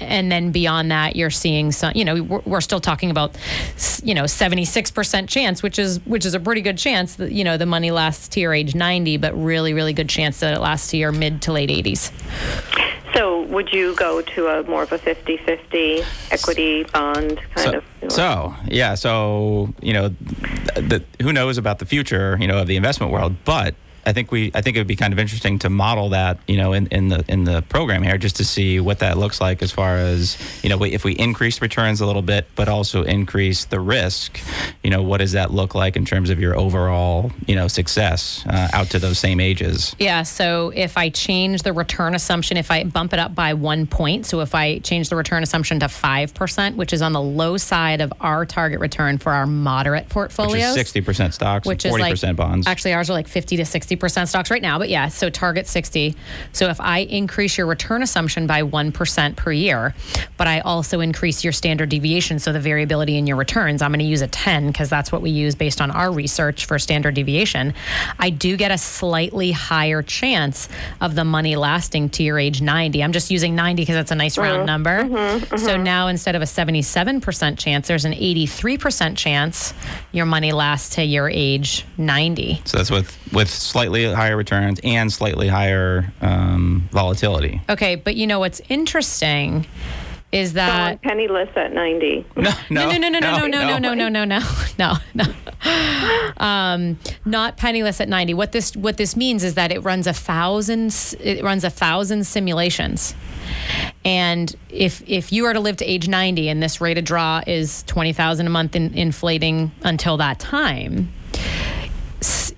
and 0.01 0.31
then 0.31 0.53
beyond 0.53 0.91
that 0.91 1.17
you're 1.17 1.31
seeing 1.31 1.73
some 1.73 1.93
you 1.95 2.05
know 2.05 2.23
we're, 2.23 2.43
we're 2.45 2.61
still 2.61 2.79
talking 2.79 3.11
about 3.11 3.35
you 4.03 4.15
know 4.15 4.25
76% 4.25 5.29
chance 5.29 5.63
which 5.63 5.79
is 5.79 5.99
which 6.05 6.27
is 6.27 6.35
a 6.35 6.41
pretty 6.41 6.61
good 6.61 6.77
chance 6.77 7.17
that 7.17 7.33
you 7.33 7.43
know 7.43 7.57
the 7.57 7.65
money 7.65 7.91
lasts 7.91 8.29
to 8.29 8.41
your 8.41 8.53
age 8.53 8.75
90 8.75 9.17
but 9.17 9.33
really 9.35 9.73
really 9.73 9.95
good 9.95 10.11
chance 10.11 10.41
that 10.41 10.55
it 10.55 10.61
lasts 10.61 10.91
to 10.91 10.99
your 10.99 11.11
mid 11.11 11.41
to 11.43 11.53
late 11.53 11.71
80s 11.71 12.13
So 13.15 13.43
would 13.47 13.73
you 13.73 13.97
go 13.97 14.21
to 14.21 14.47
a 14.49 14.63
more 14.65 14.83
of 14.83 14.93
a 14.93 14.99
50-50 14.99 16.05
equity 16.31 16.85
bond 16.85 17.41
kind 17.55 17.83
so, 18.01 18.07
of? 18.07 18.13
so 18.13 18.55
yeah 18.67 18.95
so 18.95 19.73
you 19.81 19.95
know 19.95 20.11
the, 20.77 21.03
who 21.23 21.33
knows 21.33 21.57
about 21.57 21.79
the 21.79 21.87
future 21.87 22.37
you 22.39 22.47
know 22.47 22.59
of 22.61 22.67
the 22.67 22.77
investment 22.77 23.11
world 23.11 23.35
but 23.47 23.75
I 24.11 24.12
think 24.12 24.33
we 24.33 24.51
I 24.55 24.61
think 24.61 24.77
it 24.77 24.81
would 24.81 24.87
be 24.87 24.96
kind 24.96 25.12
of 25.12 25.18
interesting 25.18 25.59
to 25.61 25.70
model 25.70 26.09
that 26.11 26.38
you 26.46 26.57
know 26.57 26.73
in, 26.73 26.87
in 26.88 27.09
the 27.09 27.25
in 27.29 27.44
the 27.44 27.62
program 27.62 28.03
here 28.03 28.18
just 28.18 28.37
to 28.37 28.44
see 28.44 28.81
what 28.81 28.99
that 28.99 29.18
looks 29.18 29.40
like 29.40 29.62
as 29.62 29.70
far 29.70 29.96
as 29.96 30.37
you 30.64 30.68
know 30.68 30.83
if 30.83 31.05
we 31.05 31.12
increase 31.12 31.62
returns 31.62 32.01
a 32.01 32.07
little 32.07 32.23
bit 32.23 32.46
but 32.57 32.68
also 32.68 33.05
increase 33.05 33.66
the 33.66 33.79
risk 33.79 34.40
you 34.83 34.90
know 34.90 35.03
what 35.03 35.18
does 35.18 35.33
that 35.33 35.53
look 35.53 35.75
like 35.75 35.96
in 35.96 36.05
terms 36.05 36.29
of 36.29 36.40
your 36.40 36.59
overall 36.59 37.31
you 37.46 37.55
know 37.55 37.68
success 37.68 38.44
uh, 38.49 38.68
out 38.73 38.90
to 38.90 38.99
those 38.99 39.18
same 39.18 39.38
ages 39.38 39.94
Yeah. 39.99 40.23
So 40.23 40.73
if 40.75 40.96
I 40.96 41.11
change 41.11 41.62
the 41.62 41.73
return 41.73 42.14
assumption, 42.14 42.57
if 42.57 42.70
I 42.70 42.85
bump 42.85 43.12
it 43.12 43.18
up 43.18 43.35
by 43.35 43.55
one 43.55 43.87
point, 43.87 44.27
so 44.27 44.40
if 44.40 44.55
I 44.55 44.79
change 44.79 45.09
the 45.09 45.16
return 45.16 45.42
assumption 45.42 45.81
to 45.81 45.87
5%, 45.87 46.77
which 46.77 46.92
is 46.92 47.03
on 47.03 47.12
the 47.12 47.20
low 47.20 47.57
side 47.57 48.01
of 48.01 48.12
our 48.20 48.46
target 48.46 48.81
return 48.81 49.18
for 49.18 49.33
our 49.33 49.46
moderate 49.46 50.05
which 50.05 50.12
portfolios. 50.12 50.77
is 50.77 50.92
60% 50.92 51.33
stocks 51.33 51.66
which 51.66 51.85
and 51.85 51.94
40% 51.94 52.23
like 52.23 52.37
bonds 52.37 52.66
Actually, 52.66 52.94
ours 52.94 53.11
are 53.11 53.12
like 53.12 53.29
50 53.29 53.59
to 53.59 53.64
60% 54.01 54.29
stocks 54.29 54.51
right 54.51 54.63
now, 54.63 54.79
but 54.79 54.89
yeah, 54.89 55.09
so 55.09 55.31
target 55.31 55.67
60. 55.67 56.15
So 56.53 56.69
if 56.69 56.81
I 56.81 57.01
increase 57.01 57.59
your 57.59 57.67
return 57.67 58.03
assumption 58.03 58.47
by 58.47 58.63
1% 58.63 59.37
per 59.37 59.53
year, 59.53 59.95
but 60.37 60.47
I 60.47 60.61
also 60.61 61.01
increase 61.01 61.45
your 61.45 61.53
standard 61.53 61.89
deviation, 61.89 62.39
so 62.39 62.53
the 62.53 62.61
variability 62.61 63.17
in 63.17 63.27
your 63.27 63.37
returns, 63.37 63.83
I'm 63.83 63.91
going 63.91 64.01
to 64.01 64.05
use 64.05 64.23
a 64.23 64.29
10 64.29 64.69
because 64.69 64.89
that's 64.89 65.13
what 65.13 65.23
we 65.23 65.31
use 65.31 65.55
based 65.55 65.81
on 65.81 65.91
our 65.91 66.13
research 66.13 66.67
for 66.67 66.79
standard 66.79 67.15
deviation. 67.15 67.75
I 68.19 68.31
do 68.31 68.57
get 68.57 68.71
a 68.71 68.79
slightly 68.79 69.53
higher 69.53 70.03
chance 70.03 70.69
of 71.01 71.15
the 71.15 71.25
money 71.25 71.57
lasting 71.57 72.11
to 72.11 72.23
your 72.23 72.39
age 72.39 72.63
90. 72.63 73.03
I'm 73.03 73.13
just 73.13 73.31
using 73.31 73.55
90 73.55 73.83
because 73.83 73.95
that's 73.95 74.11
a 74.11 74.15
nice 74.15 74.39
round 74.39 74.59
mm-hmm. 74.59 74.67
number. 74.67 75.05
Mm-hmm. 75.05 75.45
Mm-hmm. 75.45 75.57
So 75.57 75.77
now 75.77 76.09
instead 76.09 76.35
of 76.35 76.43
a 76.43 76.47
77% 76.47 77.59
chance, 77.59 77.89
there's 77.89 78.05
an 78.05 78.13
83% 78.13 79.17
chance 79.17 79.75
your 80.13 80.27
money 80.27 80.53
lasts 80.53 80.97
to 80.97 81.05
your 81.05 81.29
age 81.29 81.85
90. 81.99 82.63
So 82.65 82.79
that's 82.79 82.91
with 82.91 83.17
with 83.33 83.49
slightly 83.81 84.12
higher 84.12 84.37
returns 84.37 84.79
and 84.85 85.11
slightly 85.12 85.49
higher 85.49 86.12
um, 86.21 86.88
volatility. 86.93 87.62
Okay, 87.69 87.95
but 87.97 88.14
you 88.14 88.27
know 88.27 88.38
what's 88.38 88.61
interesting 88.69 89.66
is 90.33 90.51
So 90.51 90.55
that 90.57 91.01
penniless 91.03 91.49
at 91.57 91.73
90. 91.73 92.25
No, 92.37 92.51
no, 92.71 92.90
no, 92.90 93.09
no, 93.09 93.09
no, 93.09 93.19
no, 93.19 93.47
no, 93.47 93.79
no, 93.79 93.95
no, 93.95 94.09
no, 94.09 94.25
no, 94.25 94.25
no, 94.25 94.38
no, 94.79 94.95
no. 95.14 95.25
Um, 96.37 96.99
not 97.25 97.57
penniless 97.57 98.01
at 98.01 98.09
ninety. 98.09 98.33
What 98.35 98.53
this 98.53 98.77
what 98.77 98.97
this 98.97 99.16
means 99.16 99.43
is 99.45 99.55
that 99.55 99.73
it 99.73 99.81
runs 99.81 100.07
a 100.07 100.12
thousand 100.12 100.95
it 101.21 101.43
runs 101.43 101.64
a 101.64 101.71
thousand 101.71 102.25
simulations, 102.27 103.14
and 104.05 104.55
if 104.71 105.03
if 105.09 105.33
you 105.33 105.45
are 105.47 105.53
to 105.53 105.61
live 105.61 105.77
to 105.79 105.85
age 105.85 106.07
ninety 106.09 106.49
and 106.49 106.62
this 106.62 106.81
rate 106.81 106.97
of 106.97 107.05
draw 107.05 107.43
is 107.47 107.83
twenty 107.85 108.12
thousand 108.12 108.47
a 108.47 108.51
month 108.51 108.75
in, 108.77 108.95
inflating 108.95 109.71
until 109.83 110.16
that 110.19 110.38
time, 110.38 111.12
s- 111.35 111.80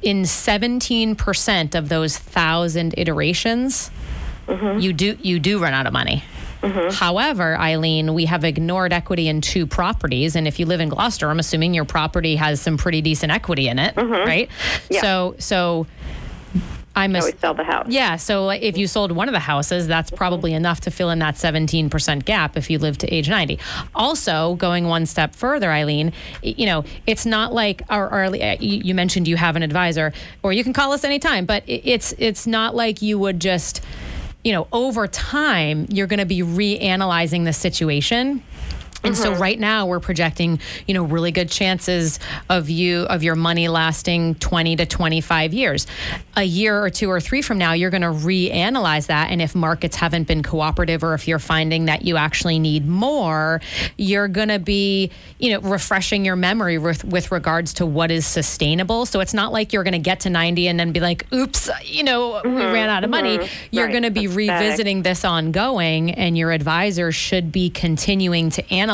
in 0.02 0.24
seventeen 0.26 1.14
percent 1.16 1.74
of 1.74 1.88
those 1.88 2.18
thousand 2.18 2.94
iterations, 2.96 3.90
mm-hmm. 4.46 4.80
you 4.80 4.92
do 4.92 5.16
you 5.20 5.38
do 5.38 5.58
run 5.58 5.72
out 5.72 5.86
of 5.86 5.92
money. 5.92 6.24
Mm-hmm. 6.62 6.94
However, 6.94 7.56
Eileen, 7.58 8.14
we 8.14 8.26
have 8.26 8.44
ignored 8.44 8.92
equity 8.92 9.26
in 9.26 9.40
two 9.40 9.66
properties, 9.66 10.36
and 10.36 10.46
if 10.46 10.60
you 10.60 10.66
live 10.66 10.80
in 10.80 10.88
Gloucester, 10.90 11.28
I'm 11.28 11.40
assuming 11.40 11.74
your 11.74 11.84
property 11.84 12.36
has 12.36 12.60
some 12.60 12.76
pretty 12.76 13.00
decent 13.00 13.32
equity 13.32 13.66
in 13.66 13.80
it, 13.80 13.96
mm-hmm. 13.96 14.12
right? 14.12 14.48
Yeah. 14.88 15.00
So, 15.00 15.34
so 15.40 15.88
I'm 16.94 17.14
I 17.14 17.18
ass- 17.18 17.24
would 17.24 17.40
sell 17.40 17.54
the 17.54 17.64
house. 17.64 17.86
yeah. 17.88 18.16
So 18.16 18.50
if 18.50 18.76
you 18.76 18.86
sold 18.86 19.12
one 19.12 19.28
of 19.28 19.32
the 19.32 19.38
houses, 19.40 19.86
that's 19.86 20.10
probably 20.10 20.52
enough 20.52 20.80
to 20.82 20.90
fill 20.90 21.10
in 21.10 21.18
that 21.20 21.36
17% 21.36 22.24
gap 22.24 22.56
if 22.56 22.68
you 22.68 22.78
live 22.78 22.98
to 22.98 23.06
age 23.14 23.28
90. 23.28 23.58
Also, 23.94 24.54
going 24.56 24.86
one 24.86 25.06
step 25.06 25.34
further, 25.34 25.70
Eileen, 25.70 26.12
you 26.42 26.66
know, 26.66 26.84
it's 27.06 27.24
not 27.24 27.52
like 27.54 27.82
our, 27.88 28.08
our 28.10 28.24
uh, 28.24 28.56
you 28.60 28.82
you 28.82 28.94
mentioned 28.94 29.26
you 29.26 29.36
have 29.36 29.56
an 29.56 29.62
advisor, 29.62 30.12
or 30.42 30.52
you 30.52 30.62
can 30.62 30.72
call 30.72 30.92
us 30.92 31.04
anytime, 31.04 31.46
but 31.46 31.62
it's 31.66 32.12
it's 32.18 32.46
not 32.46 32.74
like 32.74 33.00
you 33.00 33.18
would 33.18 33.40
just, 33.40 33.80
you 34.44 34.52
know, 34.52 34.66
over 34.72 35.06
time 35.06 35.86
you're 35.88 36.06
going 36.06 36.18
to 36.20 36.26
be 36.26 36.40
reanalyzing 36.40 37.44
the 37.44 37.52
situation. 37.52 38.42
And 39.04 39.16
so 39.16 39.32
mm-hmm. 39.32 39.42
right 39.42 39.58
now 39.58 39.86
we're 39.86 40.00
projecting, 40.00 40.60
you 40.86 40.94
know, 40.94 41.02
really 41.02 41.32
good 41.32 41.50
chances 41.50 42.18
of 42.48 42.70
you 42.70 43.02
of 43.02 43.22
your 43.22 43.34
money 43.34 43.68
lasting 43.68 44.36
20 44.36 44.76
to 44.76 44.86
25 44.86 45.52
years. 45.52 45.86
A 46.36 46.44
year 46.44 46.82
or 46.82 46.90
two 46.90 47.10
or 47.10 47.20
three 47.20 47.42
from 47.42 47.58
now 47.58 47.72
you're 47.72 47.90
going 47.90 48.02
to 48.02 48.08
reanalyze 48.08 49.06
that 49.06 49.30
and 49.30 49.42
if 49.42 49.54
markets 49.54 49.96
haven't 49.96 50.28
been 50.28 50.42
cooperative 50.42 51.02
or 51.02 51.14
if 51.14 51.26
you're 51.28 51.38
finding 51.38 51.86
that 51.86 52.02
you 52.02 52.16
actually 52.16 52.58
need 52.58 52.86
more, 52.86 53.60
you're 53.96 54.28
going 54.28 54.48
to 54.48 54.58
be, 54.58 55.10
you 55.38 55.50
know, 55.50 55.60
refreshing 55.68 56.24
your 56.24 56.36
memory 56.36 56.78
with 56.78 57.04
with 57.04 57.32
regards 57.32 57.74
to 57.74 57.86
what 57.86 58.10
is 58.10 58.26
sustainable. 58.26 59.06
So 59.06 59.20
it's 59.20 59.34
not 59.34 59.52
like 59.52 59.72
you're 59.72 59.84
going 59.84 59.92
to 59.92 59.98
get 59.98 60.20
to 60.20 60.30
90 60.30 60.68
and 60.68 60.78
then 60.78 60.92
be 60.92 61.00
like, 61.00 61.26
"Oops, 61.32 61.70
you 61.84 62.04
know, 62.04 62.40
we 62.44 62.50
mm-hmm. 62.50 62.72
ran 62.72 62.88
out 62.88 63.04
of 63.04 63.10
money." 63.10 63.38
Mm-hmm. 63.38 63.66
You're 63.70 63.86
Right. 63.86 63.92
going 63.92 64.02
to 64.04 64.10
be 64.10 64.26
That's 64.26 64.36
revisiting 64.36 65.02
this 65.02 65.24
ongoing 65.24 66.12
and 66.12 66.38
your 66.38 66.52
advisor 66.52 67.10
should 67.10 67.50
be 67.50 67.70
continuing 67.70 68.50
to 68.50 68.72
analyze 68.72 68.91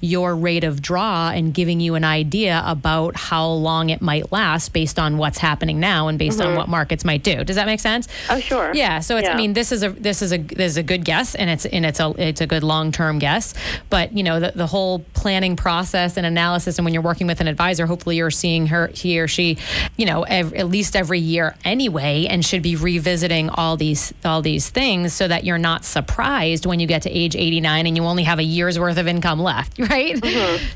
your 0.00 0.34
rate 0.36 0.64
of 0.64 0.82
draw 0.82 1.30
and 1.30 1.54
giving 1.54 1.80
you 1.80 1.94
an 1.94 2.04
idea 2.04 2.62
about 2.66 3.16
how 3.16 3.46
long 3.46 3.90
it 3.90 4.00
might 4.00 4.32
last 4.32 4.72
based 4.72 4.98
on 4.98 5.18
what's 5.18 5.38
happening 5.38 5.80
now 5.80 6.08
and 6.08 6.18
based 6.18 6.40
on 6.40 6.48
mm-hmm. 6.48 6.56
what 6.56 6.68
markets 6.68 7.04
might 7.04 7.22
do. 7.22 7.44
Does 7.44 7.56
that 7.56 7.66
make 7.66 7.80
sense? 7.80 8.08
Oh, 8.30 8.40
sure. 8.40 8.72
Yeah, 8.74 9.00
so 9.00 9.16
it's 9.16 9.28
I 9.28 9.34
mean 9.34 9.52
this 9.52 9.72
is 9.72 9.82
a 9.82 9.90
this 9.90 10.22
is 10.22 10.32
a 10.32 10.38
this 10.38 10.72
is 10.72 10.76
a 10.76 10.82
good 10.82 11.04
guess 11.04 11.34
and 11.34 11.48
it's 11.48 11.66
and 11.66 11.84
it's 11.84 12.00
a 12.00 12.14
it's 12.18 12.40
a 12.40 12.46
good 12.46 12.62
long-term 12.62 13.18
guess, 13.18 13.54
but 13.90 14.16
you 14.16 14.22
know 14.22 14.40
the 14.40 14.52
the 14.54 14.66
whole 14.66 15.00
planning 15.14 15.56
process 15.56 16.16
and 16.16 16.26
analysis 16.26 16.78
and 16.78 16.84
when 16.84 16.94
you're 16.94 17.02
working 17.02 17.26
with 17.26 17.40
an 17.40 17.48
advisor, 17.48 17.86
hopefully 17.86 18.16
you're 18.16 18.30
seeing 18.30 18.66
her 18.68 18.88
he 18.88 19.20
or 19.20 19.28
she, 19.28 19.58
you 19.96 20.06
know, 20.06 20.22
ev- 20.24 20.54
at 20.54 20.68
least 20.68 20.96
every 20.96 21.18
year 21.18 21.54
anyway 21.64 22.26
and 22.26 22.44
should 22.44 22.62
be 22.62 22.76
revisiting 22.76 23.50
all 23.50 23.76
these 23.76 24.12
all 24.24 24.42
these 24.42 24.68
things 24.70 25.12
so 25.12 25.28
that 25.28 25.44
you're 25.44 25.58
not 25.58 25.84
surprised 25.84 26.66
when 26.66 26.80
you 26.80 26.86
get 26.86 27.02
to 27.02 27.10
age 27.10 27.36
89 27.36 27.86
and 27.86 27.96
you 27.96 28.04
only 28.04 28.24
have 28.24 28.38
a 28.38 28.44
year's 28.44 28.78
worth 28.78 28.98
of 28.98 29.06
income 29.12 29.40
left, 29.40 29.78
right? 29.90 30.16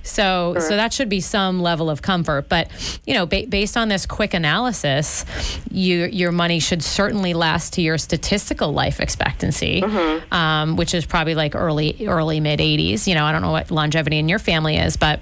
So 0.03 0.57
so 0.59 0.77
that 0.77 0.93
should 0.93 1.09
be 1.09 1.21
some 1.21 1.61
level 1.63 1.89
of 1.91 2.03
comfort, 2.03 2.49
but 2.49 2.65
you 3.07 3.15
know, 3.15 3.27
ba- 3.27 3.47
based 3.49 3.77
on 3.77 3.89
this 3.89 4.07
quick 4.07 4.35
analysis, 4.35 5.25
you, 5.71 6.05
your 6.07 6.33
money 6.33 6.61
should 6.61 6.83
certainly 6.83 7.35
last 7.35 7.73
to 7.75 7.83
your 7.83 7.99
statistical 7.99 8.73
life 8.73 9.01
expectancy, 9.01 9.83
um, 10.31 10.77
which 10.77 10.93
is 10.95 11.07
probably 11.07 11.35
like 11.35 11.55
early 11.55 11.97
early 12.07 12.41
mid 12.41 12.61
80s. 12.61 13.07
You 13.07 13.15
know, 13.15 13.25
I 13.25 13.33
don't 13.33 13.43
know 13.43 13.53
what 13.53 13.71
longevity 13.71 14.19
in 14.19 14.29
your 14.29 14.39
family 14.39 14.77
is, 14.77 14.97
but 14.97 15.21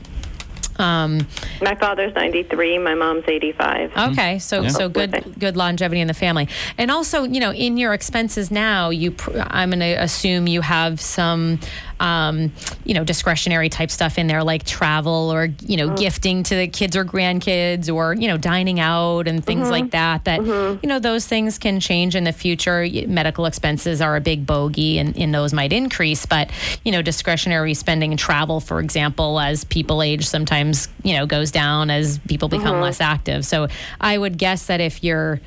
Um, 0.77 1.29
My 1.63 1.77
father's 1.77 2.13
93, 2.17 2.79
my 2.79 2.95
mom's 2.97 3.23
85. 3.29 3.93
Okay, 4.11 4.41
so 4.41 4.63
Yeah. 4.63 4.69
so 4.71 4.89
good 4.89 5.13
good 5.39 5.57
longevity 5.57 6.01
in 6.01 6.09
the 6.09 6.15
family, 6.27 6.49
and 6.77 6.91
also 6.91 7.23
you 7.35 7.39
know 7.39 7.53
in 7.53 7.77
your 7.77 7.95
expenses 7.95 8.51
now, 8.51 8.91
you 8.91 9.13
pr- 9.13 9.39
I'm 9.61 9.71
going 9.71 9.79
to 9.91 9.95
assume 10.03 10.49
you 10.49 10.63
have 10.63 11.01
some 11.01 11.61
um, 12.01 12.53
you 12.85 12.95
know 12.95 13.05
discretionary 13.05 13.69
type 13.69 13.91
stuff 13.91 14.19
in 14.19 14.27
there 14.27 14.43
like 14.43 14.65
travel 14.65 15.33
or 15.33 15.47
you 15.63 15.77
know 15.77 15.89
mm-hmm. 15.89 15.97
gifting 15.97 16.43
to 16.45 16.55
the 16.55 16.69
kids 16.69 16.97
or 16.97 17.05
grandkids 17.05 17.93
or 17.93 18.15
you 18.15 18.29
know 18.29 18.37
dining 18.37 18.81
out 18.81 19.29
and 19.29 19.45
things 19.45 19.71
like 19.71 19.85
mm-hmm. 19.85 19.91
that. 19.91 20.25
That 20.25 20.41
mm-hmm. 20.41 20.81
you 20.83 20.89
know 20.89 20.99
those 20.99 21.27
things 21.27 21.59
can 21.59 21.81
change 21.81 22.17
in 22.17 22.25
the 22.25 22.33
future. 22.33 22.87
Medical 23.07 23.47
expenses 23.47 24.01
are 24.01 24.17
a 24.17 24.21
big 24.21 24.47
bogey, 24.47 24.99
and, 24.99 25.17
and 25.17 25.35
those 25.35 25.53
might 25.53 25.73
increase, 25.73 26.27
but 26.27 26.51
you 26.85 26.93
know 26.93 27.03
discretionary 27.03 27.75
spending 27.75 28.13
and 28.13 28.19
travel, 28.19 28.61
for 28.61 28.81
example, 28.81 29.41
as 29.41 29.65
people 29.65 30.03
age, 30.03 30.27
sometimes 30.27 30.89
you 31.03 31.15
know 31.15 31.27
goes 31.27 31.51
down 31.51 31.91
as 31.91 32.19
people 32.29 32.49
become 32.49 32.81
less 32.81 33.01
active. 33.01 33.45
So 33.45 33.69
I 34.01 34.17
would 34.17 34.39
guess 34.39 34.67
that 34.67 34.81
if 34.81 35.03
you're 35.03 35.41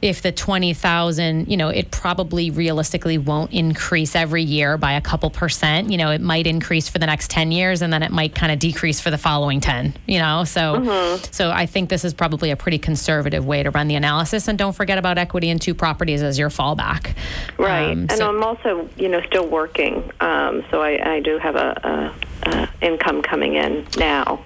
if 0.00 0.22
the 0.22 0.30
20,000, 0.30 1.48
you 1.48 1.56
know, 1.56 1.68
it 1.68 1.90
probably 1.90 2.50
realistically 2.50 3.18
won't 3.18 3.52
increase 3.52 4.14
every 4.14 4.42
year 4.42 4.78
by 4.78 4.92
a 4.92 5.00
couple 5.00 5.28
percent. 5.30 5.90
You 5.90 5.98
know, 5.98 6.10
it 6.10 6.20
might 6.20 6.46
increase 6.46 6.88
for 6.88 6.98
the 6.98 7.06
next 7.06 7.30
10 7.30 7.50
years 7.50 7.82
and 7.82 7.92
then 7.92 8.02
it 8.02 8.12
might 8.12 8.34
kind 8.34 8.52
of 8.52 8.58
decrease 8.60 9.00
for 9.00 9.10
the 9.10 9.18
following 9.18 9.60
10, 9.60 9.94
you 10.06 10.18
know? 10.20 10.44
So 10.44 11.18
so 11.32 11.50
I 11.50 11.66
think 11.66 11.88
this 11.90 12.04
is 12.04 12.14
probably 12.14 12.50
a 12.50 12.56
pretty 12.56 12.78
conservative 12.78 13.44
way 13.44 13.62
to 13.62 13.70
run 13.70 13.88
the 13.88 13.96
analysis 13.96 14.46
and 14.46 14.56
don't 14.56 14.72
forget 14.74 14.98
about 14.98 15.18
equity 15.18 15.48
in 15.50 15.58
two 15.58 15.74
properties 15.74 16.22
as 16.22 16.38
your 16.38 16.48
fallback. 16.50 17.16
Right, 17.58 17.90
Um, 17.92 17.98
and 18.02 18.12
so- 18.12 18.28
I'm 18.28 18.42
also, 18.44 18.88
you 18.96 19.08
know, 19.08 19.20
still 19.22 19.48
working, 19.48 20.10
um, 20.20 20.64
so 20.70 20.80
I, 20.80 21.16
I 21.16 21.20
do 21.20 21.38
have 21.38 21.56
a, 21.56 22.12
a, 22.44 22.48
a 22.50 22.68
income 22.86 23.22
coming 23.22 23.56
in 23.56 23.86
now, 23.98 24.44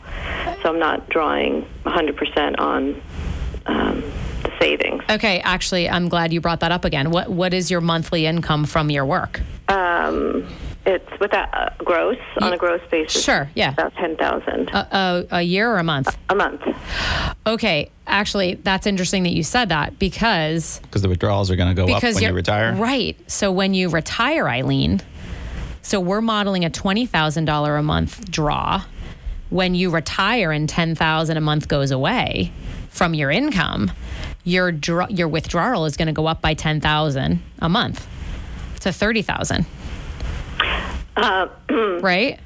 so 0.63 0.71
I'm 0.71 0.79
not 0.79 1.09
drawing 1.11 1.67
100% 1.85 2.59
on 2.59 3.03
um. 3.67 4.03
Okay, 5.13 5.41
actually, 5.41 5.91
I'm 5.91 6.09
glad 6.09 6.33
you 6.33 6.41
brought 6.41 6.61
that 6.61 6.73
up 6.73 6.85
again. 6.87 7.11
What 7.11 7.29
what 7.29 7.53
is 7.53 7.71
your 7.71 7.83
monthly 7.83 8.25
income 8.27 8.65
from 8.65 8.89
your 8.91 9.05
work? 9.05 9.41
Um, 9.69 10.47
it's 10.87 11.09
without 11.21 11.49
uh, 11.53 11.71
gross 11.79 12.19
on 12.41 12.53
a 12.53 12.57
gross 12.57 12.81
basis. 12.91 13.23
Sure, 13.23 13.49
yeah. 13.55 13.73
about 13.73 13.95
10,000 13.95 14.71
A, 14.71 14.77
a, 14.77 15.27
a 15.39 15.43
year 15.43 15.71
or 15.71 15.79
a 15.79 15.85
month? 15.85 16.17
a 16.29 16.35
month. 16.35 16.63
Okay, 17.47 17.91
actually, 18.07 18.55
that's 18.55 18.87
interesting 18.87 19.23
that 19.23 19.33
you 19.33 19.45
said 19.45 19.69
that 19.69 19.99
because 19.99 20.81
Because 20.81 21.03
the 21.03 21.09
withdrawals 21.09 21.51
are 21.51 21.57
going 21.57 21.69
to 21.69 21.75
go 21.75 21.85
up 21.85 22.01
because 22.01 22.17
when 22.17 22.25
you 22.25 22.33
retire. 22.33 22.75
Right. 22.75 23.19
So 23.31 23.53
when 23.53 23.75
you 23.75 23.91
retire, 23.91 24.49
Eileen, 24.49 25.01
so 25.83 26.01
we're 26.01 26.21
modeling 26.21 26.65
a 26.65 26.71
twenty 26.71 27.07
thousand 27.07 27.45
dollar 27.45 27.77
a 27.77 27.83
month 27.83 28.31
draw. 28.31 28.83
When 29.51 29.75
you 29.75 29.91
retire 29.91 30.51
and 30.53 30.69
ten 30.69 30.95
thousand 30.95 31.37
a 31.37 31.41
month 31.43 31.69
goes 31.69 31.91
away 31.91 32.51
from 32.89 33.15
your 33.15 33.31
income, 33.31 33.93
your 34.45 34.73
draw, 34.73 35.07
your 35.09 35.29
withdrawal 35.29 35.85
is 35.87 35.97
going 35.97 36.07
to 36.07 36.13
go 36.13 36.27
up 36.27 36.41
by 36.41 36.55
ten 36.55 36.81
thousand 36.81 37.41
a 37.61 37.69
month 37.69 38.07
to 38.81 38.93
thirty 38.93 39.23
thousand. 39.23 39.67
right. 41.17 42.39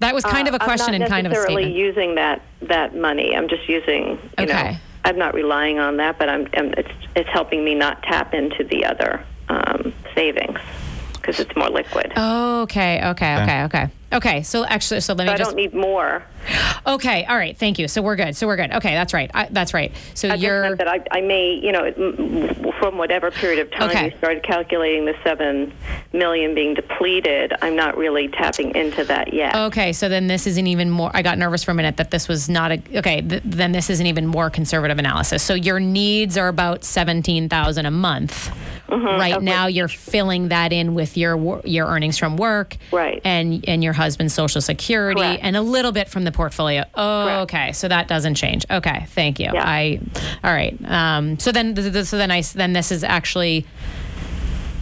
That 0.00 0.14
was 0.14 0.22
kind 0.24 0.46
of 0.46 0.54
a 0.54 0.58
question 0.60 0.94
Uh, 0.94 0.98
and 0.98 1.08
kind 1.08 1.26
of 1.26 1.32
a 1.32 1.34
necessarily 1.34 1.64
statement. 1.64 1.76
using 1.86 2.14
that 2.16 2.42
that 2.62 2.94
money. 2.96 3.34
I'm 3.36 3.48
just 3.48 3.68
using, 3.68 4.18
you 4.38 4.46
know, 4.46 4.52
Okay. 4.54 4.78
I'm 5.04 5.18
not 5.18 5.34
relying 5.34 5.78
on 5.78 5.96
that, 5.96 6.18
but 6.18 6.28
I'm, 6.28 6.46
I'm 6.54 6.72
it's 6.74 6.90
it's 7.16 7.28
helping 7.30 7.64
me 7.64 7.74
not 7.74 8.02
tap 8.02 8.34
into 8.34 8.62
the 8.64 8.84
other 8.84 9.24
um, 9.48 9.92
savings 10.14 10.58
because 11.14 11.40
it's 11.40 11.54
more 11.56 11.70
liquid. 11.70 12.12
Okay, 12.16 13.00
okay, 13.08 13.42
okay, 13.42 13.62
okay. 13.64 13.88
Okay, 14.12 14.42
so 14.42 14.64
actually, 14.64 15.00
so 15.00 15.12
let 15.12 15.26
so 15.26 15.26
me 15.26 15.34
I 15.34 15.36
just. 15.36 15.50
don't 15.50 15.56
need 15.56 15.74
more. 15.74 16.22
Okay, 16.86 17.24
all 17.26 17.36
right, 17.36 17.56
thank 17.56 17.78
you. 17.78 17.88
So 17.88 18.00
we're 18.00 18.16
good. 18.16 18.34
So 18.34 18.46
we're 18.46 18.56
good. 18.56 18.72
Okay, 18.72 18.94
that's 18.94 19.12
right. 19.12 19.30
I, 19.34 19.48
that's 19.50 19.74
right. 19.74 19.92
So 20.14 20.28
I 20.28 20.32
just 20.32 20.42
you're. 20.42 20.62
meant 20.62 20.78
that 20.78 20.88
I, 20.88 21.02
I 21.10 21.20
may, 21.20 21.52
you 21.62 21.72
know, 21.72 21.92
from 22.78 22.96
whatever 22.96 23.30
period 23.30 23.58
of 23.58 23.70
time 23.70 23.90
Okay. 23.90 24.04
you 24.12 24.18
started 24.18 24.42
calculating 24.42 25.04
the 25.04 25.14
seven 25.22 25.74
million 26.14 26.54
being 26.54 26.72
depleted, 26.74 27.52
I'm 27.60 27.76
not 27.76 27.98
really 27.98 28.28
tapping 28.28 28.74
into 28.74 29.04
that 29.04 29.34
yet. 29.34 29.54
Okay, 29.54 29.92
so 29.92 30.08
then 30.08 30.26
this 30.26 30.46
isn't 30.46 30.66
even 30.66 30.88
more. 30.90 31.10
I 31.12 31.20
got 31.20 31.36
nervous 31.36 31.62
for 31.64 31.72
a 31.72 31.74
minute 31.74 31.98
that 31.98 32.10
this 32.10 32.28
was 32.28 32.48
not 32.48 32.72
a. 32.72 32.82
Okay, 32.94 33.20
th- 33.20 33.42
then 33.44 33.72
this 33.72 33.90
is 33.90 34.00
an 34.00 34.06
even 34.06 34.26
more 34.26 34.48
conservative 34.48 34.98
analysis. 34.98 35.42
So 35.42 35.52
your 35.52 35.80
needs 35.80 36.38
are 36.38 36.48
about 36.48 36.82
seventeen 36.82 37.50
thousand 37.50 37.84
a 37.84 37.90
month. 37.90 38.50
Mm-hmm. 38.88 39.20
Right 39.20 39.42
now, 39.42 39.66
you're 39.66 39.86
filling 39.88 40.48
that 40.48 40.72
in 40.72 40.94
with 40.94 41.18
your 41.18 41.60
your 41.66 41.86
earnings 41.88 42.16
from 42.16 42.38
work, 42.38 42.76
Right. 42.90 43.20
and 43.22 43.62
and 43.68 43.84
your 43.84 43.92
husband's 43.98 44.32
social 44.32 44.62
security, 44.62 45.20
Correct. 45.20 45.44
and 45.44 45.56
a 45.56 45.60
little 45.60 45.92
bit 45.92 46.08
from 46.08 46.24
the 46.24 46.32
portfolio. 46.32 46.84
Oh, 46.94 47.24
Correct. 47.26 47.40
okay, 47.42 47.72
so 47.72 47.88
that 47.88 48.08
doesn't 48.08 48.36
change. 48.36 48.64
Okay, 48.70 49.04
thank 49.10 49.38
you. 49.38 49.50
Yeah. 49.52 49.62
I, 49.62 50.00
all 50.42 50.52
right. 50.52 50.74
Um, 50.90 51.38
so 51.38 51.52
then, 51.52 51.74
th- 51.74 51.92
th- 51.92 52.06
so 52.06 52.16
then 52.16 52.30
I 52.30 52.40
then 52.40 52.72
this 52.72 52.90
is 52.90 53.04
actually 53.04 53.66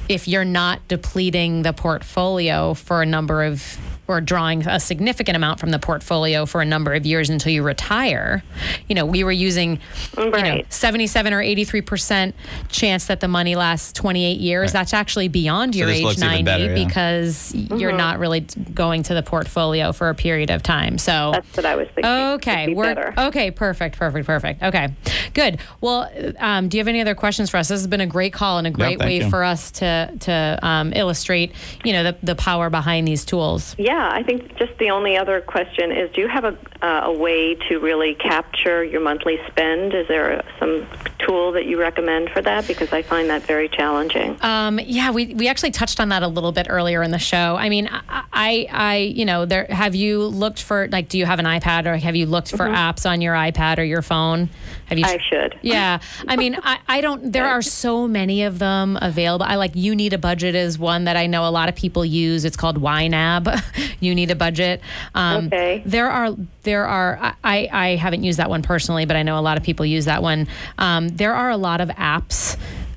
if 0.09 0.29
you're 0.29 0.45
not 0.45 0.87
depleting 0.87 1.63
the 1.63 1.73
portfolio 1.73 2.75
for 2.75 3.03
a 3.03 3.07
number 3.07 3.43
of 3.43 3.77
or 4.09 4.21
drawing 4.21 4.67
a 4.67 4.79
significant 4.79 5.37
amount 5.37 5.61
from 5.61 5.71
the 5.71 5.79
portfolio 5.79 6.47
for 6.47 6.61
a 6.61 6.65
number 6.65 6.95
of 6.95 7.05
years 7.05 7.29
until 7.29 7.53
you 7.53 7.63
retire. 7.63 8.43
You 8.89 8.95
know, 8.95 9.05
we 9.07 9.25
were 9.25 9.33
using 9.33 9.81
you 10.17 10.31
know 10.31 10.63
77 10.69 11.33
or 11.33 11.43
83% 11.43 12.33
chance 12.69 13.07
that 13.07 13.21
the 13.21 13.29
money 13.29 13.57
lasts 13.57 13.93
28 13.93 14.39
years. 14.39 14.73
That's 14.73 14.95
actually 14.95 15.29
beyond 15.29 15.75
So 15.75 15.81
your 15.81 15.91
age 15.91 16.19
90 16.19 16.43
better, 16.45 16.65
yeah. 16.77 16.87
because 16.87 17.55
you're 17.55 17.93
not 17.93 18.19
really 18.19 18.41
going 18.75 19.03
to 19.05 19.15
the 19.15 19.23
portfolio 19.23 19.93
for 19.93 20.09
a 20.09 20.15
period 20.15 20.51
of 20.51 20.63
time. 20.63 20.99
So 20.99 21.31
That's 21.33 21.57
what 21.57 21.67
I 21.67 21.77
was 21.77 21.89
thinking. 21.89 22.05
Okay, 22.13 22.67
be 22.67 22.75
we're 22.75 22.95
better. 22.95 23.15
okay. 23.29 23.51
Perfect, 23.51 23.97
perfect, 23.97 24.27
perfect. 24.27 24.63
Okay, 24.63 24.89
good. 25.35 25.59
Well, 25.81 26.11
um, 26.39 26.69
do 26.69 26.77
you 26.77 26.81
have 26.81 26.89
any 26.89 27.01
other 27.01 27.15
questions 27.15 27.51
for 27.51 27.57
us? 27.57 27.69
This 27.69 27.81
has 27.81 27.87
been 27.87 28.01
a 28.01 28.07
great 28.07 28.33
call 28.33 28.59
and 28.59 28.67
a 28.67 28.71
great 28.71 28.99
thank 28.99 29.03
way 29.03 29.19
you. 29.19 29.31
for 29.31 29.43
us 29.45 29.71
to 29.73 30.13
to 30.21 30.59
um, 30.63 30.93
illustrate, 30.95 31.53
you 31.85 31.93
know, 31.93 32.03
the 32.05 32.17
the 32.23 32.35
power 32.35 32.71
behind 32.71 33.07
these 33.09 33.25
tools. 33.25 33.75
Yeah, 33.79 33.96
I 33.99 34.23
think 34.23 34.57
just 34.57 34.77
the 34.79 34.91
only 34.91 35.17
other 35.17 35.41
question 35.41 35.93
is 35.93 36.11
do 36.13 36.21
you 36.21 36.29
have 36.29 36.45
a, 36.45 36.57
uh, 36.83 37.03
a 37.07 37.13
way 37.13 37.55
to 37.69 37.79
really 37.79 38.15
capture 38.15 38.85
your 38.85 39.01
monthly 39.01 39.39
spend? 39.49 39.95
Is 39.95 40.09
there 40.09 40.45
some 40.59 40.87
tool 41.19 41.53
that 41.53 41.67
you 41.67 41.79
recommend 41.79 42.31
for 42.31 42.43
that? 42.43 42.67
Because 42.67 42.93
I 42.93 43.03
find 43.03 43.29
that 43.31 43.43
very 43.43 43.69
challenging. 43.69 44.39
Um, 44.43 44.79
yeah, 44.81 45.11
we, 45.11 45.35
we 45.35 45.49
actually 45.49 45.71
touched 45.71 46.01
on 46.01 46.09
that 46.11 46.23
a 46.23 46.29
little 46.29 46.53
bit 46.53 46.67
earlier 46.69 47.03
in 47.03 47.11
the 47.11 47.19
show. 47.19 47.57
I 47.57 47.69
mean, 47.69 47.89
I, 47.89 48.25
I, 48.33 48.69
I 48.71 48.97
you 48.97 49.25
know, 49.25 49.45
there 49.45 49.67
have 49.71 49.95
you 49.95 50.25
looked 50.25 50.63
for 50.63 50.89
like, 50.89 51.09
do 51.09 51.19
you 51.19 51.27
have 51.27 51.39
an 51.39 51.47
iPad 51.47 51.87
or 51.87 51.97
have 51.97 52.17
you 52.17 52.27
looked 52.27 52.51
for 52.51 52.67
apps 52.67 53.09
on 53.09 53.21
your 53.21 53.35
iPad 53.35 53.79
or 53.79 53.85
your 53.85 54.03
phone? 54.03 54.49
Have 54.87 54.99
you? 54.99 55.05
I 55.05 55.19
should. 55.19 55.59
Yeah, 55.67 55.99
I 56.29 56.37
mean, 56.37 56.57
I, 56.63 56.79
I 56.87 57.01
don't. 57.01 57.33
There 57.33 57.45
are 57.45 57.61
so 57.61 58.07
many 58.07 58.45
of 58.45 58.61
them 58.61 58.97
available. 59.03 59.45
I 59.45 59.57
like 59.57 59.73
You 59.75 59.97
Need 59.97 60.13
a 60.13 60.19
Budget 60.19 60.55
is 60.55 60.79
one 60.79 61.05
that 61.05 61.17
I 61.17 61.27
know 61.27 61.49
a 61.49 61.51
lot 61.51 61.69
of 61.69 61.75
people 61.75 62.05
use. 62.05 62.45
It's 62.45 62.57
called 62.57 62.81
YNAB. 62.81 63.63
you 64.01 64.15
Need 64.15 64.31
a 64.31 64.35
Budget. 64.37 64.81
Um, 65.15 65.47
Okay. 65.47 65.83
There 65.85 66.11
are 66.11 66.35
there 66.63 66.87
are 66.87 67.37
I 67.45 67.69
I 67.73 67.97
haven't 67.97 68.25
used 68.25 68.39
that 68.39 68.51
one 68.51 68.63
personally, 68.63 69.05
but 69.05 69.17
I 69.17 69.23
know 69.23 69.39
a 69.39 69.41
lot 69.41 69.57
of 69.57 69.63
people 69.63 69.87
use 69.87 70.07
that 70.07 70.23
one. 70.23 70.49
Um, 70.79 71.09
there 71.09 71.35
are 71.35 71.51
a 71.51 71.57
lot 71.57 71.81
of 71.81 71.89
apps 71.91 72.57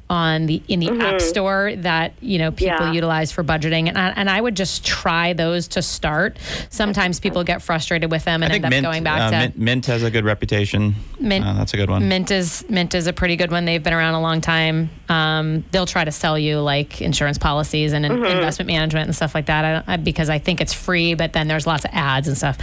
on 0.09 0.47
the 0.47 0.61
in 0.67 0.79
the 0.79 0.89
app 1.01 1.21
store 1.21 1.73
that 1.77 2.13
you 2.19 2.37
know 2.39 2.51
people 2.51 2.69
Mm-hmm. 2.69 2.83
Yeah. 2.85 2.91
utilize 2.93 3.31
for 3.31 3.43
budgeting 3.43 3.87
and 3.89 3.97
I, 3.97 4.09
and 4.09 4.29
I 4.29 4.39
would 4.39 4.55
just 4.55 4.85
try 4.85 5.33
those 5.33 5.67
to 5.69 5.81
start 5.81 6.37
sometimes 6.69 7.19
people 7.19 7.43
get 7.43 7.61
frustrated 7.61 8.11
with 8.11 8.25
them 8.25 8.41
and 8.43 8.51
I 8.51 8.55
end 8.57 8.65
up 8.65 8.69
Mint, 8.71 8.83
going 8.85 9.03
back 9.03 9.21
uh, 9.21 9.31
to 9.31 9.37
Mint, 9.37 9.57
Mint 9.57 9.85
has 9.87 10.03
a 10.03 10.11
good 10.11 10.23
reputation. 10.25 10.95
Mint- 11.19 11.45
Uh, 11.45 11.53
that's 11.53 11.73
a 11.73 11.77
good 11.77 11.89
one. 11.89 12.07
Mint 12.07 12.31
is 12.31 12.63
Mint 12.69 12.93
is 12.95 13.07
a 13.07 13.13
pretty 13.13 13.35
good 13.35 13.51
one. 13.51 13.65
They've 13.65 13.81
been 13.83 13.93
around 13.93 14.13
a 14.15 14.21
long 14.21 14.41
time. 14.41 14.89
Um, 15.09 15.63
they'll 15.71 15.85
try 15.85 16.03
to 16.05 16.11
sell 16.11 16.37
you 16.37 16.59
like 16.59 17.01
insurance 17.01 17.37
policies 17.37 17.93
and 17.93 18.05
in- 18.05 18.11
investment 18.25 18.67
management 18.67 19.07
and 19.07 19.15
stuff 19.15 19.33
like 19.35 19.47
that. 19.47 19.83
I, 19.87 19.93
I, 19.93 19.97
because 19.97 20.29
I 20.29 20.37
think 20.39 20.61
it's 20.61 20.73
free, 20.73 21.13
but 21.15 21.33
then 21.33 21.47
there's 21.47 21.65
lots 21.67 21.85
of 21.85 21.91
ads 21.93 22.27
and 22.27 22.37
stuff. 22.37 22.57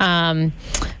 Um, 0.00 0.52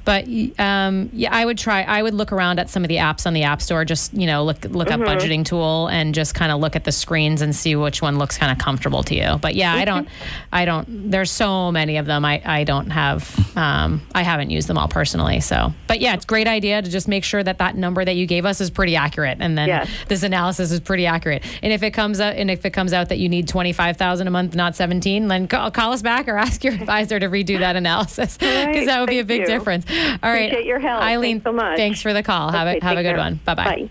but 0.04 0.26
um, 0.58 1.10
yeah, 1.12 1.30
I 1.32 1.44
would 1.44 1.58
try. 1.58 1.82
I 1.82 2.02
would 2.02 2.14
look 2.14 2.32
around 2.32 2.58
at 2.58 2.68
some 2.70 2.82
of 2.84 2.88
the 2.88 2.96
apps 2.96 3.26
on 3.26 3.34
the 3.34 3.42
App 3.44 3.62
Store. 3.62 3.84
Just 3.84 4.12
you 4.14 4.26
know, 4.26 4.44
look 4.44 4.64
look 4.64 4.90
up 4.90 5.00
budgeting 5.00 5.44
tool 5.44 5.88
and 5.88 6.14
just 6.14 6.34
kind 6.34 6.50
of 6.52 6.60
look 6.60 6.76
at 6.76 6.84
the 6.84 6.92
screens 6.92 7.42
and 7.42 7.54
see 7.54 7.76
which 7.76 8.02
one 8.02 8.18
looks 8.18 8.36
kind 8.38 8.50
of 8.52 8.58
comfortable 8.58 9.02
to 9.04 9.14
you. 9.14 9.38
But 9.40 9.54
yeah, 9.54 9.74
I 9.74 9.84
don't. 9.84 10.08
I 10.52 10.64
don't. 10.64 11.10
There's 11.10 11.30
so 11.30 11.70
many 11.72 11.96
of 11.96 12.06
them. 12.06 12.24
I 12.24 12.42
I 12.44 12.64
don't 12.64 12.90
have. 12.90 13.56
Um, 13.56 14.02
I 14.14 14.22
haven't 14.22 14.50
used 14.50 14.68
them 14.68 14.78
all 14.78 14.88
personally. 14.88 15.40
So, 15.40 15.72
but 15.86 16.00
yeah, 16.00 16.14
it's 16.14 16.24
a 16.24 16.28
great 16.28 16.48
idea 16.48 16.82
to 16.82 16.90
just 16.90 17.08
make 17.08 17.24
sure 17.24 17.42
that 17.42 17.58
that 17.58 17.76
number 17.76 18.04
that 18.04 18.16
you 18.16 18.26
gave 18.26 18.44
us 18.46 18.60
is 18.60 18.70
pretty 18.70 18.96
accurate, 18.96 19.38
and 19.40 19.56
then 19.56 19.68
Yes. 19.68 19.88
this 20.08 20.22
analysis 20.22 20.72
is 20.72 20.80
pretty 20.80 21.06
accurate. 21.06 21.44
And 21.62 21.72
if 21.72 21.82
it 21.82 21.92
comes 21.92 22.20
out, 22.20 22.34
and 22.36 22.50
if 22.50 22.64
it 22.64 22.70
comes 22.70 22.92
out 22.92 23.08
that 23.10 23.18
you 23.18 23.28
need 23.28 23.48
twenty 23.48 23.72
five 23.72 23.96
thousand 23.96 24.26
a 24.26 24.30
month, 24.30 24.54
not 24.54 24.74
seventeen, 24.74 25.28
then 25.28 25.48
call, 25.48 25.70
call 25.70 25.92
us 25.92 26.02
back 26.02 26.28
or 26.28 26.36
ask 26.38 26.64
your 26.64 26.74
advisor 26.74 27.20
to 27.20 27.28
redo 27.28 27.58
that 27.58 27.76
analysis 27.76 28.36
because 28.36 28.66
right, 28.66 28.86
that 28.86 29.00
would 29.00 29.08
be 29.08 29.18
a 29.18 29.24
big 29.24 29.40
you. 29.42 29.46
difference. 29.46 29.84
All 30.22 30.30
right, 30.30 30.46
Appreciate 30.46 30.66
your 30.66 30.78
help. 30.78 31.02
Eileen, 31.02 31.40
Thanks 31.40 31.44
so 31.44 31.52
much. 31.52 31.76
Thanks 31.76 32.02
for 32.02 32.12
the 32.12 32.22
call. 32.22 32.50
Have 32.50 32.66
a 32.66 32.84
have 32.84 32.96
a 32.98 33.02
good 33.02 33.10
care. 33.10 33.16
one. 33.18 33.40
Bye 33.44 33.54
bye. 33.54 33.64
Bye. 33.64 33.90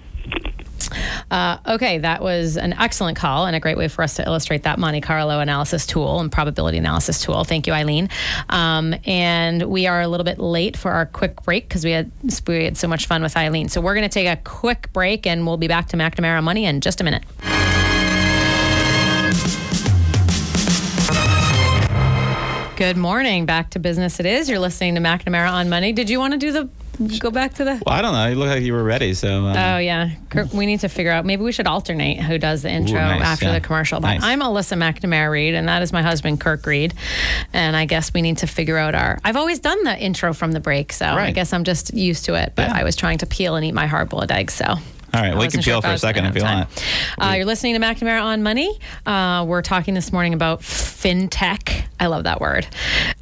Uh, 1.30 1.58
okay, 1.76 2.00
that 2.00 2.22
was 2.22 2.58
an 2.58 2.74
excellent 2.74 3.18
call 3.18 3.46
and 3.46 3.56
a 3.56 3.60
great 3.60 3.78
way 3.78 3.88
for 3.88 4.04
us 4.04 4.16
to 4.16 4.26
illustrate 4.26 4.64
that 4.64 4.78
Monte 4.78 5.00
Carlo 5.00 5.40
analysis 5.40 5.86
tool 5.88 6.20
and 6.20 6.30
probability 6.30 6.78
analysis 6.78 7.22
tool. 7.22 7.46
Thank 7.46 7.66
you, 7.66 7.74
Eileen. 7.74 8.10
Um, 8.50 8.94
and 9.06 9.64
we 9.64 9.88
are 9.88 10.02
a 10.02 10.08
little 10.10 10.26
bit 10.26 10.40
late 10.40 10.76
for 10.76 10.92
our 10.92 11.06
quick 11.06 11.42
break 11.44 11.68
because 11.70 11.86
we 11.86 11.92
had 11.92 12.12
we 12.46 12.66
had 12.66 12.76
so 12.78 12.88
much 12.90 13.06
fun 13.06 13.22
with 13.24 13.38
Eileen. 13.38 13.70
So 13.70 13.80
we're 13.80 13.96
going 13.96 14.08
to 14.08 14.14
take 14.14 14.28
a 14.28 14.42
quick 14.44 14.92
break 14.92 15.26
and 15.26 15.48
we'll 15.48 15.58
be 15.58 15.68
back 15.70 15.88
to 15.90 15.98
McNamara 15.98 16.44
Money 16.44 16.66
in 16.66 16.82
just 16.82 17.00
a 17.00 17.04
minute. 17.06 17.24
Good 22.82 22.98
morning. 22.98 23.46
Back 23.46 23.70
to 23.70 23.80
business 23.80 24.20
it 24.20 24.26
is. 24.26 24.50
You're 24.50 24.58
listening 24.58 24.96
to 24.96 25.02
McNamara 25.02 25.52
on 25.52 25.70
Money. 25.70 25.94
Did 25.94 26.10
you 26.10 26.18
want 26.18 26.34
to 26.34 26.40
do 26.40 26.52
the 26.52 26.68
go 27.20 27.30
back 27.30 27.54
to 27.54 27.64
the 27.64 27.80
Well, 27.86 27.94
I 27.94 28.02
don't 28.02 28.12
know. 28.12 28.26
You 28.26 28.34
look 28.34 28.48
like 28.48 28.64
you 28.64 28.74
were 28.74 28.84
ready. 28.84 29.14
So. 29.14 29.46
Uh, 29.46 29.76
Oh 29.76 29.78
yeah, 29.78 30.10
Kirk, 30.32 30.52
we 30.52 30.66
need 30.66 30.80
to 30.80 30.90
figure 30.90 31.12
out. 31.12 31.24
Maybe 31.24 31.44
we 31.44 31.52
should 31.52 31.68
alternate 31.68 32.20
who 32.20 32.40
does 32.40 32.64
the 32.64 32.72
intro 32.72 32.96
nice, 32.96 33.22
after 33.22 33.46
yeah. 33.46 33.52
the 33.54 33.62
commercial. 33.62 34.00
But 34.00 34.16
Nice. 34.16 34.24
I'm 34.24 34.40
Alyssa 34.40 34.80
McNamara 34.80 35.30
Reed, 35.30 35.54
and 35.54 35.68
that 35.68 35.84
is 35.84 35.94
my 35.94 36.02
husband 36.02 36.42
Kirk 36.42 36.66
Reed. 36.66 36.96
And 37.54 37.76
I 37.76 37.86
guess 37.86 38.12
we 38.16 38.24
need 38.24 38.40
to 38.40 38.48
figure 38.48 38.78
out 38.78 38.96
our. 38.96 39.20
I've 39.24 39.38
always 39.38 39.60
done 39.60 39.84
the 39.84 39.96
intro 39.96 40.34
from 40.34 40.52
the 40.52 40.60
break, 40.60 40.92
so 40.92 41.06
I 41.06 41.30
guess 41.30 41.54
I'm 41.54 41.66
just 41.66 41.94
used 41.94 42.26
to 42.26 42.34
it. 42.34 42.54
But 42.56 42.70
Yeah. 42.70 42.78
I 42.78 42.84
was 42.84 42.96
trying 42.96 43.20
to 43.20 43.28
peel 43.28 43.58
and 43.58 43.64
eat 43.64 43.76
my 43.76 43.86
hard 43.86 44.10
boiled 44.10 44.32
eggs, 44.32 44.56
so. 44.56 44.66
All 45.14 45.22
right, 45.22 45.34
I 45.34 45.38
we 45.38 45.48
can 45.50 45.62
sure 45.62 45.74
peel 45.74 45.78
if 45.80 45.84
for 45.86 45.92
a 45.92 45.98
second 45.98 46.26
if 46.26 46.36
you 46.36 46.42
time. 46.42 46.68
want. 46.68 46.86
Uh, 47.18 47.34
you're 47.36 47.46
listening 47.46 47.74
to 47.74 47.80
McNamara 47.82 48.24
on 48.24 48.44
Money. 48.44 48.80
Uh, 49.06 49.46
we're 49.48 49.62
talking 49.62 49.94
this 49.94 50.14
morning 50.14 50.34
about 50.34 50.62
fintech. 50.62 51.84
I 52.00 52.08
love 52.08 52.24
that 52.24 52.40
word. 52.42 52.66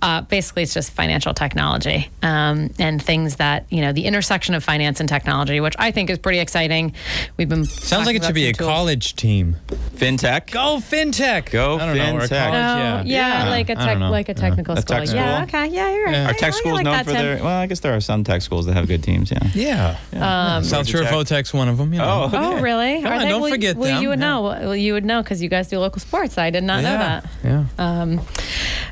Uh, 0.02 0.22
basically, 0.22 0.64
it's 0.64 0.74
just 0.74 0.92
financial 0.92 1.34
technology 1.34 2.10
um, 2.22 2.70
and 2.80 3.02
things 3.02 3.38
that 3.38 3.66
you 3.70 3.82
know 3.82 3.92
the 3.92 4.06
intersection 4.06 4.54
of 4.56 4.64
finance 4.64 5.00
and 5.00 5.10
technology, 5.10 5.60
which 5.60 5.76
I 5.80 5.92
think 5.92 6.10
is 6.10 6.18
pretty 6.20 6.40
exciting. 6.40 6.94
We've 7.38 7.50
been 7.50 7.66
Sounds 7.66 8.06
like 8.06 8.16
it 8.16 8.24
should 8.24 8.36
be 8.36 8.48
a 8.48 8.54
college 8.54 9.16
team. 9.16 9.56
FinTech. 9.68 10.52
Go 10.52 10.78
fintech. 10.78 11.50
Go 11.52 11.78
I 11.80 11.86
don't 11.88 11.98
know, 11.98 12.16
or 12.16 12.20
a 12.20 12.22
fintech. 12.24 12.30
college, 12.30 13.06
Oh, 13.06 13.10
yeah. 13.10 13.44
yeah, 13.44 13.50
like 13.50 13.70
a 13.70 13.80
I 13.82 13.86
tech, 13.86 14.00
like 14.00 14.30
a 14.30 14.34
technical 14.34 14.78
A 14.78 14.82
school. 14.82 14.98
tech 15.06 15.10
Yeah, 15.14 15.44
okay, 15.44 15.68
yeah, 15.68 15.92
you're 15.92 16.06
right. 16.06 16.12
Yeah. 16.14 16.30
Are 16.30 16.34
tech 16.34 16.44
I 16.54 16.58
schools 16.58 16.76
like 16.76 16.86
known 16.86 17.00
for 17.04 17.12
Tim. 17.12 17.22
their? 17.22 17.38
Well, 17.44 17.48
I 17.60 17.66
guess 17.68 17.80
there 17.82 17.96
are 17.96 18.00
some 18.00 18.24
tech 18.24 18.42
schools 18.42 18.66
that 18.68 18.74
have 18.74 18.88
good 18.88 19.04
teams. 19.04 19.32
Yeah. 19.32 19.98
Yeah. 20.14 20.56
Um, 20.58 20.64
South 20.64 20.88
Shore 20.88 21.02
Tech. 21.02 21.12
Votech's 21.14 21.54
one 21.54 21.68
of 21.68 21.79
them. 21.80 21.92
You 21.94 22.00
know. 22.00 22.30
Oh, 22.32 22.56
Oh, 22.58 22.62
really? 22.62 23.02
Come 23.02 23.12
Are 23.12 23.16
on, 23.16 23.22
they? 23.24 23.30
don't 23.30 23.42
well, 23.42 23.50
forget 23.52 23.76
well, 23.76 23.90
them. 23.92 24.04
you 24.04 24.10
would 24.10 24.20
Yeah. 24.20 24.26
know. 24.28 24.42
Well, 24.44 24.76
you 24.76 24.94
would 24.94 25.06
know 25.06 25.24
because 25.24 25.42
you 25.42 25.50
guys 25.50 25.68
do 25.68 25.80
local 25.80 26.00
sports. 26.00 26.38
I 26.38 26.50
did 26.52 26.64
not 26.64 26.84
know 26.84 26.98
that. 26.98 27.26
Yeah. 27.44 27.64
Um, 27.78 28.22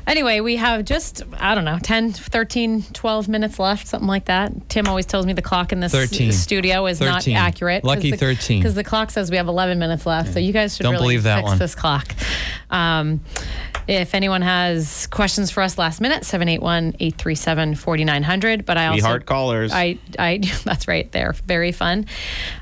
anyway, 0.06 0.40
we 0.40 0.56
have 0.56 0.84
just, 0.84 1.22
I 1.38 1.54
don't 1.54 1.64
know, 1.64 1.78
10, 1.82 2.12
13, 2.12 2.82
12 2.92 3.28
minutes 3.28 3.58
left, 3.58 3.86
something 3.86 4.08
like 4.08 4.24
that. 4.26 4.68
Tim 4.68 4.86
always 4.88 5.06
tells 5.06 5.26
me 5.26 5.32
the 5.32 5.42
clock 5.42 5.72
in 5.72 5.80
this 5.80 5.92
13. 5.92 6.32
studio 6.32 6.86
is 6.86 6.98
13. 6.98 7.34
not 7.34 7.40
accurate. 7.40 7.84
Lucky 7.84 8.10
13. 8.12 8.60
Because 8.60 8.74
the 8.74 8.84
clock 8.84 9.10
says 9.10 9.30
we 9.30 9.36
have 9.36 9.48
11 9.48 9.78
minutes 9.78 10.04
left. 10.06 10.32
So 10.32 10.38
you 10.40 10.52
guys 10.52 10.76
should 10.76 10.82
Don't 10.82 10.94
really 10.94 11.04
believe 11.04 11.22
that 11.24 11.36
fix 11.40 11.48
one. 11.48 11.58
this 11.58 11.74
clock. 11.74 12.14
Um, 12.70 13.20
if 13.86 14.14
anyone 14.14 14.42
has 14.42 15.06
questions 15.06 15.50
for 15.50 15.62
us 15.62 15.78
last 15.78 16.02
minute, 16.02 16.24
781 16.26 16.96
837 17.00 17.74
4900. 17.74 18.66
But 18.66 18.76
I 18.76 18.88
We 18.90 18.96
also. 18.96 19.06
heart 19.06 19.24
callers. 19.26 19.72
I, 19.72 19.98
I, 20.18 20.38
that's 20.64 20.86
right. 20.86 21.10
They're 21.10 21.32
very 21.46 21.72
fun. 21.72 22.04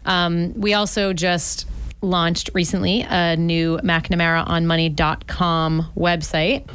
Um, 0.04 0.15
we 0.56 0.74
also 0.74 1.12
just 1.12 1.66
launched 2.02 2.50
recently 2.54 3.02
a 3.02 3.36
new 3.36 3.78
McNamaraOnMoney.com 3.78 5.86
website 5.96 6.68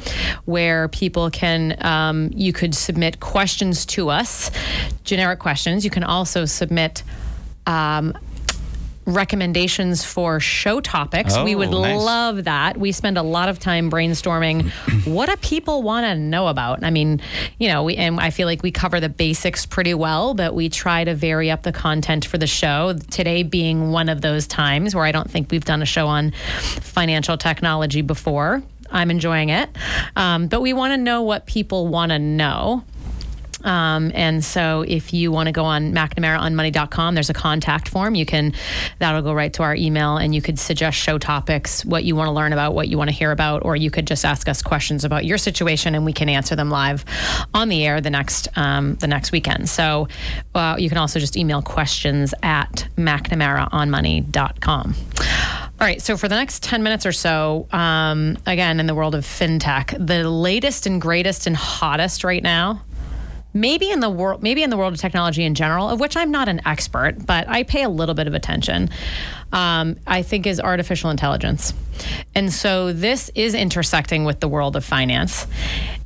where 0.44 0.88
people 0.88 1.30
can, 1.30 1.76
um, 1.84 2.30
you 2.34 2.52
could 2.52 2.74
submit 2.74 3.20
questions 3.20 3.86
to 3.86 4.10
us, 4.10 4.50
generic 5.04 5.38
questions. 5.38 5.84
You 5.84 5.90
can 5.90 6.04
also 6.04 6.44
submit. 6.44 7.02
Um, 7.66 8.18
recommendations 9.04 10.04
for 10.04 10.38
show 10.40 10.80
topics. 10.80 11.36
we 11.38 11.54
Oh, 11.54 11.58
would 11.58 11.70
nice. 11.70 12.00
love 12.00 12.44
that. 12.44 12.76
We 12.76 12.92
spend 12.92 13.18
a 13.18 13.22
lot 13.22 13.48
of 13.48 13.58
time 13.58 13.90
brainstorming 13.90 14.70
what 15.06 15.28
do 15.28 15.36
people 15.36 15.82
want 15.82 16.04
to 16.04 16.14
know 16.14 16.46
about. 16.48 16.84
I 16.84 16.90
mean, 16.90 17.20
you 17.58 17.68
know, 17.68 17.82
we 17.84 17.96
and 17.96 18.20
I 18.20 18.30
feel 18.30 18.46
like 18.46 18.62
we 18.62 18.70
cover 18.70 19.00
the 19.00 19.08
basics 19.08 19.66
pretty 19.66 19.94
well, 19.94 20.34
but 20.34 20.54
we 20.54 20.68
try 20.68 21.04
to 21.04 21.14
vary 21.14 21.50
up 21.50 21.62
the 21.62 21.72
content 21.72 22.24
for 22.24 22.38
the 22.38 22.46
show. 22.46 22.94
Today 23.10 23.42
being 23.42 23.90
one 23.90 24.08
of 24.08 24.20
those 24.20 24.46
times 24.46 24.94
where 24.94 25.04
I 25.04 25.12
don't 25.12 25.30
think 25.30 25.50
we've 25.50 25.64
done 25.64 25.82
a 25.82 25.86
show 25.86 26.06
on 26.06 26.30
financial 26.80 27.36
technology 27.36 28.02
before. 28.02 28.62
I'm 28.90 29.10
enjoying 29.10 29.48
it. 29.48 29.70
Um, 30.16 30.48
but 30.48 30.60
we 30.60 30.74
want 30.74 30.92
to 30.92 30.98
know 30.98 31.22
what 31.22 31.46
people 31.46 31.88
want 31.88 32.10
to 32.12 32.18
know. 32.18 32.84
Um, 33.64 34.12
and 34.14 34.44
so 34.44 34.84
if 34.86 35.12
you 35.12 35.30
want 35.32 35.46
to 35.46 35.52
go 35.52 35.64
on 35.64 35.92
McNamaraOnMoney.com, 35.92 37.14
there's 37.14 37.30
a 37.30 37.34
contact 37.34 37.88
form. 37.88 38.14
You 38.14 38.26
can, 38.26 38.52
that'll 38.98 39.22
go 39.22 39.32
right 39.32 39.52
to 39.54 39.62
our 39.62 39.74
email 39.74 40.16
and 40.16 40.34
you 40.34 40.42
could 40.42 40.58
suggest 40.58 40.96
show 40.98 41.18
topics, 41.18 41.84
what 41.84 42.04
you 42.04 42.16
want 42.16 42.28
to 42.28 42.32
learn 42.32 42.52
about, 42.52 42.74
what 42.74 42.88
you 42.88 42.98
want 42.98 43.10
to 43.10 43.16
hear 43.16 43.30
about, 43.30 43.64
or 43.64 43.76
you 43.76 43.90
could 43.90 44.06
just 44.06 44.24
ask 44.24 44.48
us 44.48 44.62
questions 44.62 45.04
about 45.04 45.24
your 45.24 45.38
situation 45.38 45.94
and 45.94 46.04
we 46.04 46.12
can 46.12 46.28
answer 46.28 46.56
them 46.56 46.70
live 46.70 47.04
on 47.54 47.68
the 47.68 47.84
air 47.84 48.00
the 48.00 48.10
next, 48.10 48.48
um, 48.56 48.96
the 48.96 49.06
next 49.06 49.32
weekend. 49.32 49.68
So 49.68 50.08
uh, 50.54 50.76
you 50.78 50.88
can 50.88 50.98
also 50.98 51.18
just 51.18 51.36
email 51.36 51.62
questions 51.62 52.34
at 52.42 52.88
McNamaraOnMoney.com. 52.96 54.94
All 55.82 55.88
right, 55.88 56.00
so 56.00 56.16
for 56.16 56.28
the 56.28 56.36
next 56.36 56.62
10 56.62 56.84
minutes 56.84 57.06
or 57.06 57.10
so, 57.10 57.66
um, 57.72 58.38
again, 58.46 58.78
in 58.78 58.86
the 58.86 58.94
world 58.94 59.16
of 59.16 59.24
fintech, 59.24 60.06
the 60.06 60.30
latest 60.30 60.86
and 60.86 61.00
greatest 61.00 61.48
and 61.48 61.56
hottest 61.56 62.22
right 62.22 62.42
now 62.42 62.82
maybe 63.54 63.90
in 63.90 64.00
the 64.00 64.10
world 64.10 64.42
maybe 64.42 64.62
in 64.62 64.70
the 64.70 64.76
world 64.76 64.94
of 64.94 65.00
technology 65.00 65.44
in 65.44 65.54
general 65.54 65.88
of 65.88 66.00
which 66.00 66.16
i'm 66.16 66.30
not 66.30 66.48
an 66.48 66.60
expert 66.66 67.14
but 67.26 67.48
i 67.48 67.62
pay 67.62 67.82
a 67.82 67.88
little 67.88 68.14
bit 68.14 68.26
of 68.26 68.34
attention 68.34 68.88
um, 69.52 69.96
i 70.06 70.22
think 70.22 70.46
is 70.46 70.60
artificial 70.60 71.10
intelligence. 71.10 71.74
And 72.34 72.52
so 72.52 72.92
this 72.92 73.30
is 73.34 73.54
intersecting 73.54 74.24
with 74.24 74.40
the 74.40 74.48
world 74.48 74.76
of 74.76 74.84
finance. 74.84 75.46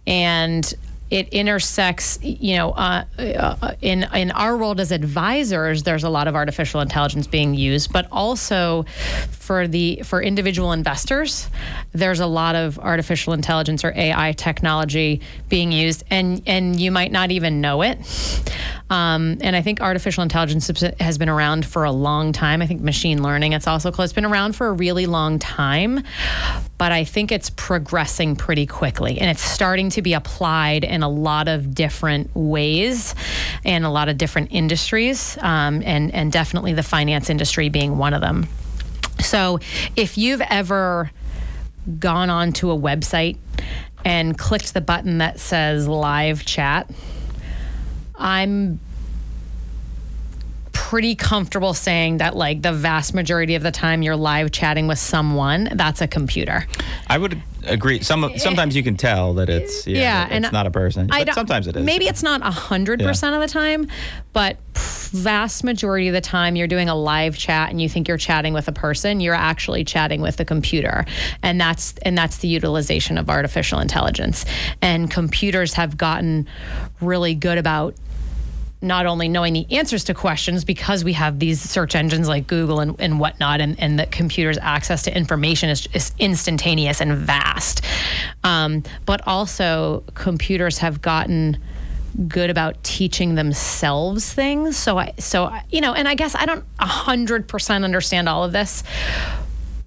And 0.06 0.72
it 1.10 1.28
intersects, 1.28 2.18
you 2.22 2.56
know, 2.56 2.70
uh, 2.70 3.04
uh, 3.18 3.74
in 3.80 4.04
in 4.14 4.30
our 4.32 4.56
world 4.56 4.80
as 4.80 4.90
advisors. 4.90 5.84
There's 5.84 6.04
a 6.04 6.08
lot 6.08 6.26
of 6.26 6.34
artificial 6.34 6.80
intelligence 6.80 7.26
being 7.26 7.54
used, 7.54 7.92
but 7.92 8.08
also 8.10 8.84
for 9.30 9.68
the 9.68 10.02
for 10.04 10.20
individual 10.20 10.72
investors, 10.72 11.48
there's 11.92 12.20
a 12.20 12.26
lot 12.26 12.56
of 12.56 12.78
artificial 12.78 13.32
intelligence 13.32 13.84
or 13.84 13.92
AI 13.94 14.32
technology 14.32 15.20
being 15.48 15.70
used, 15.70 16.02
and 16.10 16.42
and 16.46 16.80
you 16.80 16.90
might 16.90 17.12
not 17.12 17.30
even 17.30 17.60
know 17.60 17.82
it. 17.82 17.98
Um, 18.88 19.38
and 19.40 19.56
I 19.56 19.62
think 19.62 19.80
artificial 19.80 20.22
intelligence 20.22 20.70
has 21.00 21.18
been 21.18 21.28
around 21.28 21.66
for 21.66 21.84
a 21.84 21.90
long 21.90 22.32
time. 22.32 22.62
I 22.62 22.66
think 22.66 22.80
machine 22.80 23.22
learning, 23.22 23.52
it's 23.52 23.66
also 23.66 23.90
close, 23.90 24.06
It's 24.06 24.12
been 24.12 24.24
around 24.24 24.54
for 24.54 24.68
a 24.68 24.72
really 24.72 25.06
long 25.06 25.40
time, 25.40 26.04
but 26.78 26.92
I 26.92 27.02
think 27.02 27.32
it's 27.32 27.50
progressing 27.50 28.36
pretty 28.36 28.64
quickly 28.66 29.18
and 29.18 29.28
it's 29.28 29.42
starting 29.42 29.90
to 29.90 30.02
be 30.02 30.12
applied 30.12 30.84
in 30.84 31.02
a 31.02 31.08
lot 31.08 31.48
of 31.48 31.74
different 31.74 32.30
ways 32.36 33.16
and 33.64 33.84
a 33.84 33.90
lot 33.90 34.08
of 34.08 34.18
different 34.18 34.52
industries, 34.52 35.36
um, 35.40 35.82
and, 35.84 36.14
and 36.14 36.30
definitely 36.30 36.72
the 36.72 36.84
finance 36.84 37.28
industry 37.28 37.68
being 37.68 37.98
one 37.98 38.14
of 38.14 38.20
them. 38.20 38.46
So 39.18 39.58
if 39.96 40.16
you've 40.16 40.42
ever 40.42 41.10
gone 41.98 42.30
onto 42.30 42.70
a 42.70 42.78
website 42.78 43.36
and 44.04 44.38
clicked 44.38 44.74
the 44.74 44.80
button 44.80 45.18
that 45.18 45.40
says 45.40 45.88
live 45.88 46.44
chat, 46.44 46.88
I'm 48.18 48.80
pretty 50.72 51.16
comfortable 51.16 51.74
saying 51.74 52.18
that 52.18 52.36
like 52.36 52.62
the 52.62 52.72
vast 52.72 53.12
majority 53.12 53.56
of 53.56 53.62
the 53.64 53.72
time 53.72 54.02
you're 54.02 54.14
live 54.14 54.52
chatting 54.52 54.86
with 54.86 54.98
someone, 54.98 55.68
that's 55.72 56.00
a 56.00 56.06
computer. 56.06 56.64
I 57.08 57.18
would 57.18 57.42
agree. 57.64 58.00
Some 58.02 58.22
eh. 58.22 58.38
sometimes 58.38 58.76
you 58.76 58.82
can 58.82 58.96
tell 58.96 59.34
that 59.34 59.48
it's 59.48 59.86
yeah, 59.86 59.98
Yeah, 59.98 60.24
that 60.24 60.32
and 60.32 60.44
it's 60.44 60.52
not 60.52 60.66
a 60.66 60.70
person. 60.70 61.08
I 61.10 61.24
But 61.24 61.34
sometimes 61.34 61.66
it 61.66 61.76
is. 61.76 61.84
Maybe 61.84 62.06
it's 62.06 62.22
not 62.22 62.40
hundred 62.42 63.00
percent 63.00 63.34
of 63.34 63.40
the 63.40 63.48
time, 63.48 63.88
but 64.32 64.58
vast 64.74 65.64
majority 65.64 66.08
of 66.08 66.14
the 66.14 66.20
time 66.20 66.56
you're 66.56 66.68
doing 66.68 66.88
a 66.88 66.94
live 66.94 67.36
chat 67.36 67.70
and 67.70 67.80
you 67.80 67.88
think 67.88 68.06
you're 68.06 68.16
chatting 68.16 68.52
with 68.52 68.68
a 68.68 68.72
person, 68.72 69.20
you're 69.20 69.34
actually 69.34 69.84
chatting 69.84 70.20
with 70.20 70.38
a 70.40 70.44
computer, 70.44 71.04
and 71.42 71.60
that's 71.60 71.94
and 72.02 72.16
that's 72.16 72.38
the 72.38 72.48
utilization 72.48 73.18
of 73.18 73.28
artificial 73.28 73.80
intelligence. 73.80 74.44
And 74.82 75.10
computers 75.10 75.74
have 75.74 75.96
gotten 75.96 76.46
really 77.00 77.34
good 77.34 77.58
about 77.58 77.96
not 78.82 79.06
only 79.06 79.28
knowing 79.28 79.54
the 79.54 79.66
answers 79.70 80.04
to 80.04 80.14
questions 80.14 80.64
because 80.64 81.02
we 81.02 81.14
have 81.14 81.38
these 81.38 81.60
search 81.60 81.94
engines 81.94 82.28
like 82.28 82.46
Google 82.46 82.80
and, 82.80 82.94
and 83.00 83.18
whatnot, 83.18 83.60
and, 83.60 83.78
and 83.80 83.98
the 83.98 84.06
computer's 84.06 84.58
access 84.58 85.02
to 85.02 85.16
information 85.16 85.70
is, 85.70 85.88
is 85.92 86.12
instantaneous 86.18 87.00
and 87.00 87.16
vast. 87.16 87.82
Um, 88.44 88.82
but 89.06 89.26
also, 89.26 90.04
computers 90.14 90.78
have 90.78 91.00
gotten 91.00 91.58
good 92.28 92.50
about 92.50 92.82
teaching 92.82 93.34
themselves 93.34 94.32
things. 94.32 94.76
So 94.76 94.98
I, 94.98 95.12
so 95.18 95.44
I, 95.44 95.64
you 95.70 95.80
know, 95.80 95.92
and 95.92 96.08
I 96.08 96.14
guess 96.14 96.34
I 96.34 96.46
don't 96.46 96.64
hundred 96.78 97.48
percent 97.48 97.84
understand 97.84 98.28
all 98.28 98.44
of 98.44 98.52
this, 98.52 98.82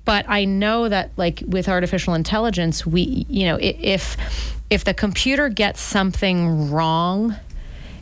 but 0.06 0.26
I 0.28 0.46
know 0.46 0.90
that 0.90 1.12
like 1.18 1.44
with 1.46 1.70
artificial 1.70 2.14
intelligence, 2.14 2.86
we, 2.86 3.26
you 3.30 3.46
know, 3.46 3.58
if 3.60 4.18
if 4.70 4.84
the 4.84 4.94
computer 4.94 5.50
gets 5.50 5.82
something 5.82 6.70
wrong 6.72 7.36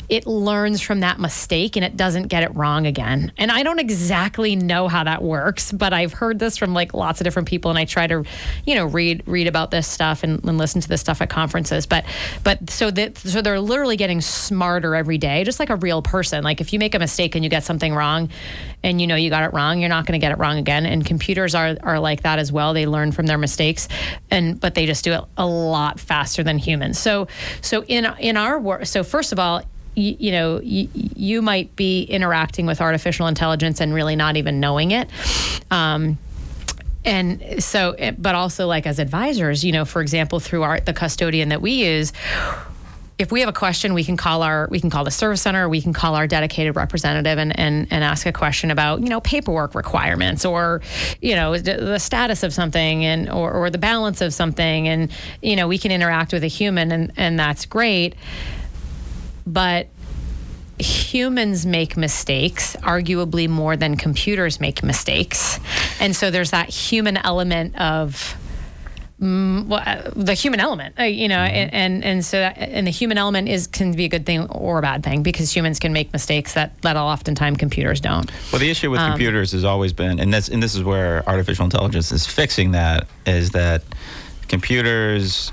it 0.10 0.26
learns 0.26 0.82
from 0.82 1.02
that 1.02 1.20
mistake 1.20 1.76
and 1.76 1.84
it 1.86 1.98
doesn't 1.98 2.28
get 2.28 2.44
it 2.44 2.56
wrong 2.56 2.88
again. 2.88 3.32
And 3.38 3.52
I 3.52 3.64
don't 3.64 3.80
exactly 3.80 4.56
know 4.56 4.88
how 4.88 5.04
that 5.04 5.22
works, 5.22 5.72
but 5.72 5.94
I've 5.94 6.14
heard 6.14 6.40
this 6.40 6.58
from 6.58 6.74
like 6.74 6.94
lots 6.94 7.22
of 7.22 7.26
different 7.26 7.48
people, 7.48 7.70
and 7.70 7.78
I 7.78 7.86
try 7.86 8.08
to, 8.08 8.24
you 8.66 8.76
know, 8.76 8.86
read 8.86 9.24
read 9.26 9.48
about 9.48 9.72
this 9.72 9.88
stuff 9.88 10.24
and, 10.24 10.44
and 10.46 10.58
listen 10.58 10.82
to 10.82 10.88
this 10.88 11.02
stuff 11.02 11.22
at 11.22 11.30
conferences. 11.30 11.86
But 11.86 12.06
but 12.44 12.70
so 12.70 12.92
that 12.92 13.18
so 13.18 13.42
they're 13.42 13.60
literally 13.60 13.98
getting 13.98 14.22
smarter 14.22 14.96
every 14.96 15.18
day, 15.18 15.44
just 15.44 15.60
like 15.60 15.70
a 15.70 15.76
real 15.76 16.02
person. 16.02 16.44
Like 16.44 16.62
if 16.62 16.74
you 16.74 16.80
make 16.80 16.96
a 16.96 17.00
mistake 17.00 17.36
and 17.36 17.44
you 17.44 17.50
get 17.50 17.64
something 17.64 17.94
wrong, 17.94 18.30
and 18.84 19.02
you 19.02 19.08
know 19.08 19.16
you 19.16 19.30
got 19.30 19.44
it 19.44 19.54
wrong, 19.54 19.80
you're 19.80 19.90
not 19.90 20.08
to 20.08 20.20
get 20.20 20.32
it 20.32 20.38
wrong 20.38 20.58
again. 20.58 20.86
And 20.86 21.06
computers 21.06 21.56
are 21.56 21.78
are 21.82 22.00
like 22.00 22.24
that 22.24 22.40
as 22.40 22.52
well. 22.52 22.74
They 22.74 22.86
learn 22.86 23.12
from 23.12 23.26
their 23.26 23.38
mistakes, 23.38 23.88
and 24.32 24.60
but 24.60 24.76
they 24.76 24.86
just 24.86 25.04
do 25.04 25.14
it 25.14 25.22
a 25.38 25.46
lot 25.46 26.00
faster 26.00 26.44
than 26.44 26.58
humans. 26.58 26.98
So 27.00 27.28
so 27.62 27.84
in 27.84 28.06
in 28.20 28.38
our 28.38 28.60
work, 28.60 28.86
so 28.86 29.04
first 29.04 29.32
of 29.32 29.40
all 29.40 29.64
you, 29.98 30.16
you 30.20 30.32
know, 30.32 30.62
you, 30.62 30.88
you, 30.94 31.42
might 31.42 31.76
be 31.76 32.04
interacting 32.04 32.66
with 32.66 32.82
artificial 32.82 33.28
intelligence 33.28 33.82
and 33.82 33.94
really 33.94 34.16
not 34.16 34.38
even 34.38 34.60
knowing 34.60 34.92
it. 34.92 35.10
Um, 35.72 36.18
and 37.04 37.64
so, 37.64 37.96
but 38.18 38.36
also 38.36 38.68
like 38.68 38.86
as 38.86 39.00
advisors, 39.00 39.64
you 39.64 39.72
know, 39.72 39.86
for 39.86 40.02
example, 40.02 40.40
through 40.40 40.64
our 40.64 40.80
the 40.80 40.94
custodian 40.94 41.50
that 41.50 41.62
we 41.62 41.72
use, 41.72 42.14
if 43.18 43.32
we 43.32 43.40
have 43.40 43.50
a 43.50 43.54
question, 43.54 43.94
we 43.94 44.04
can 44.04 44.18
call 44.18 44.44
our 44.44 44.68
we 44.70 44.80
can 44.80 44.90
call 44.90 45.04
the 45.04 45.12
service 45.12 45.42
center, 45.42 45.68
we 45.68 45.82
can 45.82 45.94
call 45.94 46.16
our 46.16 46.28
dedicated 46.28 46.76
representative 46.76 47.40
and 47.40 47.58
and, 47.58 47.88
and 47.90 48.04
ask 48.04 48.26
a 48.26 48.34
question 48.34 48.72
about 48.72 49.02
you 49.02 49.10
know 49.10 49.22
paperwork 49.22 49.74
requirements 49.74 50.46
or 50.46 50.82
you 51.22 51.34
know 51.34 51.58
the 51.58 51.98
status 51.98 52.44
of 52.44 52.54
something 52.54 53.06
and 53.06 53.30
or, 53.30 53.52
or 53.52 53.70
the 53.70 53.78
balance 53.78 54.22
of 54.22 54.34
something, 54.34 54.88
and 54.88 55.12
you 55.42 55.56
know 55.56 55.68
we 55.68 55.78
can 55.78 55.92
interact 55.92 56.34
with 56.34 56.44
a 56.44 56.48
human 56.48 56.92
and 56.92 57.12
and 57.18 57.40
that's 57.40 57.66
great 57.66 58.16
but 59.48 59.88
humans 60.78 61.66
make 61.66 61.98
mistakes, 61.98 62.76
arguably 62.82 63.50
more 63.50 63.76
than 63.76 63.98
computers 63.98 64.60
make 64.60 64.84
mistakes. 64.84 65.60
And 66.00 66.16
so 66.16 66.30
there's 66.30 66.52
that 66.52 66.70
human 66.70 67.18
element 67.18 67.76
of 67.80 68.38
mm, 69.20 69.66
well, 69.66 69.82
uh, 69.84 70.12
the 70.16 70.36
human 70.36 70.60
element, 70.60 71.00
uh, 71.00 71.04
you 71.04 71.28
know, 71.28 71.38
mm-hmm. 71.38 71.56
and, 71.56 71.74
and, 71.74 72.04
and 72.04 72.26
so 72.26 72.38
that, 72.38 72.58
and 72.58 72.86
the 72.86 72.92
human 72.92 73.18
element 73.18 73.48
is 73.48 73.66
can 73.66 73.94
be 73.94 74.06
a 74.06 74.10
good 74.10 74.26
thing 74.26 74.46
or 74.48 74.78
a 74.80 74.82
bad 74.82 75.04
thing 75.04 75.24
because 75.24 75.56
humans 75.56 75.80
can 75.80 75.94
make 75.94 76.14
mistakes 76.14 76.54
that 76.54 76.80
that 76.82 76.98
oftentimes 76.98 77.58
computers 77.58 78.00
don't. 78.00 78.32
Well, 78.52 78.60
the 78.60 78.70
issue 78.70 78.92
with 78.92 79.00
um, 79.00 79.12
computers 79.12 79.54
has 79.54 79.64
always 79.64 79.94
been, 79.94 80.20
and 80.20 80.32
this 80.32 80.50
and 80.50 80.62
this 80.62 80.76
is 80.76 80.84
where 80.84 81.28
artificial 81.28 81.66
intelligence 81.66 82.12
is 82.12 82.28
fixing 82.28 82.72
that, 82.72 83.08
is 83.26 83.52
that 83.52 83.82
computers 84.48 85.52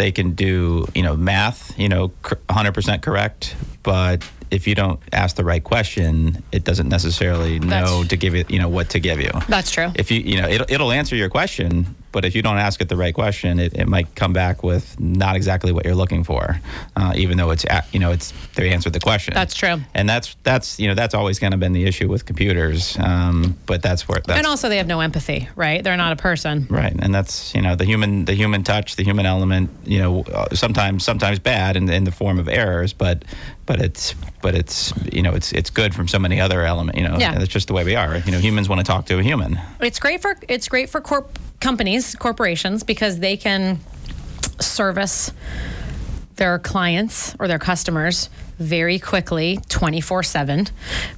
they 0.00 0.10
can 0.10 0.32
do 0.32 0.86
you 0.94 1.02
know 1.02 1.14
math 1.14 1.78
you 1.78 1.88
know 1.88 2.08
100% 2.22 3.02
correct 3.02 3.54
but 3.82 4.24
if 4.50 4.66
you 4.66 4.74
don't 4.74 5.00
ask 5.12 5.36
the 5.36 5.44
right 5.44 5.62
question, 5.62 6.42
it 6.50 6.64
doesn't 6.64 6.88
necessarily 6.88 7.60
know 7.60 7.98
That's, 7.98 8.08
to 8.08 8.16
give 8.16 8.34
it, 8.34 8.50
you 8.50 8.58
know, 8.58 8.68
what 8.68 8.90
to 8.90 8.98
give 8.98 9.20
you. 9.20 9.30
That's 9.48 9.70
true. 9.70 9.92
If 9.94 10.10
you, 10.10 10.20
you 10.20 10.42
know, 10.42 10.48
it'll, 10.48 10.66
it'll 10.68 10.92
answer 10.92 11.14
your 11.14 11.28
question, 11.28 11.94
but 12.12 12.24
if 12.24 12.34
you 12.34 12.42
don't 12.42 12.58
ask 12.58 12.80
it 12.80 12.88
the 12.88 12.96
right 12.96 13.14
question, 13.14 13.58
it, 13.58 13.74
it 13.74 13.86
might 13.86 14.14
come 14.14 14.32
back 14.32 14.62
with 14.62 14.98
not 14.98 15.36
exactly 15.36 15.72
what 15.72 15.84
you're 15.84 15.94
looking 15.94 16.24
for, 16.24 16.60
uh, 16.96 17.12
even 17.16 17.36
though 17.36 17.50
it's 17.50 17.64
you 17.92 18.00
know 18.00 18.10
it's 18.10 18.32
they 18.56 18.70
answered 18.70 18.92
the 18.92 19.00
question. 19.00 19.34
That's 19.34 19.54
true. 19.54 19.80
And 19.94 20.08
that's 20.08 20.36
that's 20.42 20.78
you 20.78 20.88
know 20.88 20.94
that's 20.94 21.14
always 21.14 21.38
kind 21.38 21.54
of 21.54 21.60
been 21.60 21.72
the 21.72 21.84
issue 21.84 22.08
with 22.08 22.26
computers. 22.26 22.96
Um, 22.98 23.56
but 23.66 23.82
that's 23.82 24.08
where 24.08 24.20
that's, 24.24 24.38
and 24.38 24.46
also 24.46 24.68
they 24.68 24.78
have 24.78 24.86
no 24.86 25.00
empathy, 25.00 25.48
right? 25.56 25.82
They're 25.82 25.96
not 25.96 26.12
a 26.12 26.16
person, 26.16 26.66
right? 26.68 26.94
And 26.98 27.14
that's 27.14 27.54
you 27.54 27.62
know 27.62 27.76
the 27.76 27.84
human 27.84 28.24
the 28.24 28.34
human 28.34 28.62
touch, 28.62 28.96
the 28.96 29.04
human 29.04 29.26
element. 29.26 29.70
You 29.84 29.98
know, 30.00 30.20
uh, 30.22 30.54
sometimes 30.54 31.04
sometimes 31.04 31.38
bad 31.38 31.76
in, 31.76 31.88
in 31.88 32.04
the 32.04 32.12
form 32.12 32.38
of 32.38 32.48
errors, 32.48 32.92
but 32.92 33.24
but 33.66 33.80
it's 33.80 34.14
but 34.42 34.54
it's 34.54 34.92
you 35.12 35.22
know 35.22 35.32
it's 35.32 35.52
it's 35.52 35.70
good 35.70 35.94
from 35.94 36.08
so 36.08 36.18
many 36.18 36.40
other 36.40 36.62
elements. 36.62 36.98
You 36.98 37.06
know, 37.06 37.18
yeah. 37.18 37.40
it's 37.40 37.52
just 37.52 37.68
the 37.68 37.74
way 37.74 37.84
we 37.84 37.94
are. 37.94 38.18
You 38.18 38.32
know, 38.32 38.38
humans 38.38 38.68
want 38.68 38.80
to 38.80 38.84
talk 38.84 39.06
to 39.06 39.18
a 39.18 39.22
human. 39.22 39.60
It's 39.80 40.00
great 40.00 40.20
for 40.20 40.36
it's 40.48 40.68
great 40.68 40.90
for 40.90 41.00
corp 41.00 41.38
companies, 41.60 42.14
corporations, 42.16 42.82
because 42.82 43.18
they 43.18 43.36
can 43.36 43.78
service 44.58 45.32
their 46.36 46.58
clients 46.58 47.36
or 47.38 47.48
their 47.48 47.58
customers 47.58 48.30
very 48.60 48.98
quickly 48.98 49.58
24 49.68 50.22
7 50.22 50.66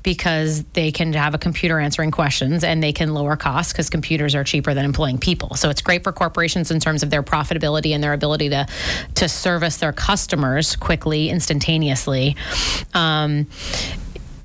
because 0.03 0.63
they 0.75 0.93
can 0.93 1.13
have 1.13 1.35
a 1.35 1.39
computer 1.39 1.79
answering 1.81 2.13
questions 2.13 2.63
and 2.63 2.83
they 2.83 2.93
can 2.93 3.13
lower 3.15 3.37
costs 3.37 3.73
because 3.73 3.91
computers 3.91 4.35
are 4.35 4.45
cheaper 4.45 4.75
than 4.75 4.85
employing 4.85 5.19
people. 5.19 5.55
So 5.57 5.69
it's 5.69 5.83
great 5.83 6.05
for 6.05 6.13
corporations 6.13 6.71
in 6.71 6.79
terms 6.79 7.03
of 7.03 7.11
their 7.11 7.23
profitability 7.23 7.95
and 7.95 8.03
their 8.03 8.13
ability 8.13 8.49
to 8.51 8.67
to 9.17 9.29
service 9.29 9.77
their 9.79 9.93
customers 9.93 10.77
quickly 10.77 11.31
instantaneously. 11.31 12.37
Um, 12.95 13.47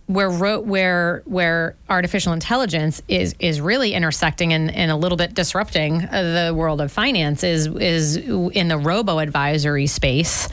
where 0.07 0.31
where 0.59 1.21
where 1.25 1.75
artificial 1.89 2.31
intelligence 2.33 3.01
is 3.09 3.35
is 3.39 3.59
really 3.59 3.93
intersecting 3.93 4.53
and, 4.53 4.73
and 4.73 4.89
a 4.89 4.95
little 4.95 5.17
bit 5.17 5.33
disrupting 5.33 5.99
the 5.99 6.53
world 6.55 6.79
of 6.81 6.91
finance 6.91 7.43
is 7.43 7.67
is 7.67 8.15
in 8.15 8.69
the 8.69 8.77
robo 8.77 9.19
advisory 9.19 9.87
space, 9.87 10.49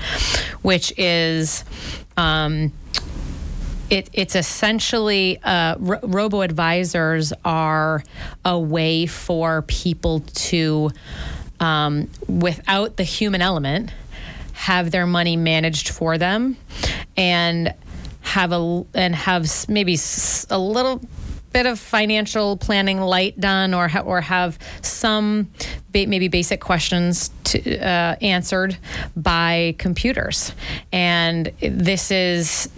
which 0.62 0.92
is. 0.98 1.64
Um, 2.16 2.72
it, 3.90 4.08
it's 4.14 4.34
essentially 4.34 5.38
uh, 5.42 5.76
ro- 5.78 6.00
robo 6.02 6.40
advisors 6.40 7.34
are 7.44 8.02
a 8.42 8.58
way 8.58 9.04
for 9.04 9.60
people 9.62 10.20
to, 10.20 10.90
um, 11.60 12.08
without 12.26 12.96
the 12.96 13.02
human 13.02 13.42
element, 13.42 13.92
have 14.54 14.90
their 14.90 15.06
money 15.06 15.36
managed 15.36 15.90
for 15.90 16.16
them 16.16 16.56
and 17.16 17.74
have 18.34 18.50
a 18.50 18.84
and 18.94 19.14
have 19.14 19.48
maybe 19.68 19.96
a 20.50 20.58
little 20.58 21.00
bit 21.52 21.66
of 21.66 21.78
financial 21.78 22.56
planning 22.56 23.00
light 23.00 23.38
done 23.38 23.72
or 23.72 23.86
ha- 23.86 24.00
or 24.00 24.20
have 24.20 24.58
some 24.82 25.48
ba- 25.94 26.06
maybe 26.06 26.28
basic 26.28 26.60
questions 26.60 27.30
to, 27.44 27.78
uh, 27.78 28.16
answered 28.20 28.76
by 29.16 29.74
computers. 29.78 30.52
And 30.92 31.50
this 31.60 32.10
is 32.10 32.68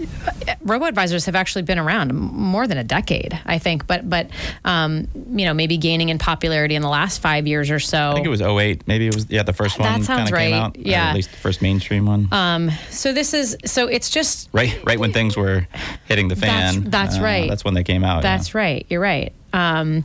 robo 0.63 0.85
advisors 0.85 1.25
have 1.25 1.35
actually 1.35 1.63
been 1.63 1.79
around 1.79 2.15
more 2.15 2.69
than 2.69 2.79
a 2.79 2.85
decade, 2.85 3.37
I 3.45 3.59
think, 3.59 3.89
but 3.89 4.09
but 4.09 4.29
um, 4.65 5.09
you 5.35 5.47
know 5.47 5.55
maybe 5.55 5.79
gaining 5.79 6.11
in 6.11 6.19
popularity 6.19 6.77
in 6.77 6.83
the 6.83 6.89
last 6.89 7.21
five 7.21 7.49
years 7.49 7.71
or 7.71 7.81
so. 7.81 8.11
I 8.11 8.15
think 8.15 8.27
it 8.27 8.31
was 8.31 8.43
08. 8.43 8.87
Maybe 8.87 9.09
it 9.09 9.15
was 9.15 9.29
yeah 9.29 9.43
the 9.43 9.53
first 9.53 9.81
one. 9.81 10.01
That 10.01 10.07
sounds 10.07 10.31
right. 10.31 10.51
Came 10.51 10.55
out, 10.55 10.77
yeah, 10.79 11.09
at 11.09 11.17
least 11.17 11.33
the 11.33 11.39
first 11.39 11.63
mainstream 11.63 12.07
one. 12.07 12.29
Um, 12.31 12.71
so 12.91 13.13
this 13.13 13.35
is 13.35 13.57
so 13.65 13.89
it's 13.89 14.11
just 14.11 14.49
right 14.53 14.79
right 14.85 15.01
when 15.01 15.13
things 15.13 15.37
were 15.37 15.67
hitting 16.05 16.29
the 16.29 16.37
fan. 16.37 16.85
That's, 16.85 16.91
that's 16.91 17.19
uh, 17.19 17.23
right. 17.23 17.49
That's 17.49 17.65
when 17.65 17.75
they 17.75 17.85
came 17.85 18.05
out. 18.05 18.23
That's 18.23 18.55
yeah. 18.55 18.61
right. 18.61 18.87
You're 18.89 19.01
right. 19.01 19.33
Um, 19.53 20.05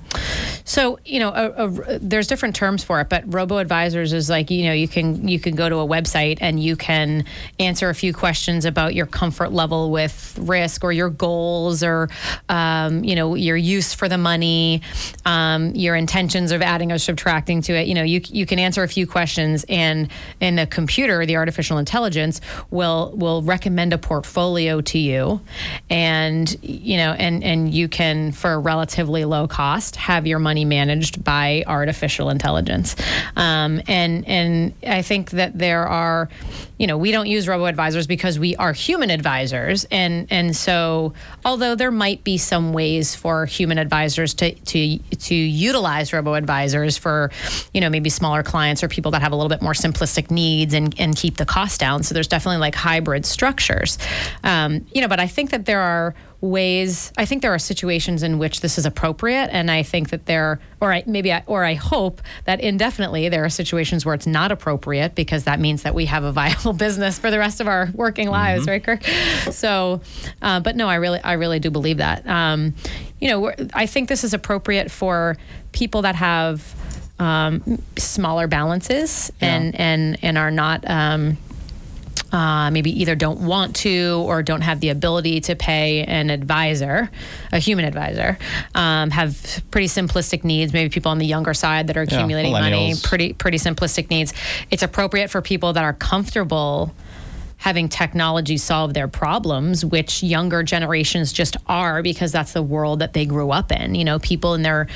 so 0.64 1.00
you 1.04 1.20
know, 1.20 1.30
a, 1.30 1.66
a, 1.66 2.00
there's 2.00 2.28
different 2.28 2.56
terms 2.56 2.84
for 2.84 3.02
it, 3.02 3.10
but 3.10 3.24
robo 3.34 3.58
advisors 3.58 4.14
is 4.14 4.30
like 4.30 4.50
you 4.50 4.66
know 4.66 4.74
you 4.74 4.88
can 4.88 5.28
you 5.28 5.39
can 5.39 5.56
go 5.56 5.68
to 5.68 5.78
a 5.78 5.88
website 5.88 6.38
and 6.42 6.62
you 6.62 6.76
can 6.76 7.26
answer 7.60 7.89
a 7.89 7.96
few 7.96 8.14
questions 8.14 8.66
about 8.66 8.96
your 8.96 9.06
comfort 9.06 9.52
level 9.52 9.92
with 9.92 10.38
risk 10.42 10.84
or 10.84 10.92
your 10.92 11.10
goals 11.10 11.84
or 11.84 12.10
um, 12.50 13.04
you 13.04 13.16
know 13.16 13.36
your 13.36 13.58
use 13.58 13.94
for 13.94 14.08
the 14.08 14.18
money, 14.18 14.82
um, 15.26 15.76
your 15.76 15.96
intentions 15.96 16.52
of 16.52 16.62
adding 16.62 16.92
or 16.92 16.98
subtracting 16.98 17.62
to 17.64 17.74
it. 17.74 17.88
You 17.88 17.96
know, 17.96 18.04
you 18.04 18.22
you 18.30 18.46
can 18.46 18.60
answer 18.60 18.84
a 18.84 18.88
few 18.88 19.06
questions 19.08 19.66
and 19.68 20.10
and 20.39 20.58
the 20.58 20.68
computer, 20.68 21.26
the 21.26 21.36
artificial 21.36 21.78
intelligence, 21.78 22.39
will 22.70 23.14
will 23.16 23.42
recommend 23.42 23.94
a 23.94 23.98
portfolio 23.98 24.82
to 24.82 24.98
you, 24.98 25.42
and 25.89 26.56
you 26.62 26.98
know 26.98 27.12
and 27.12 27.44
and 27.44 27.74
you 27.74 27.88
can 27.88 28.32
for 28.32 28.54
a 28.54 28.60
relatively 28.60 29.26
low 29.32 29.48
cost 29.48 29.96
have 29.96 30.28
your 30.28 30.40
money 30.40 30.66
managed 30.66 31.24
by 31.24 31.64
artificial 31.66 32.30
intelligence. 32.30 32.96
Um, 33.36 33.82
and 33.88 34.28
and 34.28 34.74
I 34.86 35.02
think 35.02 35.32
that 35.32 35.58
there 35.58 35.88
are, 35.88 36.30
you 36.78 36.88
know, 36.88 36.98
we 36.98 37.12
don't 37.12 37.28
use 37.28 37.48
robo 37.48 37.66
advisors 37.66 38.06
because 38.08 38.38
we 38.38 38.56
are 38.58 38.74
human 38.74 39.10
advisors, 39.10 39.86
and 39.90 40.28
and 40.30 40.56
so 40.56 41.14
although 41.44 41.76
there 41.76 41.92
might 41.92 42.24
be 42.24 42.38
some 42.38 42.74
ways 42.74 43.16
for 43.16 43.46
human 43.46 43.78
advisors 43.78 44.34
to 44.36 44.54
to 44.54 44.98
to 45.00 45.36
utilize 45.36 46.14
robo 46.14 46.34
advisors 46.34 46.98
for, 46.98 47.32
you 47.74 47.82
know, 47.82 47.90
maybe 47.90 48.10
smaller 48.10 48.44
clients 48.44 48.84
or 48.84 48.88
people 48.88 49.12
that 49.12 49.22
have 49.22 49.32
a 49.32 49.36
little 49.36 49.50
bit 49.50 49.62
more 49.62 49.74
simplistic 49.74 50.30
needs 50.30 50.74
and 50.74 50.94
and 51.00 51.16
keep 51.16 51.38
the 51.38 51.46
cost 51.46 51.80
down. 51.80 52.04
So 52.04 52.14
there's 52.14 52.28
definitely 52.28 52.60
like 52.60 52.76
hybrid 52.76 53.26
structures, 53.26 53.98
um, 54.44 54.86
you 54.94 55.02
know. 55.02 55.08
But 55.08 55.20
I 55.20 55.28
think 55.28 55.52
that 55.52 55.66
there 55.66 55.80
are 55.80 56.14
ways 56.42 57.14
i 57.20 57.26
think 57.26 57.44
there 57.44 57.54
are 57.54 57.60
situations 57.60 58.24
in 58.24 58.39
which 58.39 58.62
this 58.62 58.80
is 58.80 58.86
appropriate 58.86 59.48
and 59.52 59.70
i 59.70 59.84
think 59.84 60.10
that 60.10 60.26
there 60.26 60.60
or 60.82 60.92
I, 60.92 61.04
maybe 61.06 61.32
I, 61.32 61.44
or 61.46 61.64
i 61.64 61.76
hope 61.76 62.20
that 62.46 62.60
indefinitely 62.60 63.30
there 63.30 63.46
are 63.46 63.50
situations 63.50 64.06
where 64.08 64.16
it's 64.16 64.26
not 64.26 64.52
appropriate 64.52 65.14
because 65.14 65.44
that 65.44 65.60
means 65.60 65.84
that 65.84 65.94
we 65.94 66.06
have 66.06 66.24
a 66.24 66.32
viable 66.42 66.74
business 66.74 67.20
for 67.20 67.30
the 67.30 67.38
rest 67.38 67.62
of 67.62 67.68
our 67.68 67.89
working 67.94 68.26
mm-hmm. 68.26 68.34
lives 68.34 68.68
right 68.68 68.84
kirk 68.84 69.04
so 69.52 70.02
uh, 70.42 70.60
but 70.60 70.76
no 70.76 70.89
i 70.89 70.96
really 70.96 71.20
i 71.20 71.34
really 71.34 71.60
do 71.60 71.70
believe 71.70 71.98
that 71.98 72.26
um, 72.28 72.74
you 73.20 73.28
know 73.28 73.54
i 73.76 73.86
think 73.86 74.10
this 74.10 74.24
is 74.24 74.34
appropriate 74.34 74.89
for 74.89 75.38
people 75.72 76.02
that 76.02 76.16
have 76.16 76.76
um, 77.20 77.80
smaller 77.98 78.48
balances 78.48 79.32
and 79.39 79.76
yeah. 79.76 79.82
and 79.84 80.18
and 80.24 80.38
are 80.39 80.50
not 80.50 80.84
um, 80.89 81.38
uh, 82.32 82.72
maybe 82.72 83.02
either 83.02 83.16
don't 83.16 83.42
want 83.42 83.76
to 83.78 84.24
or 84.26 84.42
don't 84.44 84.62
have 84.62 84.80
the 84.80 84.90
ability 84.90 85.42
to 85.42 85.56
pay 85.56 86.04
an 86.04 86.30
advisor, 86.30 87.10
a 87.52 87.60
human 87.60 87.86
advisor, 87.86 88.38
um, 88.76 89.10
have 89.10 89.64
pretty 89.72 89.88
simplistic 89.88 90.44
needs. 90.44 90.74
Maybe 90.74 90.90
people 90.90 91.12
on 91.12 91.18
the 91.18 91.26
younger 91.26 91.54
side 91.54 91.88
that 91.88 91.98
are 91.98 92.04
Yeah, 92.04 92.16
accumulating 92.16 92.52
money, 92.52 92.94
pretty 93.04 93.34
pretty 93.34 93.58
simplistic 93.58 94.10
needs. 94.10 94.34
It's 94.70 94.84
appropriate 94.84 95.30
for 95.30 95.42
people 95.42 95.74
that 95.74 95.84
are 95.84 95.94
comfortable 95.94 96.94
having 97.58 97.88
technology 97.88 98.58
solve 98.58 98.96
their 98.96 99.08
problems, 99.08 99.86
which 99.86 100.24
younger 100.24 100.64
generations 100.64 101.32
just 101.32 101.56
are 101.68 102.02
because 102.02 102.32
that's 102.32 102.54
the 102.54 102.64
world 102.64 103.00
that 103.00 103.14
they 103.14 103.24
grew 103.24 103.52
up 103.52 103.72
in. 103.72 103.94
You 103.94 104.04
know, 104.04 104.18
people 104.18 104.56
in 104.56 104.64
their 104.64 104.88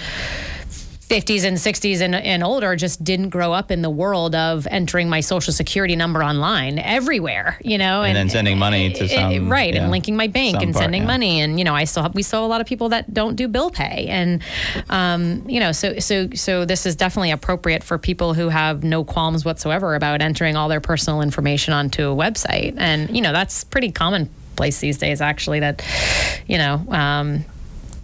50s 1.08 1.46
and 1.46 1.58
60s 1.58 2.02
and, 2.02 2.16
and 2.16 2.44
older 2.44 2.76
just 2.76 3.04
didn't 3.04 3.30
grow 3.30 3.54
up 3.54 3.70
in 3.70 3.84
the 3.84 3.90
world 3.92 4.34
of 4.34 4.68
entering 4.72 5.08
my 5.08 5.20
social 5.20 5.54
security 5.54 5.96
number 5.96 6.24
online 6.24 6.80
everywhere, 6.80 7.60
you 7.64 7.78
know, 7.78 8.02
And 8.02 8.16
then 8.16 8.28
sending 8.30 8.58
money 8.58 8.92
to 8.92 9.04
eh, 9.04 9.08
some- 9.38 9.52
right, 9.52 9.74
yeah, 9.76 9.84
and 9.84 9.92
linking 9.92 10.16
my 10.16 10.26
bank 10.28 10.56
and 10.62 10.74
part, 10.74 10.82
sending 10.84 11.04
yeah. 11.04 11.08
money, 11.08 11.42
and 11.42 11.60
you 11.60 11.64
know, 11.64 11.76
I 11.76 11.84
still 11.84 12.02
have, 12.02 12.16
we 12.16 12.24
still 12.24 12.40
have 12.42 12.48
a 12.48 12.50
lot 12.50 12.60
of 12.60 12.66
people 12.66 12.90
that 12.90 13.14
don't 13.14 13.36
do 13.36 13.48
bill 13.48 13.70
pay, 13.70 14.08
and 14.08 14.42
um, 14.90 15.48
you 15.48 15.60
know, 15.60 15.72
so 15.72 16.00
so 16.00 16.28
so 16.34 16.66
this 16.66 16.88
is 16.88 16.96
definitely 16.96 17.32
appropriate 17.32 17.84
for 17.84 18.00
people 18.00 18.34
who 18.34 18.50
have 18.50 18.84
no 18.84 19.04
qualms 19.04 19.46
whatsoever 19.46 19.94
about 19.94 20.22
entering 20.22 20.56
all 20.56 20.70
their 20.70 20.82
personal 20.82 21.22
information 21.22 21.72
onto 21.72 22.10
a 22.10 22.16
website, 22.16 22.74
and 22.78 23.16
you 23.16 23.22
know, 23.22 23.32
that's 23.32 23.64
pretty 23.64 23.92
commonplace 23.92 24.80
these 24.80 24.98
days, 24.98 25.22
actually. 25.22 25.60
That 25.60 25.84
you 26.48 26.58
know. 26.58 26.84
Um, 26.90 27.46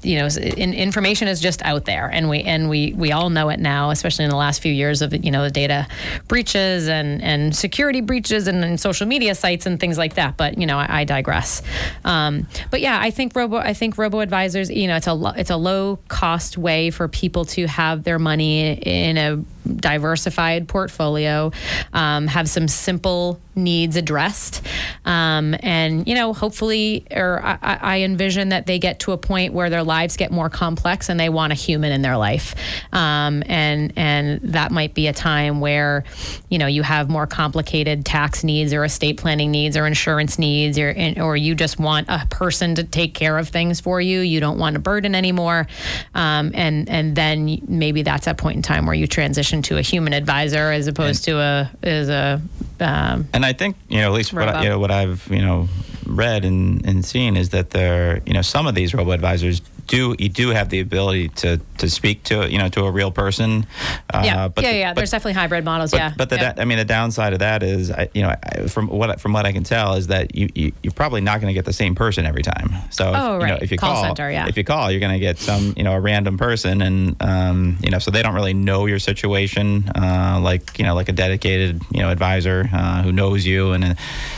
you 0.03 0.17
know, 0.17 0.27
in, 0.41 0.73
information 0.73 1.27
is 1.27 1.39
just 1.39 1.61
out 1.63 1.85
there, 1.85 2.07
and 2.07 2.29
we 2.29 2.41
and 2.41 2.69
we 2.69 2.93
we 2.93 3.11
all 3.11 3.29
know 3.29 3.49
it 3.49 3.59
now, 3.59 3.91
especially 3.91 4.25
in 4.25 4.31
the 4.31 4.37
last 4.37 4.61
few 4.61 4.73
years 4.73 5.01
of 5.01 5.13
you 5.13 5.31
know 5.31 5.43
the 5.43 5.51
data 5.51 5.87
breaches 6.27 6.87
and 6.87 7.21
and 7.21 7.55
security 7.55 8.01
breaches 8.01 8.47
and, 8.47 8.63
and 8.63 8.79
social 8.79 9.07
media 9.07 9.35
sites 9.35 9.65
and 9.65 9.79
things 9.79 9.97
like 9.97 10.15
that. 10.15 10.37
But 10.37 10.57
you 10.57 10.65
know, 10.65 10.77
I, 10.77 11.01
I 11.01 11.03
digress. 11.03 11.61
Um, 12.03 12.47
but 12.69 12.81
yeah, 12.81 12.99
I 12.99 13.11
think 13.11 13.35
robo 13.35 13.57
I 13.57 13.73
think 13.73 13.97
robo 13.97 14.19
advisors, 14.19 14.69
you 14.69 14.87
know, 14.87 14.95
it's 14.95 15.07
a 15.07 15.13
lo- 15.13 15.33
it's 15.35 15.51
a 15.51 15.57
low 15.57 15.99
cost 16.07 16.57
way 16.57 16.89
for 16.89 17.07
people 17.07 17.45
to 17.45 17.67
have 17.67 18.03
their 18.03 18.19
money 18.19 18.73
in 18.73 19.17
a 19.17 19.43
diversified 19.77 20.67
portfolio, 20.67 21.51
um, 21.93 22.27
have 22.27 22.49
some 22.49 22.67
simple 22.67 23.39
needs 23.53 23.97
addressed, 23.97 24.65
um, 25.03 25.55
and 25.59 26.07
you 26.07 26.15
know, 26.15 26.33
hopefully, 26.33 27.05
or 27.11 27.41
I, 27.43 27.57
I 27.81 27.99
envision 28.01 28.49
that 28.49 28.65
they 28.65 28.79
get 28.79 28.99
to 29.01 29.11
a 29.11 29.17
point 29.17 29.53
where 29.53 29.69
their 29.69 29.83
lives 29.83 30.15
get 30.17 30.31
more 30.31 30.49
complex 30.49 31.09
and 31.09 31.19
they 31.19 31.29
want 31.29 31.51
a 31.51 31.55
human 31.55 31.91
in 31.91 32.01
their 32.01 32.17
life, 32.17 32.55
um, 32.93 33.43
and 33.45 33.93
and 33.95 34.41
that 34.43 34.71
might 34.71 34.93
be 34.93 35.07
a 35.07 35.13
time 35.13 35.59
where, 35.59 36.03
you 36.49 36.57
know, 36.57 36.67
you 36.67 36.83
have 36.83 37.09
more 37.09 37.27
complicated 37.27 38.05
tax 38.05 38.43
needs 38.43 38.73
or 38.73 38.83
estate 38.83 39.17
planning 39.17 39.51
needs 39.51 39.75
or 39.75 39.85
insurance 39.85 40.39
needs, 40.39 40.79
or 40.79 40.95
or 41.17 41.35
you 41.35 41.55
just 41.55 41.79
want 41.79 42.07
a 42.09 42.25
person 42.29 42.75
to 42.75 42.83
take 42.83 43.13
care 43.13 43.37
of 43.37 43.49
things 43.49 43.81
for 43.81 43.99
you. 43.99 44.21
You 44.21 44.39
don't 44.39 44.57
want 44.57 44.75
a 44.75 44.79
burden 44.79 45.13
anymore, 45.15 45.67
um, 46.15 46.51
and 46.53 46.87
and 46.89 47.15
then 47.15 47.61
maybe 47.67 48.03
that's 48.03 48.27
a 48.27 48.33
point 48.33 48.55
in 48.55 48.61
time 48.61 48.85
where 48.85 48.95
you 48.95 49.07
transition 49.07 49.60
to 49.63 49.77
a 49.77 49.81
human 49.81 50.13
advisor 50.13 50.71
as 50.71 50.87
opposed 50.87 51.23
to 51.25 51.37
a 51.37 51.71
as 51.83 52.09
a 52.09 52.41
um, 52.79 53.27
And 53.33 53.45
I 53.45 53.53
think 53.53 53.75
you 53.89 53.99
know 53.99 54.07
at 54.07 54.13
least 54.13 54.33
what 54.33 54.47
I, 54.47 54.63
you 54.63 54.69
know 54.69 54.79
what 54.79 54.91
I've 54.91 55.27
you 55.29 55.41
know 55.41 55.67
read 56.05 56.45
and, 56.45 56.85
and 56.85 57.05
seen 57.05 57.37
is 57.37 57.49
that 57.49 57.69
there 57.71 58.21
you 58.25 58.33
know 58.33 58.41
some 58.41 58.67
of 58.67 58.75
these 58.75 58.93
robo 58.93 59.11
advisors 59.11 59.61
do 59.87 60.15
you 60.19 60.29
do 60.29 60.49
have 60.49 60.69
the 60.69 60.79
ability 60.79 61.29
to 61.29 61.59
to 61.77 61.89
speak 61.89 62.23
to 62.25 62.49
you 62.51 62.57
know 62.57 62.69
to 62.69 62.85
a 62.85 62.91
real 62.91 63.11
person. 63.11 63.65
Uh, 64.13 64.21
yeah, 64.25 64.47
but 64.47 64.63
yeah, 64.63 64.71
the- 64.71 64.77
yeah. 64.77 64.89
but- 64.93 64.97
There's 64.97 65.11
definitely 65.11 65.33
hybrid 65.33 65.65
models. 65.65 65.91
But, 65.91 65.97
yeah, 65.97 66.13
but 66.17 66.29
the 66.29 66.35
yeah. 66.37 66.53
da- 66.53 66.61
I 66.61 66.65
mean 66.65 66.77
the 66.77 66.85
downside 66.85 67.33
of 67.33 67.39
that 67.39 67.63
is 67.63 67.91
I, 67.91 68.09
you 68.13 68.21
know 68.21 68.29
I, 68.43 68.67
from 68.67 68.87
what 68.87 69.19
from 69.19 69.33
what 69.33 69.45
I 69.45 69.51
can 69.51 69.63
tell 69.63 69.95
is 69.95 70.07
that 70.07 70.35
you, 70.35 70.49
you 70.55 70.71
you're 70.83 70.93
probably 70.93 71.21
not 71.21 71.41
going 71.41 71.47
to 71.49 71.53
get 71.57 71.65
the 71.65 71.73
same 71.73 71.95
person 71.95 72.25
every 72.25 72.43
time. 72.43 72.69
So 72.91 73.09
if, 73.09 73.15
Oh, 73.17 73.39
you 73.41 73.47
know, 73.47 73.57
if 73.61 73.71
you 73.71 73.77
Call 73.77 73.93
call 73.95 74.03
center, 74.03 74.29
yeah. 74.31 74.47
if 74.47 74.57
you 74.57 74.63
call 74.63 74.91
you're 74.91 74.99
going 74.99 75.13
to 75.13 75.19
get 75.19 75.37
some 75.39 75.73
you 75.77 75.83
know 75.83 75.93
a 75.93 75.99
random 75.99 76.37
person 76.37 76.81
and 76.81 77.15
um, 77.21 77.77
you 77.81 77.89
know 77.91 77.99
so 77.99 78.11
they 78.11 78.21
don't 78.21 78.35
really 78.35 78.53
know 78.53 78.85
your 78.85 78.99
situation 78.99 79.89
uh, 79.95 80.39
like 80.41 80.77
you 80.79 80.85
know 80.85 80.93
like 80.95 81.09
a 81.09 81.13
dedicated 81.13 81.81
you 81.91 82.01
know 82.01 82.09
advisor 82.09 82.69
uh, 82.73 83.01
who 83.03 83.11
knows 83.11 83.45
you 83.45 83.71
and 83.71 83.83
uh, 83.83 83.93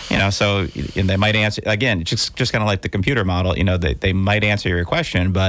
you 0.10 0.18
know 0.18 0.30
so 0.30 0.68
and 0.96 1.10
they 1.10 1.18
might 1.18 1.36
answer 1.36 1.62
again 1.66 2.04
just 2.04 2.36
just 2.36 2.52
kind 2.54 2.62
of 2.64 2.68
like 2.68 2.82
the 2.82 2.90
computer 2.90 3.24
model 3.26 3.58
you 3.58 3.64
know 3.64 3.78
they, 3.78 3.94
they 3.96 4.14
might 4.14 4.44
answer 4.44 4.70
your 4.70 4.86
question 4.86 5.32
but 5.32 5.43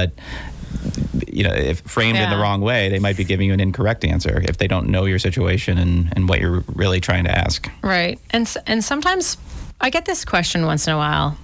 you 1.27 1.43
know, 1.43 1.53
if 1.53 1.81
framed 1.81 2.17
in 2.17 2.29
the 2.29 2.37
wrong 2.37 2.61
way, 2.61 2.89
they 2.89 2.99
might 2.99 3.17
be 3.17 3.23
giving 3.23 3.47
you 3.47 3.53
an 3.53 3.59
incorrect 3.59 4.05
answer 4.05 4.41
if 4.47 4.57
they 4.57 4.67
don't 4.67 4.87
know 4.87 5.05
your 5.05 5.19
situation 5.19 5.77
and, 5.77 6.13
and 6.15 6.29
what 6.29 6.39
you're 6.39 6.63
really 6.73 6.99
trying 6.99 7.23
to 7.25 7.31
ask. 7.31 7.69
Right. 7.81 8.19
And 8.31 8.53
and 8.67 8.83
sometimes 8.83 9.37
I 9.81 9.89
get 9.89 10.05
this 10.05 10.25
question 10.25 10.65
once 10.65 10.87
in 10.87 10.93
a 10.93 10.97
while. 10.97 11.37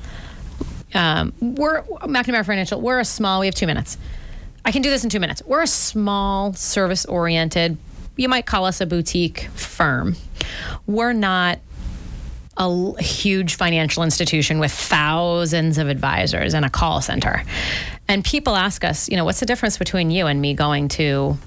Um, 0.93 1.34
we're 1.39 1.84
McNamara 1.84 2.45
Financial. 2.45 2.80
We're 2.80 2.99
a 2.99 3.06
small. 3.06 3.39
We 3.39 3.47
have 3.47 3.56
two 3.56 3.68
minutes. 3.68 3.97
I 4.64 4.72
can 4.72 4.82
do 4.82 4.89
this 4.89 5.04
in 5.04 5.10
two 5.10 5.20
minutes. 5.20 5.41
We're 5.45 5.64
a 5.64 5.68
small, 5.68 6.54
service 6.54 7.06
oriented. 7.06 7.78
You 8.16 8.30
might 8.30 8.45
call 8.45 8.66
us 8.66 8.82
a 8.82 8.86
boutique 8.86 9.47
firm. 9.56 10.16
We're 10.86 11.14
not 11.14 11.60
a 12.58 13.02
huge 13.02 13.56
financial 13.56 14.04
institution 14.04 14.60
with 14.60 14.72
thousands 14.72 15.78
of 15.78 15.88
advisors 15.89 16.54
and 16.54 16.66
a 16.66 16.70
call 16.70 17.02
center. 17.02 17.43
And 18.08 18.24
people 18.26 18.56
ask 18.56 18.84
us, 18.84 19.10
you 19.10 19.16
know, 19.16 19.26
what's 19.26 19.39
the 19.39 19.45
difference 19.45 19.78
between 19.78 20.12
you 20.12 20.28
and 20.28 20.41
me 20.41 20.54
going 20.54 20.89
to 20.89 21.38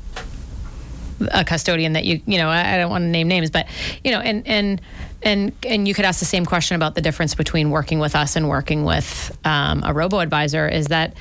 a 1.33 1.45
custodian 1.45 1.93
that 1.93 2.05
you 2.05 2.21
you 2.27 2.39
know 2.39 2.49
I 2.49 2.75
I 2.75 2.77
don't 2.77 2.91
want 2.91 3.03
to 3.03 3.09
name 3.09 3.29
names 3.29 3.51
but 3.51 3.67
you 4.03 4.11
know 4.11 4.19
and 4.19 4.47
and 4.47 4.81
and 5.23 5.53
and 5.65 5.89
you 5.89 5.95
could 5.95 6.05
ask 6.05 6.19
the 6.19 6.27
same 6.27 6.45
question 6.45 6.75
about 6.75 6.95
the 6.95 7.01
difference 7.01 7.35
between 7.35 7.71
working 7.71 7.99
with 7.99 8.17
us 8.17 8.37
and 8.37 8.49
working 8.49 8.85
with 8.85 9.37
um, 9.45 9.83
a 9.85 9.93
robo 9.93 10.19
advisor 10.19 10.69
is 10.69 10.89
that 10.89 11.15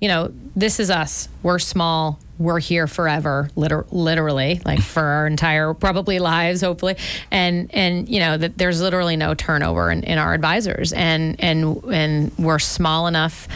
you 0.00 0.08
know 0.08 0.32
this 0.56 0.78
is 0.78 0.90
us 0.90 1.28
we're 1.42 1.58
small 1.58 2.18
we're 2.40 2.58
here 2.58 2.86
forever 2.86 3.50
liter- 3.54 3.86
literally 3.92 4.60
like 4.64 4.80
for 4.80 5.02
our 5.02 5.26
entire 5.26 5.74
probably 5.74 6.18
lives 6.18 6.62
hopefully. 6.62 6.96
And 7.30 7.72
and 7.72 8.08
you 8.08 8.18
know 8.18 8.36
that 8.36 8.58
there's 8.58 8.80
literally 8.80 9.16
no 9.16 9.34
turnover 9.34 9.90
in, 9.90 10.02
in 10.02 10.18
our 10.18 10.34
advisors. 10.34 10.92
And 10.92 11.36
and 11.38 11.84
and 11.84 12.32
we're 12.38 12.58
small 12.58 13.06
enough 13.06 13.46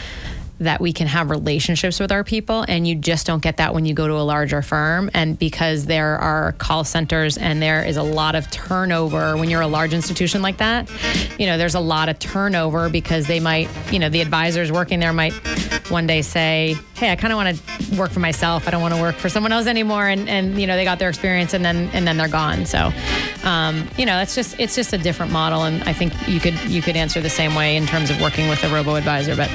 that 0.61 0.81
we 0.81 0.93
can 0.93 1.07
have 1.07 1.31
relationships 1.31 1.99
with 1.99 2.13
our 2.13 2.25
people 2.25 2.65
and 2.69 2.87
you 2.87 2.95
just 2.95 3.27
don't 3.27 3.43
get 3.43 3.57
that 3.57 3.75
when 3.75 3.85
you 3.85 3.95
go 3.95 4.07
to 4.07 4.15
a 4.15 4.23
larger 4.23 4.63
firm. 4.63 5.11
And 5.15 5.39
because 5.39 5.87
there 5.87 6.19
are 6.19 6.53
call 6.53 6.85
centers 6.85 7.37
and 7.37 7.61
there 7.61 7.85
is 7.85 7.97
a 7.97 8.03
lot 8.03 8.35
of 8.35 8.51
turnover 8.51 9.37
when 9.37 9.51
you're 9.51 9.61
a 9.61 9.67
large 9.67 9.93
institution 9.93 10.43
like 10.43 10.59
that 10.59 10.91
you 11.39 11.47
know 11.47 11.59
there's 11.59 11.75
a 11.75 11.81
lot 11.81 12.09
of 12.09 12.19
turnover 12.19 12.89
because 12.89 13.27
they 13.27 13.41
might 13.41 13.69
you 13.93 13.99
know 13.99 14.09
the 14.09 14.21
advisors 14.21 14.71
working 14.71 15.01
there 15.01 15.13
might 15.13 15.33
one 15.91 16.07
day 16.07 16.23
say 16.23 16.77
hey 16.95 17.11
i 17.11 17.17
kind 17.17 17.33
of 17.33 17.37
want 17.37 17.57
to 17.57 17.75
work 17.97 18.11
for 18.11 18.21
myself. 18.21 18.67
I 18.67 18.71
don't 18.71 18.83
want 18.83 18.95
to 18.95 19.01
work 19.01 19.17
for 19.17 19.29
someone 19.29 19.53
else 19.53 19.67
anymore. 19.67 20.07
And 20.07 20.29
and 20.29 20.61
you 20.61 20.67
know 20.67 20.77
they 20.77 20.85
got 20.85 20.99
their 20.99 21.09
experience 21.09 21.55
and 21.55 21.65
then 21.65 21.91
and 21.93 22.07
then 22.07 22.17
they're 22.17 22.29
gone. 22.29 22.67
So 22.67 22.93
um, 23.45 23.89
you 23.97 24.07
know 24.07 24.21
it's 24.21 24.35
just 24.35 24.59
it's 24.59 24.75
just 24.75 24.93
a 24.93 24.99
different 24.99 25.31
model 25.31 25.65
and 25.65 25.83
i 25.85 25.93
think 25.93 26.13
you 26.27 26.41
could 26.41 26.59
you 26.65 26.83
could 26.83 26.97
answer 26.97 27.21
the 27.21 27.31
same 27.31 27.55
way 27.55 27.77
in 27.77 27.87
terms 27.87 28.11
of 28.11 28.21
working 28.21 28.49
with 28.49 28.63
a 28.65 28.69
robo 28.69 28.97
advisor 28.97 29.37
but 29.37 29.51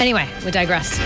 Anyway, 0.00 0.28
we 0.44 0.50
digress. 0.50 0.98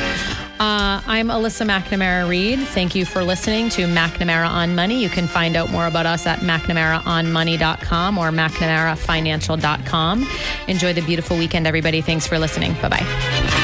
Uh, 0.60 1.02
I'm 1.04 1.28
Alyssa 1.28 1.66
McNamara 1.66 2.28
Reed. 2.28 2.60
Thank 2.60 2.94
you 2.94 3.04
for 3.04 3.24
listening 3.24 3.68
to 3.70 3.86
McNamara 3.86 4.48
on 4.48 4.76
Money. 4.76 5.02
You 5.02 5.08
can 5.08 5.26
find 5.26 5.56
out 5.56 5.68
more 5.70 5.88
about 5.88 6.06
us 6.06 6.26
at 6.26 6.38
McNamaraOnMoney.com 6.38 8.18
or 8.18 8.30
McNamaraFinancial.com. 8.30 10.28
Enjoy 10.68 10.92
the 10.92 11.02
beautiful 11.02 11.36
weekend, 11.36 11.66
everybody. 11.66 12.00
Thanks 12.02 12.28
for 12.28 12.38
listening. 12.38 12.74
Bye 12.74 12.88
bye. 12.88 13.60